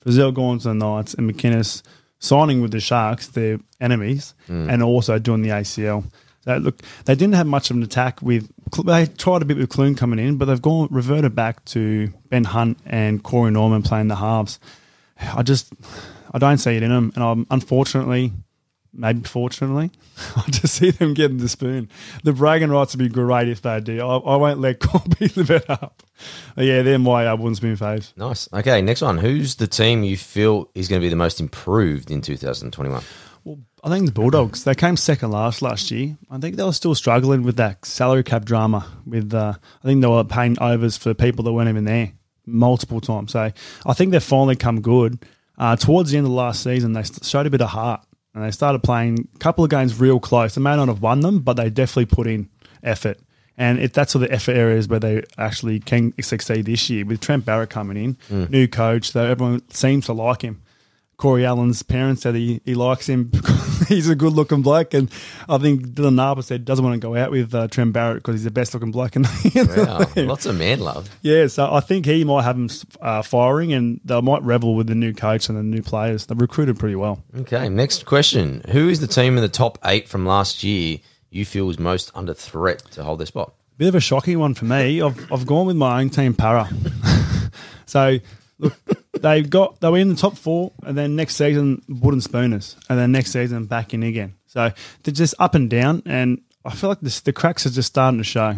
Frizell 0.03 0.33
going 0.33 0.59
to 0.59 0.69
the 0.69 0.73
Knights 0.73 1.13
and 1.13 1.31
McInnes 1.31 1.83
signing 2.21 2.61
with 2.61 2.71
the 2.71 2.79
Sharks, 2.79 3.27
their 3.27 3.59
enemies, 3.81 4.33
mm. 4.47 4.71
and 4.71 4.81
also 4.81 5.19
doing 5.19 5.41
the 5.41 5.49
ACL. 5.49 6.05
So 6.45 6.57
look, 6.57 6.81
they 7.05 7.15
didn't 7.15 7.35
have 7.35 7.47
much 7.47 7.69
of 7.69 7.75
an 7.75 7.83
attack 7.83 8.21
with. 8.21 8.49
They 8.85 9.05
tried 9.05 9.41
a 9.41 9.45
bit 9.45 9.57
with 9.57 9.69
Clune 9.69 9.95
coming 9.95 10.19
in, 10.19 10.37
but 10.37 10.45
they've 10.45 10.61
gone 10.61 10.87
reverted 10.89 11.35
back 11.35 11.65
to 11.65 12.13
Ben 12.29 12.45
Hunt 12.45 12.79
and 12.85 13.21
Corey 13.21 13.51
Norman 13.51 13.83
playing 13.83 14.07
the 14.07 14.15
halves. 14.15 14.59
I 15.19 15.43
just, 15.43 15.73
I 16.33 16.39
don't 16.39 16.57
see 16.57 16.77
it 16.77 16.83
in 16.83 16.89
them, 16.89 17.11
and 17.15 17.23
I'm 17.23 17.47
unfortunately 17.51 18.31
maybe 18.93 19.21
fortunately, 19.23 19.91
I 20.35 20.43
just 20.49 20.75
see 20.75 20.91
them 20.91 21.13
getting 21.13 21.37
the 21.37 21.49
spoon. 21.49 21.89
The 22.23 22.33
bragging 22.33 22.69
rights 22.69 22.95
would 22.95 23.03
be 23.03 23.09
great 23.09 23.47
if 23.47 23.61
they 23.61 23.79
do. 23.79 23.99
I, 23.99 24.17
I 24.17 24.35
won't 24.35 24.59
let 24.59 24.79
Corby 24.81 25.27
live 25.35 25.51
it 25.51 25.69
up. 25.69 26.03
But 26.55 26.65
yeah, 26.65 26.81
they're 26.81 26.99
my 26.99 27.27
uh, 27.27 27.35
wooden 27.35 27.55
spoon 27.55 27.77
faves. 27.77 28.15
Nice. 28.17 28.47
Okay, 28.53 28.81
next 28.81 29.01
one. 29.01 29.17
Who's 29.17 29.55
the 29.55 29.67
team 29.67 30.03
you 30.03 30.17
feel 30.17 30.69
is 30.75 30.87
going 30.87 31.01
to 31.01 31.05
be 31.05 31.09
the 31.09 31.15
most 31.15 31.39
improved 31.39 32.11
in 32.11 32.21
2021? 32.21 33.01
Well, 33.43 33.59
I 33.83 33.89
think 33.89 34.05
the 34.05 34.11
Bulldogs. 34.11 34.63
They 34.63 34.75
came 34.75 34.97
second 34.97 35.31
last 35.31 35.61
last 35.61 35.89
year. 35.89 36.17
I 36.29 36.37
think 36.37 36.55
they 36.55 36.63
were 36.63 36.73
still 36.73 36.93
struggling 36.93 37.43
with 37.43 37.57
that 37.57 37.85
salary 37.85 38.23
cap 38.23 38.45
drama. 38.45 38.85
With 39.05 39.33
uh, 39.33 39.53
I 39.83 39.87
think 39.87 40.01
they 40.01 40.07
were 40.07 40.23
paying 40.23 40.59
overs 40.61 40.97
for 40.97 41.13
people 41.13 41.43
that 41.45 41.53
weren't 41.53 41.69
even 41.69 41.85
there 41.85 42.11
multiple 42.45 43.01
times. 43.01 43.31
So 43.31 43.51
I 43.85 43.93
think 43.93 44.11
they've 44.11 44.23
finally 44.23 44.55
come 44.55 44.81
good. 44.81 45.25
Uh, 45.57 45.75
towards 45.75 46.11
the 46.11 46.17
end 46.17 46.25
of 46.25 46.31
the 46.31 46.37
last 46.37 46.63
season, 46.63 46.93
they 46.93 47.03
showed 47.03 47.45
a 47.45 47.49
bit 47.49 47.61
of 47.61 47.69
heart 47.69 48.03
and 48.33 48.43
they 48.43 48.51
started 48.51 48.83
playing 48.83 49.27
a 49.35 49.37
couple 49.39 49.63
of 49.63 49.69
games 49.69 49.99
real 49.99 50.19
close. 50.19 50.55
They 50.55 50.61
may 50.61 50.75
not 50.75 50.87
have 50.87 51.01
won 51.01 51.19
them, 51.19 51.39
but 51.39 51.53
they 51.53 51.69
definitely 51.69 52.05
put 52.05 52.27
in 52.27 52.49
effort. 52.83 53.19
And 53.57 53.79
if 53.79 53.93
that's 53.93 54.13
sort 54.13 54.23
of 54.23 54.29
the 54.29 54.35
effort 54.35 54.53
areas 54.53 54.87
where 54.87 54.99
they 54.99 55.23
actually 55.37 55.79
can 55.79 56.13
succeed 56.21 56.65
this 56.65 56.89
year 56.89 57.05
with 57.05 57.19
Trent 57.19 57.45
Barrett 57.45 57.69
coming 57.69 57.97
in, 57.97 58.15
mm. 58.29 58.49
new 58.49 58.67
coach, 58.67 59.11
though 59.13 59.25
everyone 59.25 59.69
seems 59.69 60.05
to 60.05 60.13
like 60.13 60.41
him. 60.41 60.61
Corey 61.17 61.45
Allen's 61.45 61.83
parents 61.83 62.23
said 62.23 62.33
he, 62.33 62.61
he 62.65 62.73
likes 62.73 63.07
him 63.07 63.25
because 63.31 63.70
he's 63.91 64.09
a 64.09 64.15
good 64.15 64.33
looking 64.33 64.61
bloke. 64.61 64.93
And 64.93 65.11
I 65.47 65.57
think 65.57 65.87
Dylan 65.87 66.15
Napa 66.15 66.43
said 66.43 66.65
doesn't 66.65 66.83
want 66.83 66.99
to 66.99 67.05
go 67.05 67.15
out 67.15 67.31
with 67.31 67.53
uh, 67.53 67.67
Trent 67.67 67.93
Barrett 67.93 68.17
because 68.17 68.35
he's 68.35 68.43
the 68.43 68.51
best 68.51 68.73
looking 68.73 68.91
bloke 68.91 69.15
in 69.15 69.23
the 69.23 70.11
wow, 70.15 70.23
Lots 70.23 70.45
of 70.45 70.57
man 70.57 70.79
love. 70.79 71.09
Yeah, 71.21 71.47
so 71.47 71.71
I 71.71 71.79
think 71.79 72.05
he 72.05 72.23
might 72.23 72.43
have 72.43 72.55
him 72.55 72.69
uh, 73.01 73.21
firing 73.21 73.73
and 73.73 73.99
they 74.03 74.19
might 74.21 74.43
revel 74.43 74.75
with 74.75 74.87
the 74.87 74.95
new 74.95 75.13
coach 75.13 75.49
and 75.49 75.57
the 75.57 75.63
new 75.63 75.81
players. 75.81 76.25
They've 76.25 76.39
recruited 76.39 76.79
pretty 76.79 76.95
well. 76.95 77.23
Okay, 77.39 77.69
next 77.69 78.05
question. 78.05 78.61
Who 78.71 78.89
is 78.89 78.99
the 78.99 79.07
team 79.07 79.37
in 79.37 79.41
the 79.41 79.49
top 79.49 79.77
eight 79.85 80.07
from 80.07 80.25
last 80.25 80.63
year 80.63 80.99
you 81.29 81.45
feel 81.45 81.69
is 81.69 81.79
most 81.79 82.11
under 82.15 82.33
threat 82.33 82.83
to 82.91 83.03
hold 83.03 83.19
their 83.19 83.27
spot? 83.27 83.53
Bit 83.77 83.89
of 83.89 83.95
a 83.95 83.99
shocking 83.99 84.37
one 84.39 84.53
for 84.53 84.65
me. 84.65 85.01
I've, 85.01 85.31
I've 85.31 85.45
gone 85.45 85.65
with 85.65 85.75
my 85.75 86.01
own 86.01 86.09
team, 86.09 86.33
Parra. 86.33 86.69
so 87.85 88.19
Look, 88.61 88.75
they 89.19 89.41
got 89.41 89.79
they 89.81 89.89
were 89.89 89.97
in 89.97 90.09
the 90.09 90.15
top 90.15 90.37
four, 90.37 90.71
and 90.83 90.97
then 90.97 91.15
next 91.15 91.35
season 91.35 91.81
wooden 91.87 92.21
spooners, 92.21 92.75
and 92.89 92.97
then 92.97 93.11
next 93.11 93.31
season 93.31 93.65
back 93.65 93.93
in 93.93 94.03
again. 94.03 94.35
So 94.47 94.71
they're 95.03 95.13
just 95.13 95.35
up 95.39 95.55
and 95.55 95.69
down, 95.69 96.03
and 96.05 96.41
I 96.65 96.73
feel 96.73 96.89
like 96.89 97.01
this, 97.01 97.19
the 97.21 97.33
cracks 97.33 97.65
are 97.65 97.71
just 97.71 97.87
starting 97.87 98.19
to 98.19 98.23
show. 98.23 98.55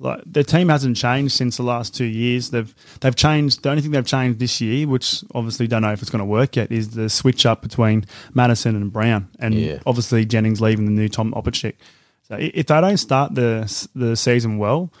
Like 0.00 0.22
their 0.26 0.42
team 0.42 0.68
hasn't 0.68 0.96
changed 0.96 1.34
since 1.34 1.56
the 1.56 1.62
last 1.62 1.94
two 1.94 2.04
years. 2.04 2.50
They've 2.50 2.74
they've 3.00 3.14
changed. 3.14 3.62
The 3.62 3.70
only 3.70 3.80
thing 3.80 3.92
they've 3.92 4.04
changed 4.04 4.40
this 4.40 4.60
year, 4.60 4.88
which 4.88 5.24
obviously 5.34 5.66
don't 5.66 5.82
know 5.82 5.92
if 5.92 6.02
it's 6.02 6.10
going 6.10 6.18
to 6.20 6.26
work 6.26 6.56
yet, 6.56 6.72
is 6.72 6.90
the 6.90 7.08
switch 7.08 7.46
up 7.46 7.62
between 7.62 8.04
Madison 8.34 8.74
and 8.76 8.92
Brown, 8.92 9.28
and 9.38 9.54
yeah. 9.54 9.78
obviously 9.86 10.24
Jennings 10.24 10.60
leaving 10.60 10.84
the 10.86 10.90
new 10.90 11.08
Tom 11.08 11.32
Opacic. 11.32 11.74
So 12.24 12.36
if 12.38 12.66
they 12.66 12.80
don't 12.80 12.96
start 12.96 13.34
the 13.34 13.88
the 13.94 14.16
season 14.16 14.58
well, 14.58 14.92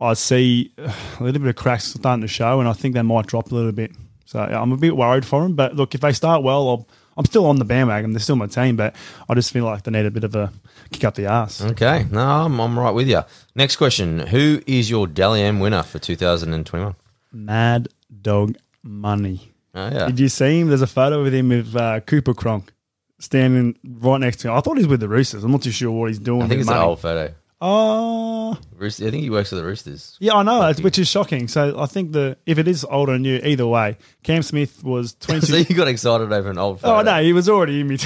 I 0.00 0.14
see 0.14 0.72
a 0.78 0.92
little 1.20 1.40
bit 1.40 1.48
of 1.48 1.56
cracks 1.56 1.84
starting 1.84 2.20
to 2.20 2.28
show, 2.28 2.60
and 2.60 2.68
I 2.68 2.74
think 2.74 2.94
they 2.94 3.02
might 3.02 3.26
drop 3.26 3.50
a 3.50 3.54
little 3.54 3.72
bit. 3.72 3.92
So 4.32 4.40
I'm 4.40 4.72
a 4.72 4.78
bit 4.78 4.96
worried 4.96 5.26
for 5.26 5.42
them. 5.42 5.54
But 5.54 5.76
look, 5.76 5.94
if 5.94 6.00
they 6.00 6.14
start 6.14 6.42
well, 6.42 6.66
I'll, 6.66 6.88
I'm 7.18 7.26
still 7.26 7.44
on 7.44 7.58
the 7.58 7.66
bandwagon. 7.66 8.12
They're 8.12 8.20
still 8.20 8.36
my 8.36 8.46
team, 8.46 8.76
but 8.76 8.96
I 9.28 9.34
just 9.34 9.52
feel 9.52 9.66
like 9.66 9.82
they 9.82 9.90
need 9.90 10.06
a 10.06 10.10
bit 10.10 10.24
of 10.24 10.34
a 10.34 10.50
kick 10.90 11.04
up 11.04 11.16
the 11.16 11.26
ass. 11.26 11.60
Okay, 11.60 12.06
no, 12.10 12.18
I'm, 12.18 12.58
I'm 12.58 12.78
right 12.78 12.92
with 12.92 13.08
you. 13.08 13.20
Next 13.54 13.76
question: 13.76 14.20
Who 14.20 14.62
is 14.66 14.88
your 14.88 15.06
Dally 15.06 15.42
M 15.42 15.60
winner 15.60 15.82
for 15.82 15.98
2021? 15.98 16.94
Mad 17.30 17.88
Dog 18.22 18.56
Money. 18.82 19.52
Oh 19.74 19.90
yeah, 19.90 20.06
Did 20.06 20.18
you 20.18 20.30
see 20.30 20.60
him? 20.60 20.68
There's 20.68 20.80
a 20.80 20.86
photo 20.86 21.22
with 21.22 21.34
him 21.34 21.50
with 21.50 21.76
uh, 21.76 22.00
Cooper 22.00 22.32
Cronk 22.32 22.72
standing 23.18 23.78
right 23.84 24.18
next 24.18 24.38
to 24.38 24.48
him. 24.48 24.54
I 24.54 24.60
thought 24.60 24.78
he's 24.78 24.86
with 24.86 25.00
the 25.00 25.08
Roosters. 25.10 25.44
I'm 25.44 25.52
not 25.52 25.62
too 25.62 25.72
sure 25.72 25.90
what 25.90 26.08
he's 26.08 26.18
doing. 26.18 26.40
I 26.40 26.48
think 26.48 26.60
it's 26.62 26.70
an 26.70 26.74
money. 26.74 26.88
old 26.88 27.00
photo. 27.00 27.34
Oh, 27.64 28.58
Rooster, 28.76 29.06
I 29.06 29.10
think 29.12 29.22
he 29.22 29.30
works 29.30 29.50
for 29.50 29.54
the 29.54 29.64
Roosters. 29.64 30.16
yeah, 30.18 30.34
I 30.34 30.42
know, 30.42 30.62
it's- 30.68 30.80
which 30.82 30.98
is 30.98 31.06
shocking. 31.06 31.46
So 31.46 31.78
I 31.78 31.86
think 31.86 32.10
the 32.10 32.36
if 32.44 32.58
it 32.58 32.66
is 32.66 32.84
old 32.84 33.08
or 33.08 33.18
new, 33.20 33.40
either 33.44 33.66
way, 33.66 33.96
Cam 34.24 34.42
Smith 34.42 34.82
was 34.82 35.14
22. 35.20 35.46
So 35.46 35.56
you 35.56 35.74
got 35.76 35.86
excited 35.86 36.32
over 36.32 36.50
an 36.50 36.58
old 36.58 36.80
photo. 36.80 36.98
Oh 36.98 37.02
no, 37.02 37.22
he 37.22 37.32
was 37.32 37.48
already 37.48 37.80
in 37.80 37.86
me. 37.86 37.98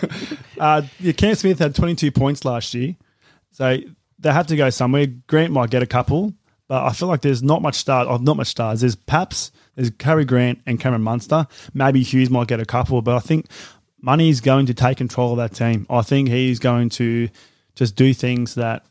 uh, 0.60 0.82
yeah, 1.00 1.12
Cam 1.12 1.34
Smith 1.36 1.58
had 1.58 1.74
22 1.74 2.10
points 2.12 2.44
last 2.44 2.74
year, 2.74 2.96
so 3.50 3.78
they 4.18 4.30
have 4.32 4.46
to 4.48 4.56
go 4.56 4.68
somewhere. 4.68 5.06
Grant 5.26 5.52
might 5.54 5.70
get 5.70 5.82
a 5.82 5.86
couple, 5.86 6.34
but 6.68 6.84
I 6.84 6.92
feel 6.92 7.08
like 7.08 7.22
there's 7.22 7.42
not 7.42 7.62
much 7.62 7.76
stars. 7.76 8.06
Oh, 8.10 8.18
not 8.18 8.36
much 8.36 8.48
stars. 8.48 8.80
There's 8.82 8.94
Paps, 8.94 9.52
there's 9.74 9.88
Cary 9.90 10.26
Grant 10.26 10.60
and 10.66 10.78
Cameron 10.78 11.02
Munster. 11.02 11.46
Maybe 11.72 12.02
Hughes 12.02 12.28
might 12.28 12.46
get 12.48 12.60
a 12.60 12.66
couple, 12.66 13.00
but 13.00 13.16
I 13.16 13.20
think 13.20 13.46
Money's 14.02 14.42
going 14.42 14.66
to 14.66 14.74
take 14.74 14.98
control 14.98 15.30
of 15.32 15.38
that 15.38 15.54
team. 15.54 15.86
I 15.88 16.02
think 16.02 16.28
he's 16.28 16.58
going 16.58 16.90
to 16.90 17.30
just 17.74 17.96
do 17.96 18.12
things 18.12 18.54
that 18.56 18.84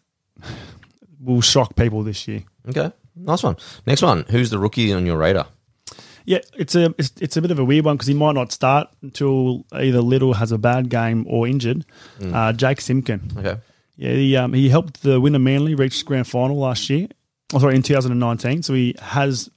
will 1.19 1.41
shock 1.41 1.75
people 1.75 2.03
this 2.03 2.27
year. 2.27 2.43
Okay, 2.69 2.91
nice 3.15 3.43
one. 3.43 3.57
Next 3.85 4.01
one: 4.01 4.25
Who's 4.29 4.49
the 4.49 4.59
rookie 4.59 4.93
on 4.93 5.05
your 5.05 5.17
radar? 5.17 5.47
Yeah, 6.25 6.39
it's 6.57 6.75
a 6.75 6.93
it's, 6.97 7.13
it's 7.21 7.37
a 7.37 7.41
bit 7.41 7.51
of 7.51 7.59
a 7.59 7.63
weird 7.65 7.85
one 7.85 7.95
because 7.95 8.07
he 8.07 8.13
might 8.13 8.33
not 8.33 8.51
start 8.51 8.89
until 9.01 9.65
either 9.71 10.01
Liddle 10.01 10.33
has 10.33 10.51
a 10.51 10.57
bad 10.57 10.89
game 10.89 11.25
or 11.29 11.47
injured. 11.47 11.85
Uh, 12.21 12.51
Jake 12.51 12.81
Simpkin. 12.81 13.31
Okay, 13.37 13.57
Yeah, 13.95 14.11
he 14.11 14.35
um, 14.35 14.53
he 14.53 14.67
helped 14.69 15.03
the 15.03 15.21
Wynnum 15.21 15.43
Manly 15.43 15.73
reach 15.73 15.99
the 15.99 16.05
grand 16.05 16.27
final 16.27 16.57
last 16.57 16.89
year. 16.89 17.07
Oh, 17.53 17.59
sorry, 17.59 17.75
in 17.75 17.81
2019. 17.81 18.61
So 18.63 18.73
he 18.73 18.93
has 18.99 19.49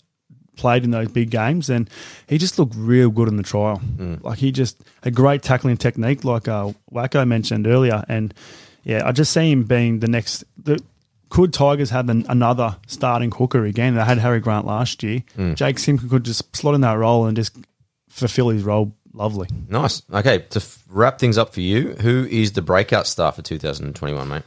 played 0.57 0.85
in 0.85 0.93
those 0.93 1.09
big 1.09 1.31
games, 1.31 1.69
and 1.71 1.91
he 2.29 2.39
just 2.39 2.57
looked 2.57 2.75
real 2.77 3.11
good 3.11 3.27
in 3.27 3.37
the 3.37 3.43
trial. 3.43 3.83
Like 4.23 4.39
he 4.39 4.53
just 4.53 4.81
a 5.03 5.11
great 5.11 5.43
tackling 5.43 5.77
technique, 5.77 6.23
like 6.23 6.47
uh, 6.47 6.71
Wacko 6.93 7.27
mentioned 7.27 7.67
earlier. 7.67 8.05
And 8.09 8.33
yeah, 8.83 9.07
I 9.07 9.13
just 9.13 9.33
see 9.33 9.51
him 9.51 9.65
being 9.65 10.01
the 10.01 10.09
next. 10.09 10.45
The, 10.63 10.83
could 11.29 11.53
Tigers 11.53 11.91
have 11.91 12.09
an, 12.09 12.27
another 12.29 12.77
starting 12.89 13.31
hooker 13.31 13.65
again? 13.65 13.95
They 13.95 14.03
had 14.05 14.19
Harry 14.19 14.41
Grant 14.41 14.67
last 14.67 15.03
year. 15.05 15.23
Jake 15.55 15.79
Simpkin 15.79 16.09
could 16.09 16.25
just 16.25 16.55
slot 16.57 16.75
in 16.75 16.81
that 16.81 16.95
role 16.99 17.27
and 17.27 17.37
just 17.37 17.57
fulfill 18.09 18.49
his 18.49 18.65
role 18.65 18.95
lovely. 19.13 19.49
nice. 19.69 20.03
Okay, 20.13 20.39
to 20.51 20.59
f- 20.59 20.85
wrap 20.89 21.19
things 21.21 21.39
up 21.39 21.55
for 21.55 21.61
you, 21.61 21.95
who 22.01 22.27
is 22.29 22.53
the 22.53 22.63
breakout 22.63 23.07
star 23.07 23.31
for 23.33 23.43
2021, 23.43 24.29
mate? 24.29 24.43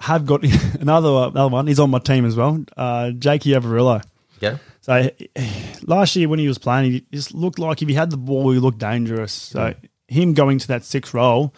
I 0.00 0.04
have 0.06 0.26
got 0.26 0.42
another 0.80 1.08
another 1.30 1.48
one. 1.50 1.66
He's 1.68 1.78
on 1.78 1.90
my 1.90 2.00
team 2.00 2.24
as 2.24 2.34
well. 2.34 2.64
Uh, 2.76 3.10
Jakey 3.12 3.50
Averillo. 3.50 4.02
Okay, 4.42 4.58
So 4.80 5.10
last 5.86 6.16
year 6.16 6.28
when 6.28 6.40
he 6.40 6.48
was 6.48 6.58
playing, 6.58 6.90
he 6.90 7.04
just 7.12 7.32
looked 7.32 7.60
like 7.60 7.80
if 7.80 7.88
he 7.88 7.94
had 7.94 8.10
the 8.10 8.16
ball, 8.16 8.50
he 8.50 8.58
looked 8.58 8.78
dangerous. 8.78 9.32
So 9.32 9.74
him 10.08 10.34
going 10.34 10.58
to 10.58 10.66
that 10.68 10.84
sixth 10.84 11.14
role 11.14 11.54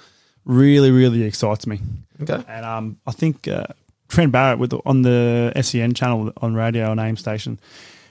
really, 0.47 0.91
really 0.91 1.23
excites 1.23 1.67
me. 1.67 1.81
okay, 2.23 2.43
And 2.49 2.65
um, 2.65 2.99
I 3.07 3.13
think 3.13 3.47
uh, 3.47 3.67
Trent 4.09 4.33
Barrett 4.33 4.59
with 4.59 4.73
on 4.87 5.03
the 5.03 5.53
SEN 5.61 5.93
channel 5.93 6.33
on 6.39 6.55
radio 6.55 6.91
on 6.91 6.99
AIM 6.99 7.19
station, 7.19 7.61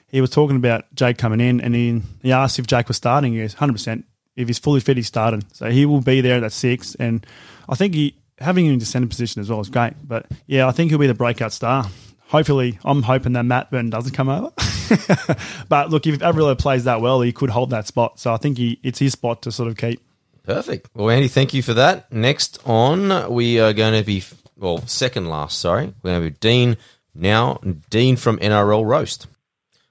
he 0.07 0.21
was 0.21 0.29
talking 0.29 0.57
about 0.57 0.85
Jake 0.93 1.17
coming 1.17 1.39
in, 1.41 1.59
and 1.59 1.73
he, 1.73 2.01
he 2.21 2.31
asked 2.31 2.59
if 2.59 2.67
Jake 2.67 2.87
was 2.87 2.97
starting. 2.97 3.33
He 3.33 3.39
goes, 3.39 3.55
hundred 3.55 3.73
percent. 3.73 4.05
If 4.35 4.47
he's 4.47 4.59
fully 4.59 4.81
fit, 4.81 4.97
he's 4.97 5.07
starting. 5.07 5.43
So 5.53 5.71
he 5.71 5.85
will 5.85 6.01
be 6.01 6.21
there 6.21 6.35
at 6.35 6.41
that 6.41 6.51
six, 6.51 6.93
and 6.95 7.25
I 7.67 7.75
think 7.75 7.95
he 7.95 8.15
having 8.39 8.65
him 8.65 8.73
in 8.73 8.79
the 8.79 8.85
centre 8.85 9.07
position 9.07 9.41
as 9.41 9.49
well 9.49 9.61
is 9.61 9.69
great. 9.69 9.93
But 10.03 10.25
yeah, 10.45 10.67
I 10.67 10.71
think 10.71 10.91
he'll 10.91 10.99
be 10.99 11.07
the 11.07 11.13
breakout 11.13 11.53
star. 11.53 11.89
Hopefully, 12.27 12.79
I'm 12.83 13.03
hoping 13.03 13.33
that 13.33 13.43
Matt 13.43 13.71
Burton 13.71 13.89
doesn't 13.89 14.13
come 14.13 14.29
over. 14.29 14.51
but 15.69 15.89
look, 15.89 16.05
if 16.07 16.19
Averillo 16.19 16.57
plays 16.57 16.83
that 16.83 16.99
well, 16.99 17.21
he 17.21 17.31
could 17.31 17.49
hold 17.49 17.69
that 17.69 17.87
spot. 17.87 18.19
So 18.19 18.33
I 18.33 18.37
think 18.37 18.57
he, 18.57 18.79
it's 18.83 18.99
his 18.99 19.13
spot 19.13 19.43
to 19.43 19.51
sort 19.51 19.69
of 19.69 19.77
keep. 19.77 20.01
Perfect. 20.45 20.89
Well, 20.93 21.09
Andy, 21.09 21.27
thank 21.27 21.53
you 21.53 21.61
for 21.61 21.73
that. 21.73 22.11
Next 22.11 22.59
on, 22.65 23.31
we 23.31 23.59
are 23.59 23.73
going 23.73 23.99
to 23.99 24.05
be 24.05 24.23
well, 24.57 24.85
second 24.87 25.29
last. 25.29 25.59
Sorry, 25.59 25.93
we're 26.01 26.11
going 26.11 26.23
to 26.23 26.29
be 26.31 26.37
Dean 26.39 26.77
now. 27.13 27.59
Dean 27.89 28.15
from 28.15 28.37
NRL 28.37 28.85
Roast. 28.85 29.27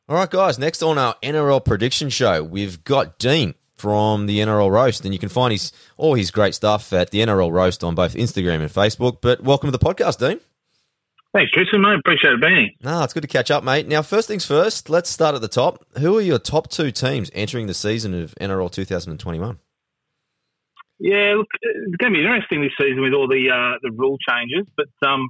All 0.09 0.17
right, 0.17 0.31
guys. 0.31 0.59
Next 0.59 0.83
on 0.83 0.99
our 0.99 1.17
NRL 1.23 1.65
prediction 1.65 2.11
show, 2.11 2.43
we've 2.43 2.85
got 2.85 3.19
Dean 3.19 3.55
from 3.77 4.27
the 4.27 4.39
NRL 4.39 4.71
Roast, 4.71 5.05
and 5.05 5.13
you 5.13 5.19
can 5.19 5.29
find 5.29 5.53
his 5.53 5.73
all 5.97 6.15
his 6.15 6.31
great 6.31 6.55
stuff 6.55 6.93
at 6.93 7.11
the 7.11 7.21
NRL 7.21 7.51
Roast 7.51 7.83
on 7.85 7.95
both 7.95 8.15
Instagram 8.15 8.61
and 8.61 8.71
Facebook. 8.71 9.19
But 9.21 9.43
welcome 9.43 9.71
to 9.71 9.77
the 9.77 9.85
podcast, 9.85 10.19
Dean. 10.19 10.41
Thanks, 11.33 11.51
Tristan, 11.51 11.81
mate. 11.83 11.99
Appreciate 11.99 12.35
it 12.35 12.41
being 12.41 12.55
here. 12.55 12.69
No, 12.83 13.03
it's 13.03 13.13
good 13.13 13.23
to 13.23 13.29
catch 13.29 13.51
up, 13.51 13.65
mate. 13.65 13.89
Now, 13.89 14.03
first 14.03 14.29
things 14.29 14.45
first, 14.47 14.89
let's 14.89 15.11
start 15.11 15.35
at 15.35 15.41
the 15.41 15.49
top. 15.49 15.85
Who 15.99 16.17
are 16.17 16.21
your 16.21 16.39
top 16.39 16.71
two 16.71 16.93
teams 16.93 17.29
entering 17.35 17.67
the 17.67 17.75
season 17.75 18.15
of 18.15 18.37
NRL 18.41 18.71
2021? 18.71 19.59
Yeah, 20.99 21.35
look, 21.37 21.49
it's 21.61 21.97
going 21.97 22.13
to 22.13 22.19
be 22.19 22.25
interesting 22.25 22.63
this 22.63 22.73
season 22.79 23.03
with 23.03 23.15
all 23.15 23.29
the 23.29 23.51
uh, 23.51 23.79
the 23.83 23.91
rule 23.91 24.17
changes, 24.29 24.67
but 24.77 24.87
um, 25.07 25.29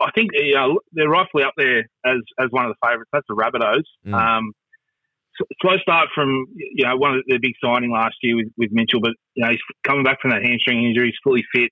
I 0.00 0.10
think 0.12 0.30
you 0.34 0.54
know, 0.54 0.80
they're 0.92 1.08
rightfully 1.08 1.44
up 1.44 1.54
there 1.56 1.80
as 2.04 2.18
as 2.38 2.48
one 2.50 2.66
of 2.66 2.72
the 2.72 2.86
favourites. 2.86 3.10
That's 3.12 3.26
the 3.28 3.34
Rabbitohs. 3.34 3.84
Mm. 4.06 4.14
Um, 4.14 4.52
slow 5.60 5.76
start 5.78 6.08
from 6.14 6.46
you 6.56 6.84
know 6.84 6.96
one 6.96 7.16
of 7.16 7.22
the 7.26 7.38
big 7.38 7.52
signing 7.62 7.90
last 7.90 8.16
year 8.22 8.36
with, 8.36 8.48
with 8.56 8.70
Mitchell, 8.72 9.00
but 9.00 9.12
you 9.34 9.44
know 9.44 9.50
he's 9.50 9.60
coming 9.84 10.04
back 10.04 10.20
from 10.20 10.30
that 10.30 10.42
hamstring 10.42 10.84
injury. 10.84 11.08
He's 11.08 11.20
fully 11.22 11.44
fit. 11.54 11.70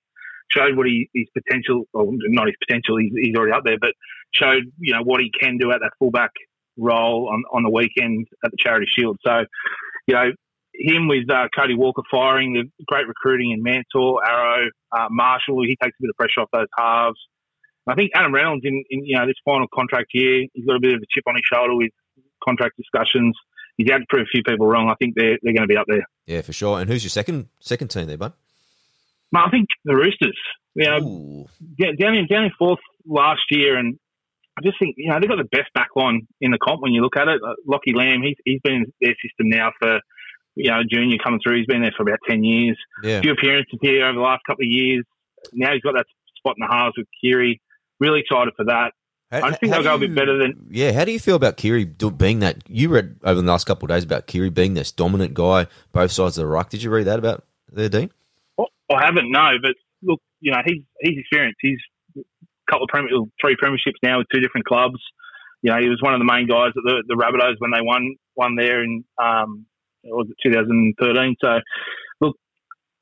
Showed 0.51 0.75
what 0.75 0.85
he, 0.85 1.09
his 1.13 1.27
potential, 1.33 1.85
or 1.93 2.07
not 2.11 2.47
his 2.47 2.57
potential. 2.67 2.97
He's, 2.97 3.13
he's 3.15 3.35
already 3.35 3.53
up 3.53 3.63
there, 3.63 3.77
but 3.79 3.93
showed 4.33 4.63
you 4.79 4.93
know 4.93 5.01
what 5.01 5.21
he 5.21 5.31
can 5.31 5.57
do 5.57 5.71
at 5.71 5.79
that 5.79 5.91
fullback 5.97 6.31
role 6.77 7.29
on 7.31 7.43
on 7.53 7.63
the 7.63 7.69
weekend 7.69 8.27
at 8.43 8.51
the 8.51 8.57
Charity 8.59 8.87
Shield. 8.89 9.17
So, 9.25 9.45
you 10.07 10.15
know, 10.15 10.31
him 10.81 11.07
with 11.07 11.29
uh, 11.29 11.47
Cody 11.55 11.75
Walker 11.75 12.03
firing, 12.09 12.53
the 12.53 12.85
great 12.87 13.07
recruiting 13.07 13.51
in 13.51 13.63
Mantor, 13.63 14.17
Arrow, 14.25 14.69
uh, 14.91 15.07
Marshall, 15.09 15.61
he 15.63 15.77
takes 15.81 15.95
a 15.99 16.01
bit 16.01 16.09
of 16.09 16.17
pressure 16.17 16.41
off 16.41 16.49
those 16.51 16.67
halves. 16.77 17.19
I 17.87 17.95
think 17.95 18.11
Adam 18.13 18.33
Reynolds 18.33 18.63
in, 18.63 18.83
in 18.89 19.05
you 19.05 19.17
know 19.17 19.25
this 19.25 19.35
final 19.43 19.67
contract 19.73 20.11
year, 20.13 20.45
he's 20.53 20.65
got 20.65 20.75
a 20.75 20.79
bit 20.79 20.93
of 20.93 21.01
a 21.01 21.05
chip 21.09 21.23
on 21.27 21.35
his 21.35 21.43
shoulder 21.51 21.75
with 21.75 21.91
contract 22.43 22.77
discussions. 22.77 23.35
He's 23.77 23.89
had 23.89 23.99
to 23.99 24.05
prove 24.09 24.23
a 24.23 24.31
few 24.31 24.43
people 24.43 24.67
wrong. 24.67 24.89
I 24.89 24.95
think 24.95 25.15
they're 25.15 25.37
they're 25.41 25.53
going 25.53 25.67
to 25.67 25.67
be 25.67 25.77
up 25.77 25.87
there. 25.87 26.05
Yeah, 26.27 26.41
for 26.41 26.53
sure. 26.53 26.79
And 26.79 26.89
who's 26.89 27.03
your 27.03 27.09
second 27.09 27.47
second 27.59 27.89
team 27.89 28.07
there, 28.07 28.17
bud? 28.17 28.33
I 29.35 29.49
think 29.49 29.69
the 29.85 29.95
Roosters. 29.95 30.37
You 30.75 30.85
know, 30.85 30.97
Ooh. 30.99 31.45
down 31.79 31.95
down 31.97 32.15
in, 32.15 32.27
down 32.27 32.45
in 32.45 32.51
fourth 32.57 32.79
last 33.05 33.43
year, 33.49 33.77
and 33.77 33.97
I 34.57 34.61
just 34.61 34.77
think 34.79 34.95
you 34.97 35.09
know 35.09 35.19
they've 35.19 35.29
got 35.29 35.37
the 35.37 35.57
best 35.57 35.73
back 35.73 35.89
line 35.95 36.27
in 36.39 36.51
the 36.51 36.57
comp 36.57 36.81
when 36.81 36.93
you 36.93 37.01
look 37.01 37.17
at 37.17 37.27
it. 37.27 37.41
Uh, 37.45 37.55
Lockie 37.65 37.93
Lam, 37.93 38.21
he's 38.21 38.37
he's 38.45 38.61
been 38.61 38.73
in 38.73 38.93
their 39.01 39.15
system 39.21 39.49
now 39.49 39.71
for 39.79 39.99
you 40.55 40.69
know 40.69 40.81
junior 40.89 41.17
coming 41.23 41.39
through. 41.43 41.57
He's 41.57 41.65
been 41.65 41.81
there 41.81 41.93
for 41.95 42.03
about 42.03 42.19
ten 42.27 42.43
years. 42.43 42.77
Yeah. 43.03 43.19
A 43.19 43.21
few 43.21 43.31
appearances 43.33 43.79
here 43.81 44.05
over 44.05 44.15
the 44.15 44.21
last 44.23 44.41
couple 44.47 44.63
of 44.63 44.69
years. 44.69 45.03
Now 45.53 45.73
he's 45.73 45.81
got 45.81 45.93
that 45.95 46.05
spot 46.37 46.55
in 46.57 46.65
the 46.67 46.73
halves 46.73 46.95
with 46.97 47.07
Keary. 47.21 47.61
Really 47.99 48.21
excited 48.21 48.53
for 48.55 48.65
that. 48.65 48.93
How- 49.31 49.43
I 49.43 49.49
just 49.49 49.61
think 49.61 49.71
they'll 49.71 49.83
go 49.83 49.95
a 49.95 49.99
bit 49.99 50.13
better 50.13 50.37
than 50.37 50.67
Yeah, 50.69 50.91
how 50.91 51.05
do 51.05 51.11
you 51.11 51.19
feel 51.19 51.35
about 51.35 51.55
Keary 51.55 51.85
being 51.85 52.39
that? 52.39 52.57
You 52.67 52.89
read 52.89 53.17
over 53.23 53.39
the 53.41 53.47
last 53.47 53.65
couple 53.65 53.85
of 53.85 53.89
days 53.95 54.03
about 54.03 54.27
Keary 54.27 54.49
being 54.49 54.73
this 54.73 54.91
dominant 54.91 55.33
guy, 55.33 55.67
both 55.93 56.11
sides 56.11 56.37
of 56.37 56.43
the 56.43 56.47
ruck. 56.47 56.69
Did 56.69 56.83
you 56.83 56.89
read 56.89 57.05
that 57.05 57.17
about 57.19 57.45
there, 57.71 57.87
Dean? 57.87 58.11
Well, 58.57 58.67
I 58.91 59.05
haven't, 59.05 59.31
no, 59.31 59.51
but 59.61 59.75
look, 60.03 60.19
you 60.41 60.51
know, 60.51 60.61
he's 60.65 60.81
he's 60.99 61.19
experienced. 61.19 61.59
He's 61.61 61.79
a 62.17 62.21
couple 62.69 62.83
of 62.83 62.89
premier, 62.89 63.09
three 63.39 63.55
premierships 63.55 64.01
now 64.03 64.17
with 64.17 64.27
two 64.33 64.41
different 64.41 64.65
clubs. 64.65 64.99
You 65.61 65.71
know, 65.71 65.79
he 65.79 65.87
was 65.87 66.01
one 66.01 66.13
of 66.13 66.19
the 66.19 66.25
main 66.25 66.47
guys 66.47 66.71
at 66.75 66.83
the, 66.83 67.03
the 67.07 67.15
Rabbitohs 67.15 67.55
when 67.59 67.71
they 67.71 67.81
won 67.81 68.15
won 68.35 68.55
there 68.55 68.83
in 68.83 69.05
um, 69.21 69.65
was 70.03 70.27
it 70.29 70.37
2013. 70.43 71.35
So, 71.41 71.59
look, 72.19 72.35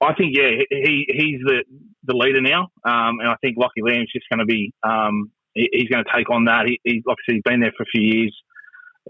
I 0.02 0.14
think 0.14 0.36
yeah, 0.36 0.50
he 0.70 1.06
he's 1.08 1.42
the 1.44 1.64
the 2.04 2.14
leader 2.14 2.42
now, 2.42 2.70
um, 2.86 3.20
and 3.20 3.28
I 3.28 3.36
think 3.42 3.58
Lockie 3.58 3.82
Lam's 3.82 4.12
just 4.14 4.28
going 4.30 4.40
to 4.40 4.46
be 4.46 4.74
um, 4.84 5.32
he, 5.54 5.70
he's 5.72 5.90
going 5.90 6.04
to 6.04 6.12
take 6.16 6.30
on 6.30 6.46
that. 6.46 6.66
He, 6.68 7.04
obviously 7.08 7.36
he's 7.36 7.44
been 7.44 7.60
there 7.60 7.74
for 7.76 7.84
a 7.84 7.92
few 7.92 8.02
years. 8.02 8.36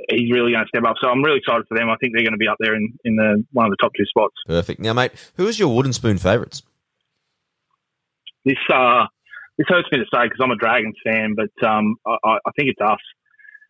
He's 0.09 0.31
really 0.31 0.53
going 0.53 0.63
to 0.63 0.69
step 0.69 0.87
up. 0.87 0.95
So 1.01 1.09
I'm 1.09 1.21
really 1.23 1.39
excited 1.39 1.65
for 1.67 1.77
them. 1.77 1.89
I 1.89 1.95
think 1.99 2.13
they're 2.13 2.23
going 2.23 2.33
to 2.33 2.37
be 2.37 2.47
up 2.47 2.55
there 2.59 2.73
in, 2.73 2.93
in 3.03 3.17
the 3.17 3.43
one 3.51 3.65
of 3.65 3.71
the 3.71 3.77
top 3.81 3.91
two 3.97 4.05
spots. 4.05 4.35
Perfect. 4.47 4.79
Now, 4.79 4.93
mate, 4.93 5.11
who 5.35 5.47
is 5.47 5.59
your 5.59 5.75
wooden 5.75 5.91
spoon 5.91 6.17
favourites? 6.17 6.63
this 8.45 8.57
uh, 8.73 9.05
this 9.57 9.67
hurts 9.67 9.87
me 9.91 9.99
to 9.99 10.05
say 10.13 10.23
because 10.23 10.39
I'm 10.41 10.51
a 10.51 10.55
Dragons 10.55 10.95
fan, 11.05 11.35
but 11.35 11.67
um, 11.67 11.95
I, 12.05 12.17
I 12.23 12.37
I 12.45 12.51
think 12.57 12.69
it's 12.69 12.81
us. 12.81 12.99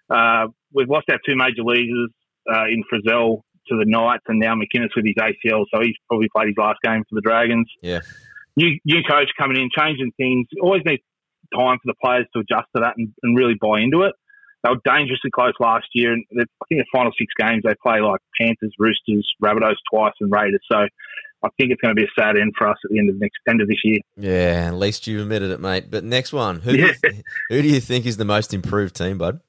Uh, 0.09 0.47
we've 0.73 0.89
lost 0.89 1.05
our 1.09 1.19
two 1.25 1.35
major 1.35 1.63
leaders 1.63 2.09
uh, 2.51 2.65
in 2.65 2.83
Frizell 2.91 3.41
to 3.69 3.77
the 3.77 3.85
Knights, 3.85 4.23
and 4.27 4.39
now 4.39 4.55
McInnes 4.55 4.89
with 4.95 5.05
his 5.05 5.15
ACL, 5.15 5.65
so 5.73 5.81
he's 5.81 5.95
probably 6.07 6.29
played 6.35 6.47
his 6.47 6.57
last 6.57 6.79
game 6.83 7.03
for 7.09 7.15
the 7.15 7.21
Dragons. 7.21 7.69
Yeah. 7.81 8.01
New, 8.57 8.77
new 8.83 9.01
coach 9.07 9.29
coming 9.39 9.57
in, 9.57 9.69
changing 9.75 10.11
things. 10.17 10.47
Always 10.61 10.81
needs 10.85 11.03
time 11.53 11.77
for 11.77 11.87
the 11.87 11.95
players 12.03 12.27
to 12.33 12.39
adjust 12.39 12.67
to 12.75 12.81
that 12.81 12.93
and, 12.97 13.13
and 13.23 13.37
really 13.37 13.55
buy 13.59 13.79
into 13.79 14.01
it. 14.03 14.13
they 14.63 14.69
were 14.69 14.81
dangerously 14.85 15.31
close 15.31 15.53
last 15.59 15.87
year. 15.93 16.13
And 16.13 16.25
I 16.31 16.45
think 16.67 16.81
the 16.81 16.85
final 16.91 17.11
six 17.17 17.31
games 17.39 17.63
they 17.63 17.73
play 17.81 18.01
like 18.01 18.19
Panthers, 18.39 18.73
Roosters, 18.77 19.27
Rabbitohs 19.41 19.75
twice, 19.91 20.13
and 20.19 20.31
Raiders. 20.31 20.61
So 20.71 20.77
I 20.77 21.49
think 21.57 21.71
it's 21.71 21.81
going 21.81 21.95
to 21.95 21.99
be 21.99 22.05
a 22.05 22.21
sad 22.21 22.37
end 22.37 22.53
for 22.57 22.67
us 22.67 22.77
at 22.83 22.91
the 22.91 22.99
end 22.99 23.09
of 23.09 23.19
next 23.19 23.37
end 23.47 23.61
of 23.61 23.67
this 23.67 23.79
year. 23.83 23.99
Yeah, 24.17 24.67
at 24.67 24.75
least 24.75 25.07
you 25.07 25.21
admitted 25.21 25.51
it, 25.51 25.59
mate. 25.59 25.89
But 25.89 26.03
next 26.03 26.33
one, 26.33 26.59
who 26.59 26.73
do, 26.73 26.77
you, 26.79 26.93
who 27.49 27.61
do 27.61 27.67
you 27.67 27.79
think 27.79 28.05
is 28.05 28.17
the 28.17 28.25
most 28.25 28.53
improved 28.53 28.95
team, 28.95 29.17
bud? 29.17 29.39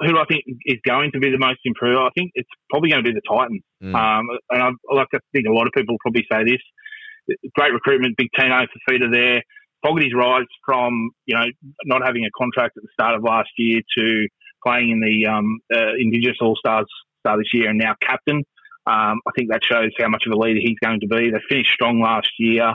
Who 0.00 0.18
I 0.18 0.24
think 0.28 0.44
is 0.66 0.78
going 0.86 1.12
to 1.12 1.20
be 1.20 1.30
the 1.30 1.38
most 1.38 1.60
improved? 1.64 1.98
I 1.98 2.10
think 2.14 2.32
it's 2.34 2.48
probably 2.70 2.90
going 2.90 3.04
to 3.04 3.08
be 3.12 3.14
the 3.14 3.22
Titans. 3.28 3.62
Mm. 3.82 3.94
Um, 3.94 4.26
and 4.50 4.62
I 4.62 4.94
like 4.94 5.08
to 5.10 5.20
think 5.32 5.46
a 5.46 5.52
lot 5.52 5.66
of 5.66 5.72
people 5.72 5.96
probably 6.00 6.26
say 6.30 6.44
this. 6.44 7.38
Great 7.54 7.72
recruitment, 7.72 8.16
big 8.16 8.28
Tino 8.36 8.66
Fifita 8.66 9.12
there. 9.12 9.42
Fogarty's 9.84 10.14
rise 10.14 10.46
from 10.64 11.10
you 11.26 11.36
know 11.36 11.46
not 11.84 12.02
having 12.04 12.24
a 12.24 12.30
contract 12.36 12.76
at 12.76 12.82
the 12.82 12.88
start 12.92 13.14
of 13.14 13.22
last 13.22 13.50
year 13.56 13.80
to 13.98 14.28
playing 14.64 14.90
in 14.90 15.00
the 15.00 15.26
um, 15.26 15.58
uh, 15.74 15.94
Indigenous 15.98 16.38
All 16.40 16.56
Stars 16.56 16.86
start 17.20 17.38
this 17.38 17.52
year 17.52 17.70
and 17.70 17.78
now 17.78 17.94
captain. 18.00 18.44
Um, 18.86 19.20
I 19.26 19.30
think 19.36 19.50
that 19.50 19.62
shows 19.64 19.90
how 19.98 20.08
much 20.08 20.24
of 20.26 20.32
a 20.32 20.36
leader 20.36 20.60
he's 20.60 20.78
going 20.82 21.00
to 21.00 21.06
be. 21.06 21.30
They 21.30 21.38
finished 21.48 21.70
strong 21.74 22.00
last 22.00 22.30
year. 22.38 22.68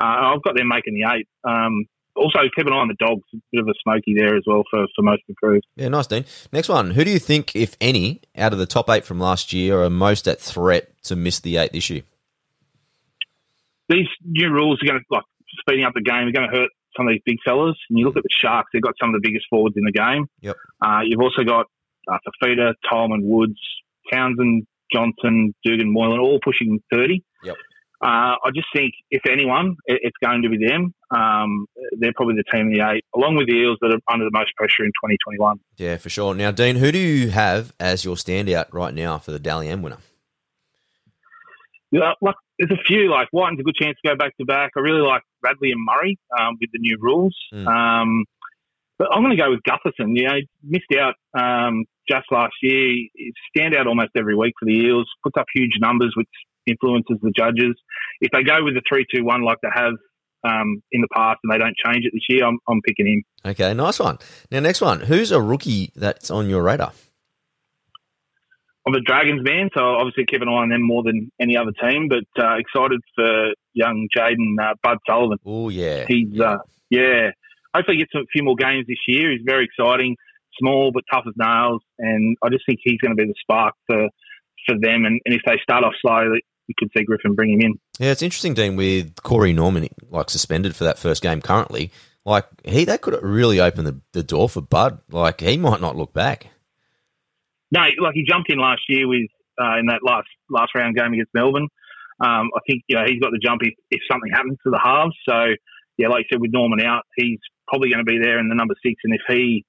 Uh, 0.00 0.32
I've 0.34 0.42
got 0.42 0.56
them 0.56 0.68
making 0.68 0.94
the 0.94 1.08
eight. 1.12 1.28
Um, 1.48 1.84
also, 2.18 2.38
keep 2.54 2.66
an 2.66 2.72
eye 2.72 2.76
on 2.76 2.88
the 2.88 2.94
dogs. 2.98 3.22
A 3.34 3.38
bit 3.52 3.60
of 3.60 3.68
a 3.68 3.74
smoky 3.82 4.14
there 4.14 4.36
as 4.36 4.42
well 4.46 4.64
for, 4.70 4.86
for 4.94 5.02
most 5.02 5.22
improved. 5.28 5.66
Yeah, 5.76 5.88
nice, 5.88 6.06
Dean. 6.06 6.24
Next 6.52 6.68
one. 6.68 6.90
Who 6.90 7.04
do 7.04 7.10
you 7.10 7.18
think, 7.18 7.54
if 7.54 7.76
any, 7.80 8.22
out 8.36 8.52
of 8.52 8.58
the 8.58 8.66
top 8.66 8.90
eight 8.90 9.04
from 9.04 9.18
last 9.18 9.52
year, 9.52 9.82
are 9.82 9.90
most 9.90 10.26
at 10.28 10.40
threat 10.40 10.90
to 11.04 11.16
miss 11.16 11.40
the 11.40 11.56
eight 11.56 11.72
this 11.72 11.88
year? 11.90 12.02
These 13.88 14.08
new 14.24 14.50
rules 14.50 14.82
are 14.82 14.86
going 14.86 15.00
to 15.00 15.04
like 15.10 15.24
speeding 15.60 15.84
up 15.84 15.94
the 15.94 16.02
game. 16.02 16.28
Are 16.28 16.32
going 16.32 16.50
to 16.50 16.56
hurt 16.56 16.70
some 16.96 17.06
of 17.06 17.12
these 17.12 17.22
big 17.24 17.38
fellas. 17.44 17.76
And 17.88 17.98
you 17.98 18.04
look 18.04 18.16
at 18.16 18.22
the 18.22 18.28
Sharks; 18.30 18.70
they've 18.72 18.82
got 18.82 18.94
some 19.00 19.14
of 19.14 19.20
the 19.20 19.26
biggest 19.26 19.46
forwards 19.48 19.76
in 19.76 19.84
the 19.84 19.92
game. 19.92 20.26
Yep. 20.42 20.56
Uh, 20.82 21.00
you've 21.04 21.20
also 21.20 21.44
got 21.44 21.66
uh, 22.10 22.18
Fifita, 22.42 22.74
Tolman, 22.90 23.22
Woods, 23.22 23.60
Townsend, 24.12 24.66
Johnson, 24.92 25.54
Dugan, 25.64 25.92
Moylan, 25.92 26.20
all 26.20 26.40
pushing 26.42 26.80
30. 26.92 27.22
Yep. 27.44 27.56
Uh, 28.00 28.38
I 28.44 28.50
just 28.54 28.68
think, 28.74 28.94
if 29.10 29.22
anyone, 29.28 29.76
it's 29.86 30.16
going 30.22 30.42
to 30.42 30.48
be 30.48 30.64
them. 30.64 30.94
Um, 31.10 31.66
they're 31.98 32.12
probably 32.14 32.36
the 32.36 32.44
team 32.44 32.68
in 32.68 32.74
the 32.74 32.88
eight, 32.88 33.04
along 33.14 33.36
with 33.36 33.48
the 33.48 33.54
Eels 33.54 33.78
that 33.80 33.88
are 33.88 34.12
under 34.12 34.24
the 34.24 34.30
most 34.32 34.54
pressure 34.56 34.84
in 34.84 34.90
2021. 34.90 35.58
Yeah, 35.78 35.96
for 35.96 36.08
sure. 36.08 36.32
Now, 36.34 36.52
Dean, 36.52 36.76
who 36.76 36.92
do 36.92 36.98
you 36.98 37.30
have 37.30 37.72
as 37.80 38.04
your 38.04 38.14
standout 38.14 38.66
right 38.72 38.94
now 38.94 39.18
for 39.18 39.32
the 39.32 39.40
Dally 39.40 39.68
M 39.68 39.82
winner? 39.82 39.98
Yeah, 41.90 42.12
like 42.20 42.36
there's 42.58 42.70
a 42.70 42.82
few. 42.84 43.10
Like 43.10 43.28
Wighton's 43.32 43.60
a 43.60 43.62
good 43.62 43.74
chance 43.74 43.96
to 44.04 44.10
go 44.10 44.16
back 44.16 44.36
to 44.36 44.44
back. 44.44 44.72
I 44.76 44.80
really 44.80 45.00
like 45.00 45.22
Radley 45.42 45.72
and 45.72 45.84
Murray 45.84 46.18
um, 46.38 46.56
with 46.60 46.70
the 46.72 46.78
new 46.78 46.98
rules. 47.00 47.34
Mm. 47.52 47.66
Um, 47.66 48.24
but 48.98 49.08
I'm 49.12 49.22
going 49.22 49.36
to 49.36 49.42
go 49.42 49.50
with 49.50 49.60
Gutherson. 49.62 50.16
You 50.16 50.28
know, 50.28 50.38
missed 50.62 50.92
out 50.98 51.14
um, 51.38 51.84
just 52.08 52.26
last 52.30 52.54
year. 52.62 53.08
Stand 53.56 53.74
out 53.74 53.86
almost 53.86 54.10
every 54.16 54.36
week 54.36 54.54
for 54.58 54.66
the 54.66 54.72
Eels. 54.72 55.08
Puts 55.22 55.36
up 55.38 55.46
huge 55.54 55.78
numbers, 55.80 56.12
which 56.16 56.28
influences 56.68 57.18
the 57.22 57.32
judges. 57.36 57.74
If 58.20 58.30
they 58.32 58.42
go 58.42 58.62
with 58.62 58.74
the 58.74 58.82
three-two-one 58.88 59.42
like 59.42 59.58
they 59.62 59.68
have 59.74 59.94
um, 60.44 60.82
in 60.92 61.00
the 61.00 61.08
past 61.14 61.38
and 61.42 61.52
they 61.52 61.58
don't 61.58 61.76
change 61.84 62.04
it 62.04 62.12
this 62.12 62.22
year, 62.28 62.44
I'm, 62.44 62.58
I'm 62.68 62.80
picking 62.82 63.06
him. 63.06 63.24
Okay, 63.50 63.74
nice 63.74 63.98
one. 63.98 64.18
Now, 64.50 64.60
next 64.60 64.80
one. 64.80 65.00
Who's 65.00 65.32
a 65.32 65.40
rookie 65.40 65.90
that's 65.96 66.30
on 66.30 66.48
your 66.48 66.62
radar? 66.62 66.92
I'm 68.86 68.94
a 68.94 69.00
Dragons 69.00 69.42
man, 69.44 69.68
so 69.76 69.82
obviously 69.82 70.24
keep 70.24 70.40
an 70.40 70.48
eye 70.48 70.52
on 70.52 70.70
them 70.70 70.82
more 70.82 71.02
than 71.02 71.30
any 71.38 71.58
other 71.58 71.72
team. 71.72 72.08
But 72.08 72.42
uh, 72.42 72.56
excited 72.56 73.00
for 73.14 73.52
young 73.74 74.08
Jayden 74.16 74.56
uh, 74.58 74.74
Bud 74.82 74.96
Sullivan. 75.06 75.36
Oh 75.44 75.68
yeah, 75.68 76.06
he's 76.08 76.28
yeah. 76.30 76.44
Uh, 76.44 76.58
yeah. 76.88 77.30
Hopefully, 77.74 77.98
he 77.98 78.02
gets 78.04 78.14
a 78.14 78.24
few 78.32 78.42
more 78.42 78.56
games 78.56 78.86
this 78.88 78.96
year. 79.06 79.30
He's 79.30 79.42
very 79.44 79.66
exciting, 79.66 80.16
small 80.58 80.90
but 80.90 81.04
tough 81.12 81.24
as 81.28 81.34
nails, 81.36 81.82
and 81.98 82.38
I 82.42 82.48
just 82.48 82.64
think 82.64 82.78
he's 82.82 82.98
going 82.98 83.14
to 83.14 83.22
be 83.22 83.28
the 83.28 83.34
spark 83.42 83.74
for 83.86 84.08
for 84.66 84.74
them. 84.80 85.04
And, 85.04 85.20
and 85.26 85.34
if 85.34 85.42
they 85.44 85.58
start 85.62 85.84
off 85.84 85.92
slow, 86.00 86.32
you 86.68 86.74
could 86.78 86.90
see 86.96 87.04
Griffin 87.04 87.34
bring 87.34 87.52
him 87.52 87.60
in. 87.60 87.80
Yeah, 87.98 88.12
it's 88.12 88.22
interesting, 88.22 88.54
Dean, 88.54 88.76
with 88.76 89.22
Corey 89.22 89.52
Norman 89.52 89.88
like 90.10 90.30
suspended 90.30 90.76
for 90.76 90.84
that 90.84 90.98
first 90.98 91.22
game 91.22 91.40
currently. 91.40 91.90
Like 92.24 92.44
he, 92.64 92.84
that 92.84 93.00
could 93.00 93.18
really 93.22 93.58
open 93.58 93.84
the, 93.84 94.00
the 94.12 94.22
door 94.22 94.48
for 94.48 94.60
Bud. 94.60 95.00
Like 95.10 95.40
he 95.40 95.56
might 95.56 95.80
not 95.80 95.96
look 95.96 96.12
back. 96.12 96.48
No, 97.72 97.80
like 98.00 98.14
he 98.14 98.24
jumped 98.28 98.50
in 98.52 98.58
last 98.58 98.82
year 98.88 99.08
with 99.08 99.28
uh, 99.60 99.78
in 99.78 99.86
that 99.86 100.00
last 100.04 100.28
last 100.50 100.74
round 100.74 100.94
game 100.94 101.12
against 101.12 101.32
Melbourne. 101.34 101.68
Um, 102.20 102.50
I 102.54 102.60
think 102.68 102.82
you 102.88 102.96
know, 102.96 103.04
he's 103.06 103.20
got 103.20 103.30
the 103.30 103.40
jump 103.42 103.62
if, 103.62 103.74
if 103.90 104.00
something 104.10 104.30
happens 104.30 104.58
to 104.64 104.70
the 104.70 104.80
halves. 104.82 105.16
So 105.28 105.54
yeah, 105.96 106.08
like 106.08 106.20
you 106.24 106.36
said, 106.36 106.40
with 106.40 106.52
Norman 106.52 106.84
out, 106.84 107.04
he's 107.16 107.40
probably 107.66 107.90
going 107.90 108.04
to 108.04 108.10
be 108.10 108.18
there 108.18 108.38
in 108.38 108.48
the 108.48 108.54
number 108.54 108.74
six. 108.84 109.00
And 109.04 109.14
if 109.14 109.22
he 109.28 109.64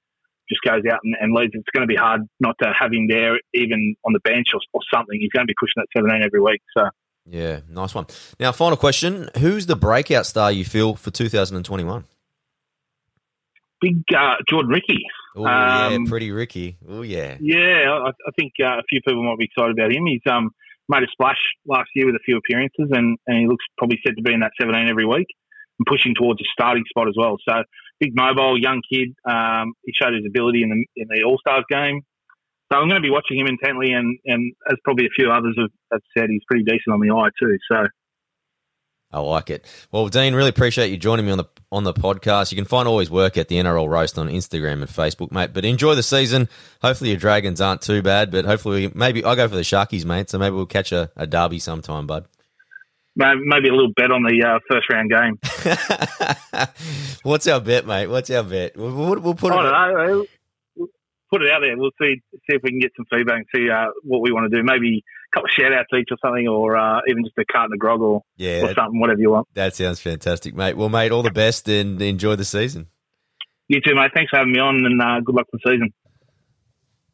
just 0.49 0.61
goes 0.61 0.83
out 0.91 0.99
and, 1.03 1.15
and 1.19 1.33
leads, 1.33 1.53
it's 1.53 1.69
going 1.73 1.87
to 1.87 1.91
be 1.91 1.95
hard 1.95 2.21
not 2.39 2.55
to 2.61 2.73
have 2.77 2.91
him 2.91 3.07
there, 3.07 3.39
even 3.53 3.95
on 4.05 4.13
the 4.13 4.19
bench 4.19 4.47
or, 4.53 4.59
or 4.73 4.81
something. 4.93 5.19
He's 5.19 5.31
going 5.31 5.45
to 5.45 5.51
be 5.51 5.55
pushing 5.59 5.75
that 5.77 5.87
17 5.95 6.23
every 6.23 6.41
week. 6.41 6.61
So. 6.77 6.89
Yeah, 7.25 7.59
nice 7.69 7.93
one. 7.93 8.07
Now, 8.39 8.51
final 8.51 8.77
question: 8.77 9.29
Who's 9.37 9.67
the 9.67 9.75
breakout 9.75 10.25
star 10.25 10.51
you 10.51 10.65
feel 10.65 10.95
for 10.95 11.11
2021? 11.11 12.05
Big 13.81 14.03
uh, 14.17 14.35
Jordan 14.49 14.71
Riki. 14.71 15.05
Oh 15.35 15.45
um, 15.45 16.05
yeah, 16.05 16.09
pretty 16.09 16.31
Ricky. 16.31 16.77
Oh 16.87 17.01
yeah. 17.01 17.37
Yeah, 17.39 17.91
I, 17.91 18.09
I 18.09 18.31
think 18.35 18.53
uh, 18.59 18.79
a 18.79 18.83
few 18.89 18.99
people 19.05 19.23
might 19.23 19.37
be 19.37 19.45
excited 19.45 19.77
about 19.77 19.91
him. 19.91 20.05
He's 20.05 20.21
um, 20.29 20.49
made 20.89 21.03
a 21.03 21.07
splash 21.11 21.37
last 21.65 21.89
year 21.95 22.07
with 22.07 22.15
a 22.15 22.23
few 22.25 22.37
appearances, 22.37 22.89
and, 22.91 23.17
and 23.27 23.39
he 23.39 23.47
looks 23.47 23.63
probably 23.77 23.99
set 24.05 24.17
to 24.17 24.23
be 24.23 24.33
in 24.33 24.41
that 24.41 24.51
17 24.59 24.89
every 24.89 25.05
week 25.05 25.27
and 25.77 25.85
pushing 25.85 26.15
towards 26.15 26.41
a 26.41 26.45
starting 26.51 26.83
spot 26.89 27.07
as 27.07 27.15
well. 27.15 27.37
So 27.47 27.63
big 27.99 28.15
mobile, 28.15 28.57
young 28.59 28.81
kid. 28.91 29.15
Um, 29.29 29.73
he 29.83 29.93
showed 29.99 30.13
his 30.13 30.25
ability 30.27 30.63
in 30.63 30.69
the 30.69 31.01
in 31.01 31.07
the 31.09 31.23
All 31.23 31.37
Stars 31.39 31.65
game. 31.69 32.01
So 32.71 32.77
I'm 32.77 32.87
going 32.87 33.01
to 33.01 33.05
be 33.05 33.09
watching 33.09 33.39
him 33.39 33.47
intently, 33.47 33.93
and, 33.93 34.19
and 34.25 34.53
as 34.69 34.77
probably 34.83 35.07
a 35.07 35.09
few 35.09 35.31
others 35.31 35.55
have, 35.57 35.71
have 35.91 36.01
said, 36.15 36.29
he's 36.29 36.43
pretty 36.47 36.63
decent 36.63 36.93
on 36.93 36.99
the 36.99 37.11
eye 37.11 37.29
too. 37.41 37.57
So 37.71 37.87
I 39.11 39.19
like 39.21 39.49
it. 39.49 39.65
Well, 39.91 40.07
Dean, 40.07 40.35
really 40.35 40.49
appreciate 40.49 40.91
you 40.91 40.97
joining 40.97 41.25
me 41.25 41.31
on 41.31 41.39
the 41.39 41.45
on 41.71 41.83
the 41.83 41.93
podcast. 41.93 42.51
You 42.51 42.55
can 42.55 42.65
find 42.65 42.87
all 42.87 42.99
his 42.99 43.09
work 43.09 43.37
at 43.37 43.47
the 43.47 43.55
NRL 43.55 43.89
Roast 43.89 44.19
on 44.19 44.27
Instagram 44.27 44.73
and 44.73 44.87
Facebook, 44.87 45.31
mate. 45.31 45.51
But 45.51 45.65
enjoy 45.65 45.95
the 45.95 46.03
season. 46.03 46.47
Hopefully 46.81 47.09
your 47.09 47.19
Dragons 47.19 47.59
aren't 47.59 47.81
too 47.81 48.03
bad, 48.03 48.29
but 48.29 48.45
hopefully 48.45 48.91
maybe 48.93 49.25
I 49.25 49.33
go 49.33 49.47
for 49.47 49.55
the 49.55 49.61
Sharkies, 49.61 50.05
mate. 50.05 50.29
So 50.29 50.37
maybe 50.37 50.55
we'll 50.55 50.67
catch 50.67 50.91
a, 50.91 51.09
a 51.15 51.25
derby 51.25 51.57
sometime, 51.57 52.05
bud. 52.05 52.27
Maybe 53.19 53.67
a 53.69 53.73
little 53.73 53.91
bet 53.95 54.11
on 54.11 54.23
the 54.23 54.43
uh, 54.43 54.59
first 54.69 54.89
round 54.89 55.11
game. 55.11 55.37
What's 57.23 57.47
our 57.47 57.59
bet, 57.59 57.85
mate? 57.85 58.07
What's 58.07 58.29
our 58.29 58.43
bet? 58.43 58.77
We'll, 58.77 58.95
we'll, 58.95 59.19
we'll 59.19 59.35
put. 59.35 59.51
I 59.51 59.87
don't 59.91 60.07
know 60.07 60.25
put 61.29 61.41
it 61.41 61.51
out 61.51 61.61
there. 61.61 61.77
We'll 61.77 61.91
see 62.01 62.21
see 62.31 62.55
if 62.55 62.61
we 62.63 62.71
can 62.71 62.79
get 62.79 62.91
some 62.95 63.05
feedback 63.09 63.37
and 63.37 63.45
see 63.53 63.69
uh, 63.69 63.87
what 64.03 64.21
we 64.21 64.31
want 64.31 64.51
to 64.51 64.57
do. 64.57 64.63
Maybe 64.63 65.03
a 65.31 65.35
couple 65.35 65.45
of 65.45 65.51
shout 65.51 65.73
outs 65.73 65.89
each 65.97 66.09
or 66.11 66.17
something, 66.23 66.47
or 66.47 66.75
uh, 66.75 67.01
even 67.07 67.23
just 67.23 67.37
a 67.37 67.45
carton 67.45 67.73
of 67.73 67.79
grog 67.79 68.01
or, 68.01 68.23
yeah, 68.37 68.65
or 68.65 68.73
something, 68.73 68.99
whatever 68.99 69.19
you 69.19 69.31
want. 69.31 69.47
That 69.53 69.75
sounds 69.75 69.99
fantastic, 69.99 70.55
mate. 70.55 70.75
Well, 70.75 70.89
mate, 70.89 71.11
all 71.11 71.23
the 71.23 71.31
best 71.31 71.67
and 71.69 72.01
enjoy 72.01 72.35
the 72.35 72.45
season. 72.45 72.87
You 73.67 73.79
too, 73.81 73.95
mate. 73.95 74.11
Thanks 74.13 74.31
for 74.31 74.37
having 74.37 74.53
me 74.53 74.59
on 74.59 74.85
and 74.85 75.01
uh, 75.01 75.19
good 75.23 75.35
luck 75.35 75.45
for 75.51 75.59
the 75.63 75.71
season. 75.71 75.93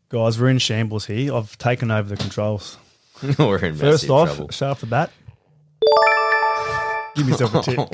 Guys, 0.09 0.39
we're 0.39 0.49
in 0.49 0.59
shambles 0.59 1.07
here. 1.07 1.33
I've 1.33 1.57
taken 1.57 1.91
over 1.91 2.07
the 2.07 2.15
controls. 2.15 2.77
we're 3.39 3.57
in 3.65 3.75
First 3.75 4.09
off, 4.09 4.35
trouble. 4.35 4.51
straight 4.51 4.67
off 4.69 4.79
the 4.79 4.85
bat, 4.85 5.11
give 7.15 7.29
yourself 7.29 7.55
a 7.55 7.61
tip. 7.61 7.79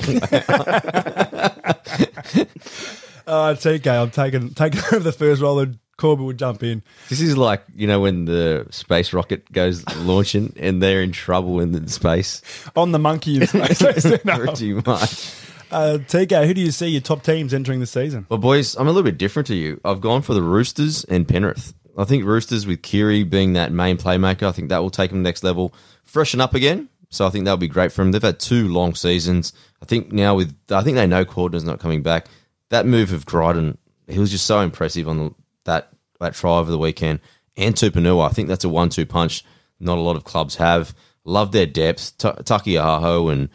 uh, 3.27 3.53
TK, 3.55 3.87
I'm 3.87 4.11
taking 4.11 4.53
taking 4.53 4.79
over 4.91 4.99
the 4.99 5.11
first 5.11 5.41
roll 5.41 5.59
and 5.59 5.79
Corbett 5.97 6.25
would 6.25 6.39
jump 6.39 6.63
in. 6.63 6.83
This 7.09 7.21
is 7.21 7.37
like 7.37 7.63
you 7.75 7.87
know 7.87 7.99
when 8.01 8.25
the 8.25 8.67
space 8.71 9.13
rocket 9.13 9.51
goes 9.51 9.87
launching 9.97 10.53
and 10.57 10.81
they're 10.81 11.01
in 11.01 11.11
trouble 11.11 11.59
in 11.59 11.71
the 11.71 11.89
space. 11.89 12.41
On 12.75 12.91
the 12.91 12.99
monkey 12.99 13.37
in 13.37 13.47
space, 13.47 13.81
pretty 13.81 14.73
much. 14.73 15.35
Uh, 15.71 15.99
TK, 15.99 16.47
who 16.47 16.53
do 16.53 16.59
you 16.59 16.71
see 16.71 16.87
your 16.87 16.99
top 16.99 17.23
teams 17.23 17.53
entering 17.53 17.79
the 17.79 17.85
season? 17.85 18.25
Well, 18.27 18.39
boys, 18.39 18.75
I'm 18.75 18.87
a 18.87 18.91
little 18.91 19.09
bit 19.09 19.17
different 19.17 19.47
to 19.47 19.55
you. 19.55 19.79
I've 19.85 20.01
gone 20.01 20.21
for 20.21 20.33
the 20.33 20.41
Roosters 20.41 21.05
and 21.05 21.25
Penrith. 21.25 21.73
I 21.97 22.03
think 22.03 22.25
Roosters 22.25 22.67
with 22.67 22.81
Keary 22.81 23.23
being 23.23 23.53
that 23.53 23.71
main 23.71 23.95
playmaker, 23.97 24.43
I 24.43 24.51
think 24.51 24.67
that 24.67 24.79
will 24.79 24.89
take 24.89 25.11
them 25.11 25.23
next 25.23 25.43
level. 25.45 25.73
Freshen 26.03 26.41
up 26.41 26.53
again, 26.55 26.89
so 27.11 27.27
I 27.27 27.29
think 27.29 27.45
that'll 27.45 27.57
be 27.57 27.67
great 27.67 27.91
for 27.91 28.01
them. 28.01 28.11
They've 28.11 28.21
had 28.21 28.39
two 28.39 28.69
long 28.69 28.95
seasons. 28.95 29.53
I 29.81 29.85
think 29.85 30.11
now 30.11 30.33
with 30.33 30.55
I 30.71 30.81
think 30.81 30.95
they 30.95 31.05
know 31.05 31.25
Cordner's 31.25 31.65
not 31.65 31.79
coming 31.79 32.01
back. 32.01 32.27
That 32.69 32.87
move 32.87 33.11
of 33.11 33.25
Dryden, 33.25 33.77
he 34.07 34.17
was 34.17 34.31
just 34.31 34.45
so 34.45 34.61
impressive 34.61 35.07
on 35.07 35.17
the, 35.17 35.35
that 35.65 35.89
that 36.19 36.33
try 36.33 36.57
over 36.57 36.71
the 36.71 36.77
weekend. 36.77 37.19
And 37.57 37.75
Tupouniua, 37.75 38.29
I 38.29 38.33
think 38.33 38.47
that's 38.47 38.63
a 38.63 38.69
one-two 38.69 39.05
punch. 39.05 39.43
Not 39.79 39.97
a 39.97 40.01
lot 40.01 40.15
of 40.15 40.23
clubs 40.23 40.55
have. 40.55 40.95
Love 41.25 41.51
their 41.51 41.65
depth. 41.65 42.17
T- 42.17 42.29
Taukei'aho 42.29 43.31
and 43.31 43.49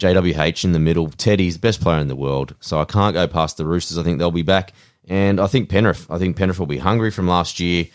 JWH 0.00 0.64
in 0.64 0.72
the 0.72 0.80
middle. 0.80 1.08
Teddy's 1.08 1.56
best 1.56 1.80
player 1.80 2.00
in 2.00 2.08
the 2.08 2.16
world. 2.16 2.56
So 2.58 2.80
I 2.80 2.84
can't 2.84 3.14
go 3.14 3.28
past 3.28 3.56
the 3.56 3.64
Roosters. 3.64 3.98
I 3.98 4.02
think 4.02 4.18
they'll 4.18 4.32
be 4.32 4.42
back. 4.42 4.72
And 5.06 5.38
I 5.38 5.46
think 5.46 5.68
Penrith. 5.68 6.10
I 6.10 6.18
think 6.18 6.36
Penrith 6.36 6.58
will 6.58 6.66
be 6.66 6.78
hungry 6.78 7.12
from 7.12 7.28
last 7.28 7.60
year. 7.60 7.86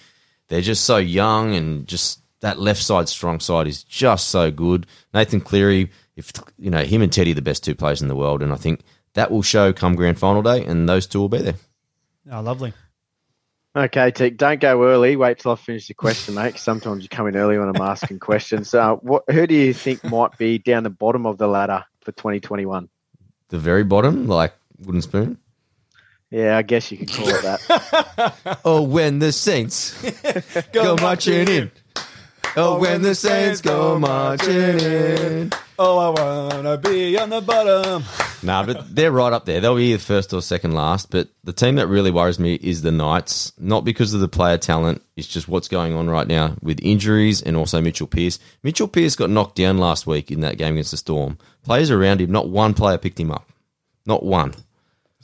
They're 0.47 0.61
just 0.61 0.85
so 0.85 0.97
young 0.97 1.53
and 1.53 1.85
just 1.85 2.21
that 2.41 2.59
left 2.59 2.81
side 2.83 3.07
strong 3.09 3.39
side 3.39 3.67
is 3.67 3.83
just 3.83 4.29
so 4.29 4.51
good. 4.51 4.85
Nathan 5.13 5.41
Cleary, 5.41 5.89
if 6.15 6.31
you 6.57 6.69
know 6.69 6.83
him 6.83 7.01
and 7.01 7.11
Teddy, 7.11 7.33
the 7.33 7.41
best 7.41 7.63
two 7.63 7.75
players 7.75 8.01
in 8.01 8.07
the 8.07 8.15
world, 8.15 8.41
and 8.43 8.51
I 8.51 8.57
think 8.57 8.81
that 9.13 9.31
will 9.31 9.41
show 9.41 9.73
come 9.73 9.95
grand 9.95 10.19
final 10.19 10.41
day, 10.41 10.63
and 10.65 10.87
those 10.87 11.07
two 11.07 11.19
will 11.19 11.29
be 11.29 11.39
there. 11.39 11.55
Oh, 12.31 12.41
lovely. 12.41 12.73
Okay, 13.75 14.11
Tick, 14.11 14.35
don't 14.35 14.59
go 14.59 14.83
early. 14.83 15.15
Wait 15.15 15.39
till 15.39 15.53
I 15.53 15.55
finish 15.55 15.87
the 15.87 15.93
question, 15.93 16.35
mate. 16.35 16.57
sometimes 16.57 17.03
you 17.03 17.09
come 17.09 17.27
in 17.27 17.37
early 17.37 17.57
when 17.57 17.69
I'm 17.73 17.81
asking 17.81 18.19
questions. 18.19 18.73
Uh, 18.73 18.95
what, 18.95 19.23
who 19.29 19.47
do 19.47 19.55
you 19.55 19.73
think 19.73 20.03
might 20.03 20.37
be 20.37 20.57
down 20.57 20.83
the 20.83 20.89
bottom 20.89 21.25
of 21.25 21.37
the 21.37 21.47
ladder 21.47 21.85
for 22.01 22.11
2021? 22.11 22.89
The 23.47 23.57
very 23.57 23.85
bottom, 23.85 24.27
like 24.27 24.53
wooden 24.79 25.01
spoon. 25.01 25.37
Yeah, 26.29 26.57
I 26.57 26.61
guess 26.63 26.91
you 26.91 26.97
could 26.97 27.11
call 27.11 27.27
it 27.29 27.41
that. 27.43 28.59
Oh, 28.65 28.81
when 28.81 29.19
the 29.19 29.31
Saints 29.31 30.01
go 30.71 30.95
marching 30.95 31.47
in. 31.47 31.71
Oh, 32.57 32.75
oh, 32.75 32.79
when 32.79 33.01
the 33.01 33.15
Saints 33.15 33.61
go 33.61 33.97
marching 33.97 34.79
in. 34.79 35.53
Oh, 35.79 35.97
I 35.97 36.09
wanna 36.09 36.77
be 36.77 37.17
on 37.17 37.29
the 37.29 37.39
bottom. 37.39 38.03
Nah, 38.43 38.63
but 38.65 38.93
they're 38.93 39.11
right 39.11 39.31
up 39.31 39.45
there. 39.45 39.61
They'll 39.61 39.77
be 39.77 39.93
either 39.93 39.99
first 39.99 40.33
or 40.33 40.41
second 40.41 40.73
last. 40.73 41.09
But 41.09 41.29
the 41.45 41.53
team 41.53 41.75
that 41.75 41.87
really 41.87 42.11
worries 42.11 42.39
me 42.39 42.55
is 42.55 42.81
the 42.81 42.91
Knights. 42.91 43.53
Not 43.57 43.85
because 43.85 44.13
of 44.13 44.19
the 44.19 44.27
player 44.27 44.57
talent. 44.57 45.01
It's 45.15 45.27
just 45.27 45.47
what's 45.47 45.69
going 45.69 45.93
on 45.93 46.09
right 46.09 46.27
now 46.27 46.55
with 46.61 46.79
injuries 46.83 47.41
and 47.41 47.55
also 47.55 47.79
Mitchell 47.79 48.07
Pearce. 48.07 48.37
Mitchell 48.63 48.87
Pearce 48.87 49.15
got 49.15 49.29
knocked 49.29 49.55
down 49.55 49.77
last 49.77 50.05
week 50.05 50.29
in 50.29 50.41
that 50.41 50.57
game 50.57 50.73
against 50.73 50.91
the 50.91 50.97
Storm. 50.97 51.37
Players 51.63 51.89
around 51.89 52.19
him, 52.19 52.31
not 52.31 52.49
one 52.49 52.73
player 52.73 52.97
picked 52.97 53.19
him 53.19 53.31
up. 53.31 53.49
Not 54.05 54.23
one. 54.23 54.53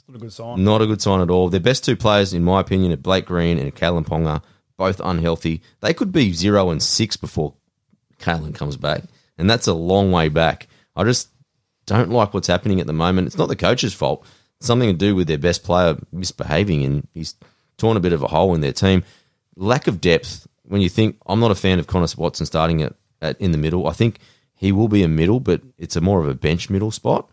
Not 0.08 0.16
a 0.16 0.18
good 0.18 0.32
sign. 0.32 0.64
Not 0.64 0.80
a 0.80 0.86
good 0.86 1.02
sign 1.02 1.20
at 1.20 1.30
all. 1.30 1.50
Their 1.50 1.60
best 1.60 1.84
two 1.84 1.96
players, 1.96 2.32
in 2.32 2.42
my 2.42 2.60
opinion, 2.60 2.92
are 2.92 2.96
Blake 2.96 3.26
Green 3.26 3.58
and 3.58 3.74
Kalyn 3.74 4.06
Ponga, 4.06 4.42
both 4.78 5.00
unhealthy. 5.04 5.60
They 5.80 5.92
could 5.92 6.12
be 6.12 6.32
zero 6.32 6.70
and 6.70 6.82
six 6.82 7.18
before 7.18 7.52
Kalyn 8.18 8.54
comes 8.54 8.78
back, 8.78 9.02
and 9.36 9.50
that's 9.50 9.66
a 9.66 9.74
long 9.74 10.10
way 10.10 10.30
back. 10.30 10.68
I 10.96 11.04
just 11.04 11.28
don't 11.84 12.10
like 12.10 12.32
what's 12.32 12.46
happening 12.46 12.80
at 12.80 12.86
the 12.86 12.92
moment. 12.94 13.26
It's 13.26 13.36
not 13.36 13.48
the 13.48 13.56
coach's 13.56 13.92
fault. 13.92 14.24
It's 14.56 14.66
something 14.66 14.88
to 14.88 14.96
do 14.96 15.14
with 15.14 15.28
their 15.28 15.38
best 15.38 15.64
player 15.64 15.98
misbehaving, 16.12 16.84
and 16.84 17.06
he's 17.12 17.34
torn 17.76 17.96
a 17.96 18.00
bit 18.00 18.12
of 18.12 18.22
a 18.22 18.28
hole 18.28 18.54
in 18.54 18.62
their 18.62 18.72
team. 18.72 19.04
Lack 19.56 19.86
of 19.86 20.00
depth. 20.00 20.46
When 20.62 20.80
you 20.80 20.88
think, 20.88 21.16
I'm 21.26 21.40
not 21.40 21.50
a 21.50 21.54
fan 21.54 21.78
of 21.78 21.86
Connor 21.86 22.08
Watson 22.16 22.46
starting 22.46 22.82
at, 22.82 22.94
at 23.20 23.40
in 23.40 23.52
the 23.52 23.58
middle. 23.58 23.86
I 23.86 23.92
think 23.92 24.18
he 24.54 24.72
will 24.72 24.88
be 24.88 25.02
a 25.02 25.08
middle, 25.08 25.40
but 25.40 25.62
it's 25.78 25.96
a 25.96 26.00
more 26.00 26.20
of 26.20 26.28
a 26.28 26.34
bench 26.34 26.68
middle 26.68 26.90
spot. 26.90 27.30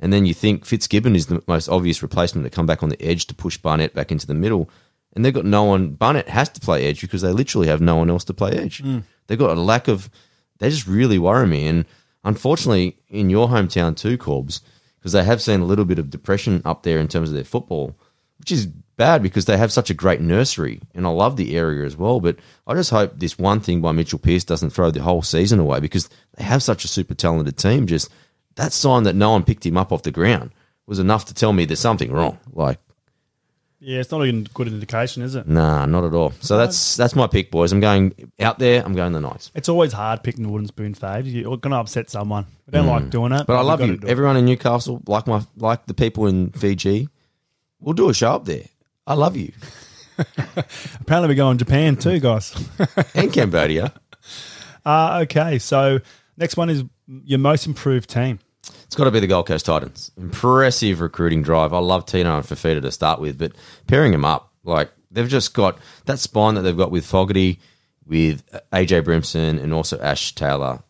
And 0.00 0.12
then 0.12 0.26
you 0.26 0.32
think 0.34 0.64
Fitzgibbon 0.64 1.16
is 1.16 1.26
the 1.26 1.42
most 1.46 1.68
obvious 1.68 2.02
replacement 2.02 2.46
to 2.46 2.50
come 2.50 2.66
back 2.66 2.82
on 2.82 2.88
the 2.88 3.02
edge 3.02 3.26
to 3.26 3.34
push 3.34 3.58
Barnett 3.58 3.94
back 3.94 4.12
into 4.12 4.26
the 4.26 4.34
middle. 4.34 4.70
And 5.14 5.24
they've 5.24 5.34
got 5.34 5.44
no 5.44 5.64
one. 5.64 5.90
Barnett 5.90 6.28
has 6.28 6.48
to 6.50 6.60
play 6.60 6.86
edge 6.86 7.00
because 7.00 7.22
they 7.22 7.32
literally 7.32 7.68
have 7.68 7.80
no 7.80 7.96
one 7.96 8.10
else 8.10 8.24
to 8.24 8.34
play 8.34 8.52
edge. 8.52 8.80
Hmm. 8.80 9.00
They've 9.26 9.38
got 9.38 9.56
a 9.56 9.60
lack 9.60 9.88
of. 9.88 10.10
They 10.58 10.70
just 10.70 10.86
really 10.86 11.18
worry 11.18 11.46
me. 11.46 11.66
And 11.66 11.86
unfortunately, 12.24 12.96
in 13.08 13.30
your 13.30 13.48
hometown 13.48 13.96
too, 13.96 14.18
Corbs, 14.18 14.60
because 14.98 15.12
they 15.12 15.24
have 15.24 15.42
seen 15.42 15.60
a 15.60 15.64
little 15.66 15.84
bit 15.84 15.98
of 15.98 16.10
depression 16.10 16.62
up 16.64 16.82
there 16.82 16.98
in 16.98 17.08
terms 17.08 17.28
of 17.28 17.34
their 17.34 17.44
football, 17.44 17.96
which 18.38 18.52
is 18.52 18.66
bad 18.66 19.22
because 19.22 19.46
they 19.46 19.56
have 19.56 19.72
such 19.72 19.88
a 19.90 19.94
great 19.94 20.20
nursery. 20.20 20.80
And 20.94 21.06
I 21.06 21.10
love 21.10 21.36
the 21.36 21.56
area 21.56 21.86
as 21.86 21.96
well. 21.96 22.20
But 22.20 22.36
I 22.66 22.74
just 22.74 22.90
hope 22.90 23.12
this 23.16 23.38
one 23.38 23.60
thing 23.60 23.80
by 23.80 23.92
Mitchell 23.92 24.18
Pearce 24.18 24.44
doesn't 24.44 24.70
throw 24.70 24.90
the 24.90 25.02
whole 25.02 25.22
season 25.22 25.60
away 25.60 25.80
because 25.80 26.10
they 26.36 26.44
have 26.44 26.62
such 26.62 26.84
a 26.84 26.88
super 26.88 27.14
talented 27.14 27.56
team. 27.56 27.86
Just 27.86 28.10
that 28.56 28.72
sign 28.72 29.04
that 29.04 29.14
no 29.14 29.30
one 29.30 29.44
picked 29.44 29.64
him 29.64 29.76
up 29.76 29.92
off 29.92 30.02
the 30.02 30.10
ground 30.10 30.50
was 30.86 30.98
enough 30.98 31.26
to 31.26 31.34
tell 31.34 31.52
me 31.52 31.64
there's 31.64 31.80
something 31.80 32.10
wrong. 32.10 32.38
Like, 32.52 32.80
Yeah, 33.80 34.00
it's 34.00 34.10
not 34.10 34.22
a 34.22 34.32
good 34.54 34.66
indication, 34.66 35.22
is 35.22 35.36
it? 35.36 35.46
nah, 35.46 35.86
not 35.86 36.04
at 36.04 36.12
all. 36.12 36.32
So 36.40 36.58
that's 36.58 36.96
that's 36.96 37.14
my 37.14 37.28
pick, 37.28 37.50
boys. 37.52 37.70
I'm 37.70 37.78
going 37.78 38.12
out 38.40 38.58
there. 38.58 38.84
I'm 38.84 38.94
going 38.94 39.12
the 39.12 39.20
Knights. 39.20 39.52
It's 39.54 39.68
always 39.68 39.92
hard 39.92 40.24
picking 40.24 40.42
the 40.42 40.48
wooden 40.48 40.66
spoon 40.66 40.94
faves. 40.94 41.32
You're 41.32 41.56
going 41.58 41.70
to 41.70 41.76
upset 41.78 42.10
someone. 42.10 42.46
I 42.66 42.72
don't 42.72 42.86
like 42.88 43.10
doing 43.10 43.30
it. 43.32 43.46
But 43.46 43.54
I 43.54 43.58
we've 43.58 43.66
love 43.66 43.78
gotta 43.78 43.92
you. 43.92 43.98
do 43.98 44.06
it. 44.06 44.10
Everyone 44.10 44.36
in 44.36 44.46
Newcastle, 44.46 45.00
like 45.06 45.28
my 45.28 45.42
like 45.56 45.86
the 45.86 45.94
people 45.94 46.26
in 46.26 46.50
Fiji, 46.50 47.08
we'll 47.78 47.94
do 47.94 48.08
a 48.08 48.14
show 48.14 48.32
up 48.32 48.46
there. 48.46 48.64
I 49.06 49.14
love 49.14 49.36
you. 49.36 49.52
Apparently, 51.00 51.28
we're 51.28 51.34
going 51.36 51.56
to 51.58 51.64
Japan 51.64 51.94
too, 51.96 52.18
guys. 52.18 52.54
And 53.14 53.32
Cambodia. 53.32 53.92
uh, 54.84 55.20
okay, 55.22 55.60
so 55.60 56.00
next 56.36 56.56
one 56.56 56.68
is 56.68 56.82
your 57.06 57.38
most 57.38 57.66
improved 57.66 58.10
team. 58.10 58.40
It's 58.88 58.96
got 58.96 59.04
to 59.04 59.10
be 59.10 59.20
the 59.20 59.26
Gold 59.26 59.46
Coast 59.46 59.66
Titans. 59.66 60.10
Impressive 60.16 61.02
recruiting 61.02 61.42
drive. 61.42 61.74
I 61.74 61.78
love 61.78 62.06
Tino 62.06 62.38
and 62.38 62.44
Fifita 62.44 62.80
to 62.80 62.90
start 62.90 63.20
with, 63.20 63.38
but 63.38 63.52
pairing 63.86 64.12
them 64.12 64.24
up, 64.24 64.50
like 64.64 64.90
they've 65.10 65.28
just 65.28 65.52
got 65.52 65.78
that 66.06 66.18
spine 66.18 66.54
that 66.54 66.62
they've 66.62 66.74
got 66.74 66.90
with 66.90 67.04
Fogarty, 67.04 67.60
with 68.06 68.42
uh, 68.50 68.60
AJ 68.72 69.04
Brimson, 69.04 69.58
and 69.58 69.74
also 69.74 70.00
Ash 70.00 70.34
Taylor 70.34 70.82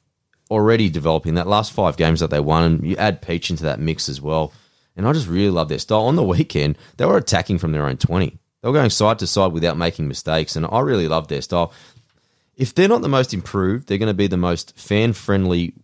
already 0.49 0.89
developing. 0.89 1.35
That 1.35 1.49
last 1.49 1.73
five 1.73 1.97
games 1.97 2.21
that 2.21 2.31
they 2.31 2.39
won, 2.39 2.63
and 2.63 2.87
you 2.87 2.95
add 2.97 3.21
Peach 3.21 3.51
into 3.51 3.65
that 3.65 3.81
mix 3.81 4.09
as 4.09 4.21
well. 4.21 4.53
And 4.95 5.05
I 5.05 5.13
just 5.13 5.27
really 5.27 5.51
love 5.51 5.69
their 5.69 5.81
style. 5.81 6.03
On 6.03 6.15
the 6.15 6.23
weekend, 6.23 6.79
they 6.99 7.05
were 7.05 7.17
attacking 7.17 7.59
from 7.59 7.73
their 7.73 7.85
own 7.85 7.97
20. 7.97 8.27
They 8.29 8.69
were 8.69 8.73
going 8.73 8.91
side 8.91 9.19
to 9.19 9.27
side 9.27 9.51
without 9.51 9.77
making 9.77 10.07
mistakes, 10.07 10.55
and 10.55 10.65
I 10.71 10.79
really 10.81 11.09
love 11.09 11.27
their 11.27 11.43
style. 11.43 11.73
If 12.55 12.77
they're 12.77 12.87
not 12.87 13.03
the 13.03 13.09
most 13.09 13.35
improved, 13.35 13.89
they're 13.89 13.99
going 13.99 14.07
to 14.07 14.15
be 14.15 14.29
the 14.29 14.37
most 14.37 14.79
fan 14.79 15.15
friendly 15.15 15.75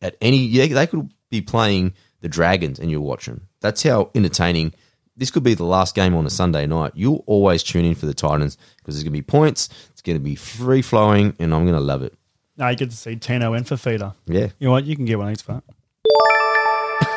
at 0.00 0.16
any. 0.20 0.56
They 0.56 0.86
could 0.86 1.10
be 1.30 1.40
playing 1.40 1.94
the 2.20 2.28
Dragons 2.28 2.78
and 2.78 2.90
you'll 2.90 3.04
watch 3.04 3.26
them. 3.26 3.48
That's 3.60 3.82
how 3.82 4.10
entertaining. 4.14 4.74
This 5.16 5.30
could 5.30 5.42
be 5.42 5.54
the 5.54 5.64
last 5.64 5.94
game 5.94 6.14
on 6.14 6.26
a 6.26 6.30
Sunday 6.30 6.66
night. 6.66 6.92
You'll 6.94 7.24
always 7.26 7.62
tune 7.62 7.84
in 7.84 7.96
for 7.96 8.06
the 8.06 8.14
Titans 8.14 8.56
because 8.76 8.94
there's 8.94 9.02
going 9.02 9.12
to 9.12 9.18
be 9.18 9.22
points. 9.22 9.68
It's 9.90 10.02
going 10.02 10.16
to 10.16 10.22
be 10.22 10.36
free 10.36 10.80
flowing, 10.80 11.34
and 11.40 11.52
I'm 11.52 11.64
going 11.64 11.74
to 11.74 11.80
love 11.80 12.02
it. 12.02 12.14
Now 12.56 12.68
you 12.68 12.76
get 12.76 12.90
to 12.90 12.96
see 12.96 13.16
Tino 13.16 13.52
and 13.54 13.66
Fifita. 13.66 14.14
Yeah, 14.26 14.48
You 14.58 14.66
know 14.66 14.70
what? 14.72 14.84
You 14.84 14.94
can 14.94 15.04
get 15.04 15.18
one 15.18 15.28
of 15.28 15.34
these 15.36 15.42
for 15.42 15.62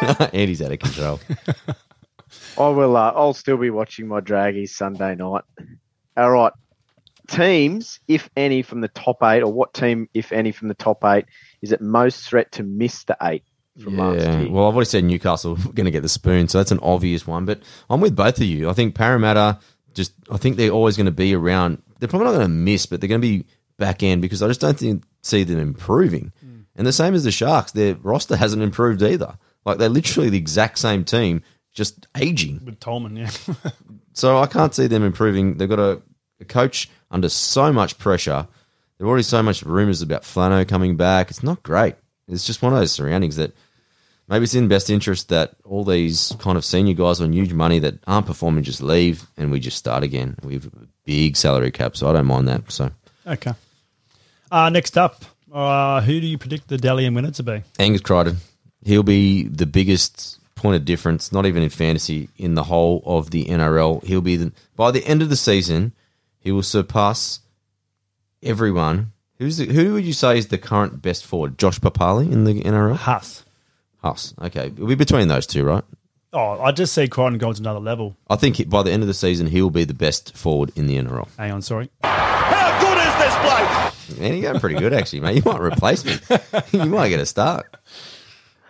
Andy's 0.33 0.61
out 0.61 0.71
of 0.71 0.79
control. 0.79 1.19
I 2.57 2.69
will. 2.69 2.97
Uh, 2.97 3.11
I'll 3.15 3.33
still 3.33 3.57
be 3.57 3.69
watching 3.69 4.07
my 4.07 4.19
Draggies 4.19 4.69
Sunday 4.69 5.15
night. 5.15 5.43
All 6.17 6.31
right, 6.31 6.53
teams, 7.27 7.99
if 8.07 8.29
any, 8.35 8.61
from 8.61 8.81
the 8.81 8.87
top 8.89 9.17
eight, 9.23 9.41
or 9.41 9.51
what 9.51 9.73
team, 9.73 10.09
if 10.13 10.31
any, 10.31 10.51
from 10.51 10.67
the 10.67 10.73
top 10.73 11.03
eight, 11.05 11.25
is 11.61 11.71
at 11.71 11.81
most 11.81 12.27
threat 12.27 12.51
to 12.53 12.63
miss 12.63 13.03
the 13.05 13.17
eight 13.21 13.43
from 13.81 13.97
last 13.97 14.19
Yeah, 14.19 14.41
year? 14.41 14.51
well, 14.51 14.67
I've 14.67 14.73
already 14.75 14.89
said 14.89 15.03
Newcastle 15.03 15.55
going 15.73 15.85
to 15.85 15.91
get 15.91 16.01
the 16.01 16.09
spoon, 16.09 16.47
so 16.47 16.57
that's 16.57 16.71
an 16.71 16.79
obvious 16.81 17.25
one. 17.27 17.45
But 17.45 17.61
I'm 17.89 18.01
with 18.01 18.15
both 18.15 18.37
of 18.37 18.43
you. 18.43 18.69
I 18.69 18.73
think 18.73 18.95
Parramatta, 18.95 19.59
just 19.93 20.13
I 20.31 20.37
think 20.37 20.57
they're 20.57 20.71
always 20.71 20.97
going 20.97 21.05
to 21.05 21.11
be 21.11 21.35
around. 21.35 21.81
They're 21.99 22.09
probably 22.09 22.25
not 22.25 22.33
going 22.37 22.45
to 22.47 22.49
miss, 22.49 22.85
but 22.85 22.99
they're 23.01 23.07
going 23.09 23.21
to 23.21 23.27
be 23.27 23.45
back 23.77 24.03
end 24.03 24.21
because 24.21 24.41
I 24.43 24.47
just 24.47 24.61
don't 24.61 24.77
think 24.77 25.03
see 25.23 25.43
them 25.43 25.59
improving. 25.59 26.31
Mm. 26.45 26.65
And 26.75 26.87
the 26.87 26.93
same 26.93 27.13
as 27.13 27.23
the 27.23 27.31
Sharks, 27.31 27.71
their 27.73 27.95
roster 27.95 28.35
hasn't 28.35 28.61
improved 28.63 29.01
either. 29.03 29.37
Like 29.65 29.77
they're 29.77 29.89
literally 29.89 30.29
the 30.29 30.37
exact 30.37 30.79
same 30.79 31.03
team, 31.03 31.43
just 31.73 32.07
aging. 32.17 32.63
with 32.65 32.79
Tolman. 32.79 33.15
Yeah, 33.15 33.29
So 34.13 34.39
I 34.39 34.47
can't 34.47 34.73
see 34.73 34.87
them 34.87 35.03
improving. 35.03 35.57
They've 35.57 35.69
got 35.69 35.79
a, 35.79 36.01
a 36.39 36.45
coach 36.45 36.89
under 37.11 37.29
so 37.29 37.71
much 37.71 37.97
pressure. 37.97 38.47
There 38.97 39.05
are 39.05 39.09
already 39.09 39.23
so 39.23 39.41
much 39.43 39.63
rumors 39.63 40.01
about 40.01 40.23
Flano 40.23 40.67
coming 40.67 40.97
back. 40.97 41.29
It's 41.29 41.43
not 41.43 41.63
great. 41.63 41.95
It's 42.27 42.45
just 42.45 42.61
one 42.61 42.73
of 42.73 42.79
those 42.79 42.91
surroundings 42.91 43.35
that 43.35 43.53
maybe 44.27 44.43
it's 44.43 44.55
in 44.55 44.67
best 44.67 44.89
interest 44.89 45.29
that 45.29 45.53
all 45.65 45.83
these 45.83 46.33
kind 46.39 46.57
of 46.57 46.65
senior 46.65 46.93
guys 46.93 47.21
on 47.21 47.33
huge 47.33 47.53
money 47.53 47.79
that 47.79 47.95
aren't 48.07 48.27
performing 48.27 48.63
just 48.63 48.81
leave 48.81 49.25
and 49.37 49.51
we 49.51 49.59
just 49.59 49.77
start 49.77 50.03
again. 50.03 50.37
We 50.43 50.53
have 50.53 50.65
a 50.65 50.87
big 51.05 51.35
salary 51.35 51.71
cap, 51.71 51.97
so 51.97 52.09
I 52.09 52.13
don't 52.13 52.25
mind 52.25 52.47
that. 52.47 52.71
So 52.71 52.91
okay. 53.27 53.53
Uh, 54.51 54.69
next 54.69 54.97
up, 54.97 55.23
uh, 55.51 56.01
who 56.01 56.19
do 56.19 56.27
you 56.27 56.37
predict 56.37 56.67
the 56.67 56.77
Dally 56.77 57.05
M 57.05 57.13
winner 57.13 57.31
to 57.31 57.43
be? 57.43 57.63
Angus 57.79 58.01
Crichton, 58.01 58.37
he'll 58.83 59.03
be 59.03 59.43
the 59.43 59.65
biggest 59.65 60.39
point 60.55 60.75
of 60.75 60.85
difference, 60.85 61.31
not 61.31 61.45
even 61.45 61.63
in 61.63 61.69
fantasy, 61.69 62.29
in 62.37 62.55
the 62.55 62.63
whole 62.63 63.01
of 63.05 63.31
the 63.31 63.45
NRL. 63.45 64.03
He'll 64.03 64.21
be 64.21 64.35
the, 64.35 64.51
by 64.75 64.91
the 64.91 65.03
end 65.05 65.21
of 65.21 65.29
the 65.29 65.35
season, 65.35 65.93
he 66.39 66.51
will 66.51 66.63
surpass 66.63 67.39
everyone. 68.43 69.11
Who's 69.41 69.57
the, 69.57 69.65
who 69.65 69.93
would 69.93 70.05
you 70.05 70.13
say 70.13 70.37
is 70.37 70.49
the 70.49 70.59
current 70.59 71.01
best 71.01 71.25
forward? 71.25 71.57
Josh 71.57 71.79
Papalii 71.79 72.31
in 72.31 72.43
the 72.43 72.61
NRL? 72.61 72.95
Haas. 72.95 73.43
Haas. 74.03 74.35
Okay, 74.39 74.67
it'll 74.67 74.85
be 74.85 74.93
between 74.93 75.29
those 75.29 75.47
two, 75.47 75.63
right? 75.63 75.83
Oh, 76.31 76.61
I 76.61 76.71
just 76.71 76.93
see 76.93 77.07
Crichton 77.07 77.39
going 77.39 77.55
to 77.55 77.61
another 77.61 77.79
level. 77.79 78.15
I 78.29 78.35
think 78.35 78.57
he, 78.57 78.65
by 78.65 78.83
the 78.83 78.91
end 78.91 79.01
of 79.01 79.07
the 79.07 79.15
season, 79.15 79.47
he 79.47 79.63
will 79.63 79.71
be 79.71 79.83
the 79.83 79.95
best 79.95 80.37
forward 80.37 80.71
in 80.75 80.85
the 80.85 80.95
NRL. 80.95 81.27
Hang 81.39 81.53
on, 81.53 81.63
sorry. 81.63 81.89
How 82.03 82.79
good 82.81 82.99
is 82.99 83.17
this 83.17 84.15
bloke? 84.15 84.19
Man, 84.21 84.33
you're 84.37 84.51
going 84.51 84.59
pretty 84.61 84.75
good, 84.79 84.93
actually, 84.93 85.21
mate. 85.21 85.37
You 85.43 85.51
might 85.51 85.59
replace 85.59 86.05
me. 86.05 86.19
you 86.71 86.85
might 86.85 87.09
get 87.09 87.19
a 87.19 87.25
start. 87.25 87.75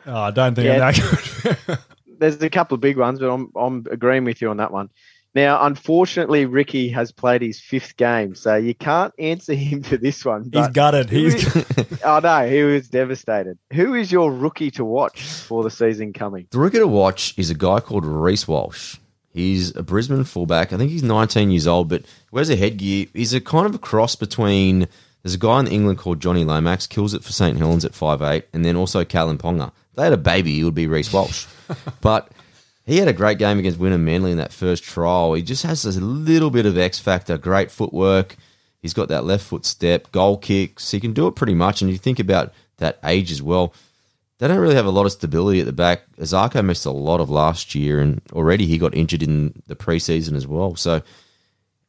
Oh, 0.06 0.16
I 0.22 0.32
don't 0.32 0.56
think 0.56 0.68
Yeah. 0.68 0.86
I'm 0.88 0.94
that 0.94 1.58
good. 1.68 1.78
There's 2.18 2.42
a 2.42 2.50
couple 2.50 2.76
of 2.76 2.82
big 2.82 2.96
ones, 2.96 3.20
but 3.20 3.30
I'm 3.30 3.52
I'm 3.58 3.86
agreeing 3.92 4.24
with 4.24 4.42
you 4.42 4.50
on 4.52 4.58
that 4.58 4.72
one. 4.72 4.90
Now, 5.34 5.66
unfortunately, 5.66 6.46
Ricky 6.46 6.90
has 6.90 7.12
played 7.14 7.42
his 7.42 7.60
fifth 7.60 7.96
game, 7.96 8.36
so 8.36 8.56
you 8.56 8.76
can't 8.76 9.14
answer 9.18 9.54
him 9.56 9.82
for 9.84 9.98
this 9.98 10.26
one. 10.26 10.44
He's 10.44 10.52
but- 10.52 10.74
gutted. 10.74 11.10
He's 11.10 11.56
oh 12.04 12.20
no, 12.24 12.48
he 12.50 12.64
was 12.64 12.90
devastated. 12.90 13.58
Who 13.74 13.94
is 13.94 14.12
your 14.12 14.32
rookie 14.32 14.72
to 14.72 14.84
watch 14.86 15.22
for 15.22 15.64
the 15.64 15.72
season 15.72 16.14
coming? 16.14 16.48
The 16.52 16.60
rookie 16.60 16.80
to 16.80 16.88
watch 16.88 17.34
is 17.38 17.50
a 17.50 17.56
guy 17.56 17.80
called 17.80 18.06
Reece 18.06 18.48
Walsh. 18.48 18.98
He's 19.34 19.74
a 19.78 19.84
Brisbane 19.84 20.26
fullback. 20.26 20.74
I 20.74 20.78
think 20.78 20.92
he's 20.92 21.04
19 21.04 21.52
years 21.52 21.66
old, 21.66 21.88
but 21.88 22.04
wears 22.32 22.50
a 22.50 22.58
headgear. 22.58 23.06
He's 23.14 23.34
a 23.34 23.40
kind 23.40 23.66
of 23.66 23.74
a 23.76 23.80
cross 23.80 24.16
between. 24.18 24.88
There's 25.24 25.36
a 25.36 25.38
guy 25.38 25.60
in 25.62 25.68
England 25.68 26.00
called 26.00 26.20
Jonny 26.20 26.44
Lomax, 26.44 26.88
kills 26.88 27.14
it 27.14 27.24
for 27.24 27.32
St 27.32 27.58
Helens 27.58 27.86
at 27.86 27.92
5'8, 27.94 28.44
and 28.54 28.66
then 28.66 28.76
also 28.76 29.06
Kalyn 29.06 29.38
Ponga. 29.38 29.68
If 29.68 29.96
they 29.96 30.04
had 30.04 30.14
a 30.14 30.18
baby, 30.18 30.60
it 30.60 30.64
would 30.66 30.76
be 30.76 30.88
Reece 30.88 31.14
Walsh. 31.14 31.46
but 32.02 32.30
He 32.86 32.98
had 32.98 33.08
a 33.08 33.14
great 33.14 33.38
game 33.38 33.60
against 33.60 33.80
Wynnum 33.80 34.02
Manly 34.02 34.32
in 34.32 34.38
that 34.38 34.54
first 34.54 34.84
trial. 34.84 35.34
He 35.34 35.42
just 35.42 35.64
has 35.64 35.86
a 35.86 36.02
little 36.02 36.50
bit 36.50 36.66
of 36.66 36.78
X 36.78 37.00
factor, 37.00 37.38
great 37.38 37.72
footwork. 37.72 38.36
He's 38.82 38.94
got 38.94 39.10
that 39.10 39.26
left 39.26 39.46
foot 39.46 39.66
step, 39.66 40.12
goal 40.12 40.38
kicks. 40.38 40.90
He 40.90 41.00
can 41.00 41.14
do 41.14 41.28
it 41.28 41.36
pretty 41.36 41.54
much. 41.54 41.82
And 41.82 41.92
you 41.92 41.98
think 41.98 42.20
about 42.20 42.54
that 42.78 43.00
age 43.04 43.32
as 43.32 43.42
well. 43.42 43.74
They 44.40 44.48
don't 44.48 44.58
really 44.58 44.76
have 44.76 44.88
a 44.88 44.92
lot 44.92 45.06
of 45.06 45.12
stability 45.12 45.60
at 45.60 45.68
the 45.68 45.72
back. 45.72 46.02
Isaako 46.18 46.66
missed 46.66 46.88
a 46.88 46.92
lot 46.92 47.20
of 47.20 47.30
last 47.30 47.76
year, 47.76 48.00
and 48.00 48.20
already 48.34 48.66
he 48.66 48.80
got 48.80 48.96
injured 48.96 49.22
in 49.22 49.62
the 49.68 49.76
preseason 49.76 50.36
as 50.36 50.48
well. 50.48 50.76
So, 50.76 51.04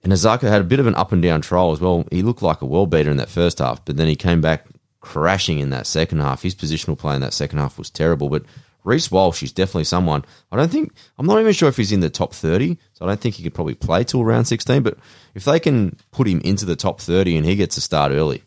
and 0.04 0.12
Isaako 0.12 0.50
had 0.50 0.60
a 0.60 0.64
bit 0.64 0.78
of 0.78 0.86
an 0.86 0.94
up 0.94 1.12
and 1.12 1.22
down 1.22 1.40
trial 1.40 1.72
as 1.72 1.80
well. 1.80 2.04
He 2.10 2.20
looked 2.20 2.42
like 2.42 2.60
a 2.60 2.66
world 2.66 2.90
beater 2.90 3.10
in 3.10 3.16
that 3.16 3.30
first 3.30 3.60
half, 3.60 3.82
but 3.86 3.96
then 3.96 4.06
he 4.06 4.16
came 4.16 4.42
back 4.42 4.66
crashing 5.00 5.60
in 5.60 5.70
that 5.70 5.86
second 5.86 6.20
half. 6.20 6.42
His 6.42 6.54
positional 6.54 6.98
play 6.98 7.14
in 7.14 7.22
that 7.22 7.32
second 7.32 7.58
half 7.58 7.78
was 7.78 7.88
terrible. 7.88 8.28
But 8.28 8.44
Reece 8.84 9.10
Walsh 9.10 9.42
is 9.42 9.52
definitely 9.52 9.84
someone. 9.84 10.24
I 10.50 10.56
don't 10.56 10.70
think 10.70 10.92
I'm 11.18 11.26
not 11.26 11.40
even 11.40 11.52
sure 11.52 11.68
if 11.68 11.76
he's 11.76 11.92
in 11.92 12.00
the 12.00 12.10
top 12.10 12.34
30, 12.34 12.76
so 12.94 13.04
I 13.04 13.08
don't 13.08 13.20
think 13.20 13.36
he 13.36 13.42
could 13.42 13.54
probably 13.54 13.74
play 13.74 14.04
till 14.04 14.24
round 14.24 14.48
16. 14.48 14.82
But 14.82 14.98
if 15.34 15.44
they 15.44 15.60
can 15.60 15.96
put 16.10 16.26
him 16.26 16.40
into 16.40 16.64
the 16.64 16.76
top 16.76 17.00
30 17.00 17.36
and 17.36 17.46
he 17.46 17.56
gets 17.56 17.76
a 17.76 17.80
start 17.80 18.12
early, 18.12 18.42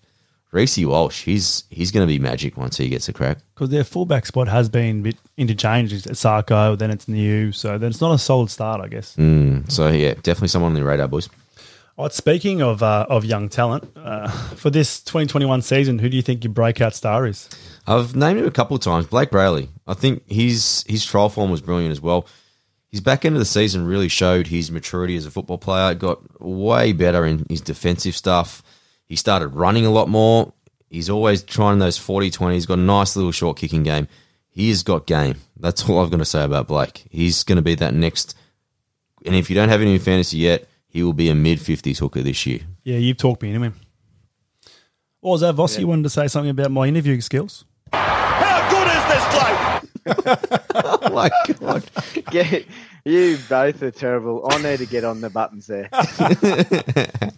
Reece 0.52 0.86
Walsh, 0.86 1.24
he's 1.24 1.66
he's 1.70 1.92
going 1.92 2.08
to 2.08 2.12
be 2.12 2.18
magic 2.18 2.56
once 2.56 2.78
he 2.78 2.88
gets 2.88 3.10
a 3.10 3.14
crack. 3.14 3.40
Because 3.54 3.70
their 3.70 3.84
fullback 3.84 4.26
spot 4.26 4.48
has 4.48 4.70
been 4.70 5.00
a 5.00 5.04
bit 5.04 5.18
interchanged. 5.36 5.94
It's 5.94 6.08
Sarko, 6.24 6.78
then 6.78 6.92
it's 6.92 7.10
Niu, 7.10 7.52
so 7.52 7.78
then 7.78 7.90
it's 7.90 8.00
not 8.00 8.14
a 8.14 8.18
solid 8.18 8.50
start, 8.50 8.80
I 8.80 8.88
guess. 8.88 9.16
Mm, 9.18 9.70
so 9.70 9.90
yeah, 9.90 10.14
definitely 10.14 10.48
someone 10.48 10.72
on 10.72 10.76
the 10.76 10.84
radar, 10.84 11.10
boys. 11.10 11.28
Right, 11.98 12.12
speaking 12.14 12.62
of 12.62 12.84
uh, 12.84 13.06
of 13.10 13.26
young 13.26 13.50
talent, 13.50 13.90
uh, 13.98 14.30
for 14.56 14.70
this 14.70 15.02
2021 15.02 15.62
season, 15.62 16.00
who 16.00 16.08
do 16.08 16.16
you 16.16 16.24
think 16.24 16.44
your 16.44 16.54
breakout 16.54 16.94
star 16.96 17.26
is? 17.26 17.50
I've 17.88 18.16
named 18.16 18.40
him 18.40 18.48
a 18.48 18.52
couple 18.52 18.76
of 18.76 18.82
times. 18.82 19.06
Blayke 19.06 19.30
Brailey. 19.30 19.70
I 19.88 19.94
think 19.94 20.28
his 20.30 20.84
his 20.88 21.06
trial 21.06 21.30
form 21.30 21.52
was 21.52 21.62
brilliant 21.62 21.92
as 21.92 22.02
well. 22.02 22.28
His 22.90 23.02
back 23.02 23.26
end 23.26 23.36
of 23.36 23.40
the 23.40 23.46
season 23.46 23.86
really 23.86 24.08
showed 24.08 24.48
his 24.48 24.72
maturity 24.72 25.18
as 25.18 25.26
a 25.26 25.32
football 25.32 25.58
player. 25.58 25.94
Got 25.94 26.42
way 26.42 26.94
better 26.94 27.26
in 27.26 27.46
his 27.50 27.62
defensive 27.62 28.16
stuff. 28.16 28.64
He 29.06 29.16
started 29.16 29.50
running 29.50 29.86
a 29.86 29.92
lot 29.92 30.08
more. 30.08 30.54
He's 30.90 31.10
always 31.10 31.44
trying 31.44 31.80
those 31.80 31.98
40 31.98 32.32
20. 32.32 32.56
He's 32.56 32.66
got 32.66 32.80
a 32.80 32.82
nice 32.82 33.16
little 33.16 33.32
short 33.32 33.58
kicking 33.58 33.84
game. 33.84 34.08
He 34.50 34.70
has 34.70 34.84
got 34.84 35.06
game. 35.06 35.36
That's 35.60 35.88
all 35.88 36.00
I've 36.00 36.12
got 36.12 36.18
to 36.18 36.26
say 36.26 36.44
about 36.44 36.68
Blake. 36.68 37.06
He's 37.12 37.44
going 37.44 37.58
to 37.58 37.62
be 37.62 37.76
that 37.76 37.94
next. 37.94 38.38
And 39.26 39.36
if 39.36 39.50
you 39.50 39.56
don't 39.56 39.70
have 39.70 39.82
him 39.82 39.90
in 39.90 40.00
fantasy 40.00 40.38
yet, 40.38 40.68
he 40.88 41.04
will 41.04 41.14
be 41.14 41.30
a 41.30 41.36
mid 41.36 41.60
50s 41.60 42.00
hooker 42.00 42.22
this 42.22 42.46
year. 42.46 42.62
Yeah, 42.84 42.98
you've 42.98 43.18
talked 43.18 43.42
me 43.42 43.50
into 43.50 43.66
him. 43.66 43.76
Or 45.22 45.32
was 45.34 45.42
that 45.42 45.56
Vossi 45.56 45.80
yeah. 45.80 45.86
wanted 45.86 46.04
to 46.04 46.10
say 46.10 46.28
something 46.28 46.52
about 46.52 46.72
my 46.72 46.88
interviewing 46.88 47.20
skills? 47.20 47.66
How 47.92 48.70
good 48.70 48.88
is 48.88 49.04
this 49.10 49.26
bloke? 49.34 49.95
Oh 50.06 51.10
my 51.12 51.30
God. 51.60 51.84
Get, 52.32 52.66
you 53.04 53.38
both 53.50 53.84
are 53.84 53.92
terrible. 53.92 54.48
I 54.50 54.62
need 54.62 54.80
to 54.80 54.86
get 54.86 55.04
on 55.04 55.22
the 55.22 55.30
buttons 55.30 55.68
there. 55.68 55.90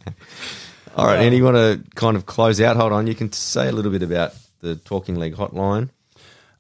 All 0.96 1.06
right, 1.06 1.20
Andy, 1.20 1.38
you 1.38 1.44
want 1.44 1.58
to 1.58 1.84
kind 1.96 2.18
of 2.18 2.26
close 2.26 2.60
out? 2.60 2.76
Hold 2.76 2.92
on, 2.92 3.08
you 3.08 3.16
can 3.16 3.32
say 3.32 3.68
a 3.68 3.72
little 3.72 3.92
bit 3.92 4.04
about 4.04 4.34
the 4.62 4.76
Talking 4.76 5.16
League 5.16 5.36
hotline. 5.36 5.90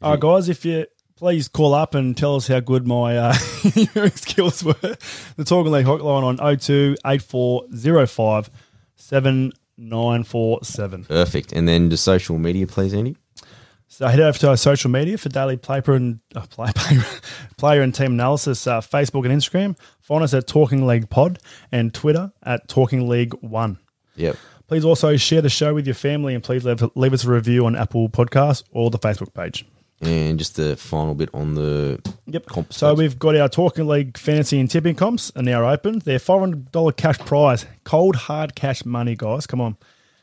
All 0.01 0.11
right, 0.11 0.19
guys, 0.19 0.47
if 0.47 0.63
you 0.63 0.85
please 1.17 1.47
call 1.47 1.73
up 1.73 1.95
and 1.95 2.15
tell 2.15 2.35
us 2.35 2.47
how 2.47 2.59
good 2.59 2.87
my 2.87 3.17
uh, 3.17 3.33
skills 4.13 4.63
were. 4.63 4.95
The 5.35 5.43
Talking 5.43 5.71
League 5.71 5.87
hotline 5.87 6.39
on 6.39 6.57
02 6.57 6.95
8405 7.05 8.49
7947. 8.95 11.05
Perfect. 11.05 11.51
And 11.51 11.67
then 11.67 11.89
the 11.89 11.97
social 11.97 12.37
media, 12.37 12.67
please, 12.67 12.93
Andy. 12.93 13.17
So 13.89 14.07
head 14.07 14.19
over 14.19 14.37
to 14.39 14.49
our 14.49 14.57
social 14.57 14.91
media 14.91 15.17
for 15.17 15.29
daily 15.29 15.57
player 15.57 15.81
and 15.93 16.19
uh, 16.35 16.45
play, 16.49 16.71
player 17.57 17.81
and 17.81 17.95
team 17.95 18.13
analysis, 18.13 18.67
uh, 18.67 18.81
Facebook 18.81 19.25
and 19.25 19.33
Instagram. 19.33 19.77
Find 20.01 20.23
us 20.23 20.33
at 20.33 20.45
Talking 20.45 20.85
League 20.85 21.09
Pod 21.09 21.39
and 21.71 21.93
Twitter 21.93 22.31
at 22.43 22.67
Talking 22.67 23.07
League 23.07 23.33
One. 23.41 23.79
Yep. 24.15 24.35
Please 24.67 24.83
also 24.83 25.15
share 25.15 25.41
the 25.41 25.49
show 25.49 25.73
with 25.73 25.87
your 25.87 25.95
family 25.95 26.35
and 26.35 26.43
please 26.43 26.65
leave, 26.65 26.83
leave 26.95 27.13
us 27.13 27.23
a 27.23 27.31
review 27.31 27.65
on 27.65 27.75
Apple 27.75 28.09
Podcasts 28.09 28.63
or 28.71 28.89
the 28.89 28.99
Facebook 28.99 29.33
page. 29.33 29.65
And 30.01 30.37
just 30.37 30.57
the 30.57 30.75
final 30.75 31.15
bit 31.15 31.29
on 31.33 31.55
the 31.55 31.99
yep. 32.27 32.45
Comp 32.45 32.71
so 32.71 32.93
we've 32.93 33.17
got 33.17 33.35
our 33.35 33.49
Talking 33.49 33.87
League 33.87 34.15
fantasy 34.15 34.59
and 34.59 34.69
tipping 34.69 34.93
comps 34.93 35.31
are 35.35 35.41
now 35.41 35.67
open. 35.67 35.99
They're 35.99 36.19
five 36.19 36.39
hundred 36.39 36.71
dollar 36.71 36.91
cash 36.91 37.17
prize, 37.17 37.65
cold 37.83 38.15
hard 38.15 38.53
cash 38.53 38.85
money, 38.85 39.15
guys. 39.15 39.47
Come 39.47 39.59
on, 39.59 39.75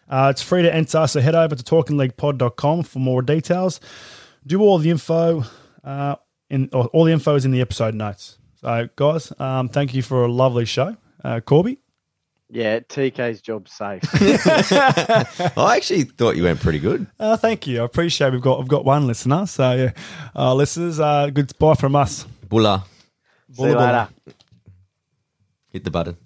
uh, 0.09 0.29
it's 0.31 0.43
free 0.43 0.63
to 0.63 0.75
enter. 0.75 1.07
So 1.07 1.21
head 1.21 1.35
over 1.35 1.55
to 1.55 1.63
talkingleaguepod.com 1.63 2.83
for 2.83 2.99
more 2.99 3.23
details. 3.23 3.81
Do 4.47 4.61
all 4.61 4.79
the 4.79 4.91
info. 4.91 5.45
Uh, 5.83 6.17
in 6.51 6.69
all 6.73 7.05
the 7.05 7.13
info 7.13 7.35
is 7.35 7.45
in 7.45 7.51
the 7.51 7.61
episode 7.61 7.95
notes. 7.95 8.39
So 8.61 8.89
guys, 8.97 9.33
um, 9.39 9.69
thank 9.69 9.95
you 9.95 10.03
for 10.03 10.25
a 10.25 10.33
lovely 10.33 10.65
show, 10.65 10.97
uh, 11.23 11.41
Corby. 11.41 11.79
Yeah, 12.51 12.81
TK's 12.81 13.41
job 13.41 13.69
safe. 13.69 14.03
I 15.59 15.77
actually 15.77 16.05
thought 16.05 16.37
you 16.37 16.45
went 16.45 16.61
pretty 16.61 16.79
good. 16.79 17.07
Uh, 17.19 17.37
thank 17.37 17.67
you. 17.67 17.83
I 17.83 17.85
appreciate 17.85 18.33
we've 18.33 18.41
got 18.41 18.59
we've 18.59 18.69
got 18.69 18.85
one 18.85 19.07
listener. 19.07 19.47
So 19.47 19.73
yeah, 19.73 19.91
uh, 20.37 20.55
listeners, 20.55 21.01
uh, 21.01 21.31
goodbye 21.31 21.75
from 21.75 21.97
us. 21.97 22.27
Bulla. 22.49 22.85
See 23.53 23.65
you 23.65 23.75
later. 23.75 24.09
Hit 25.73 25.85
the 25.85 25.91
button. 25.91 26.17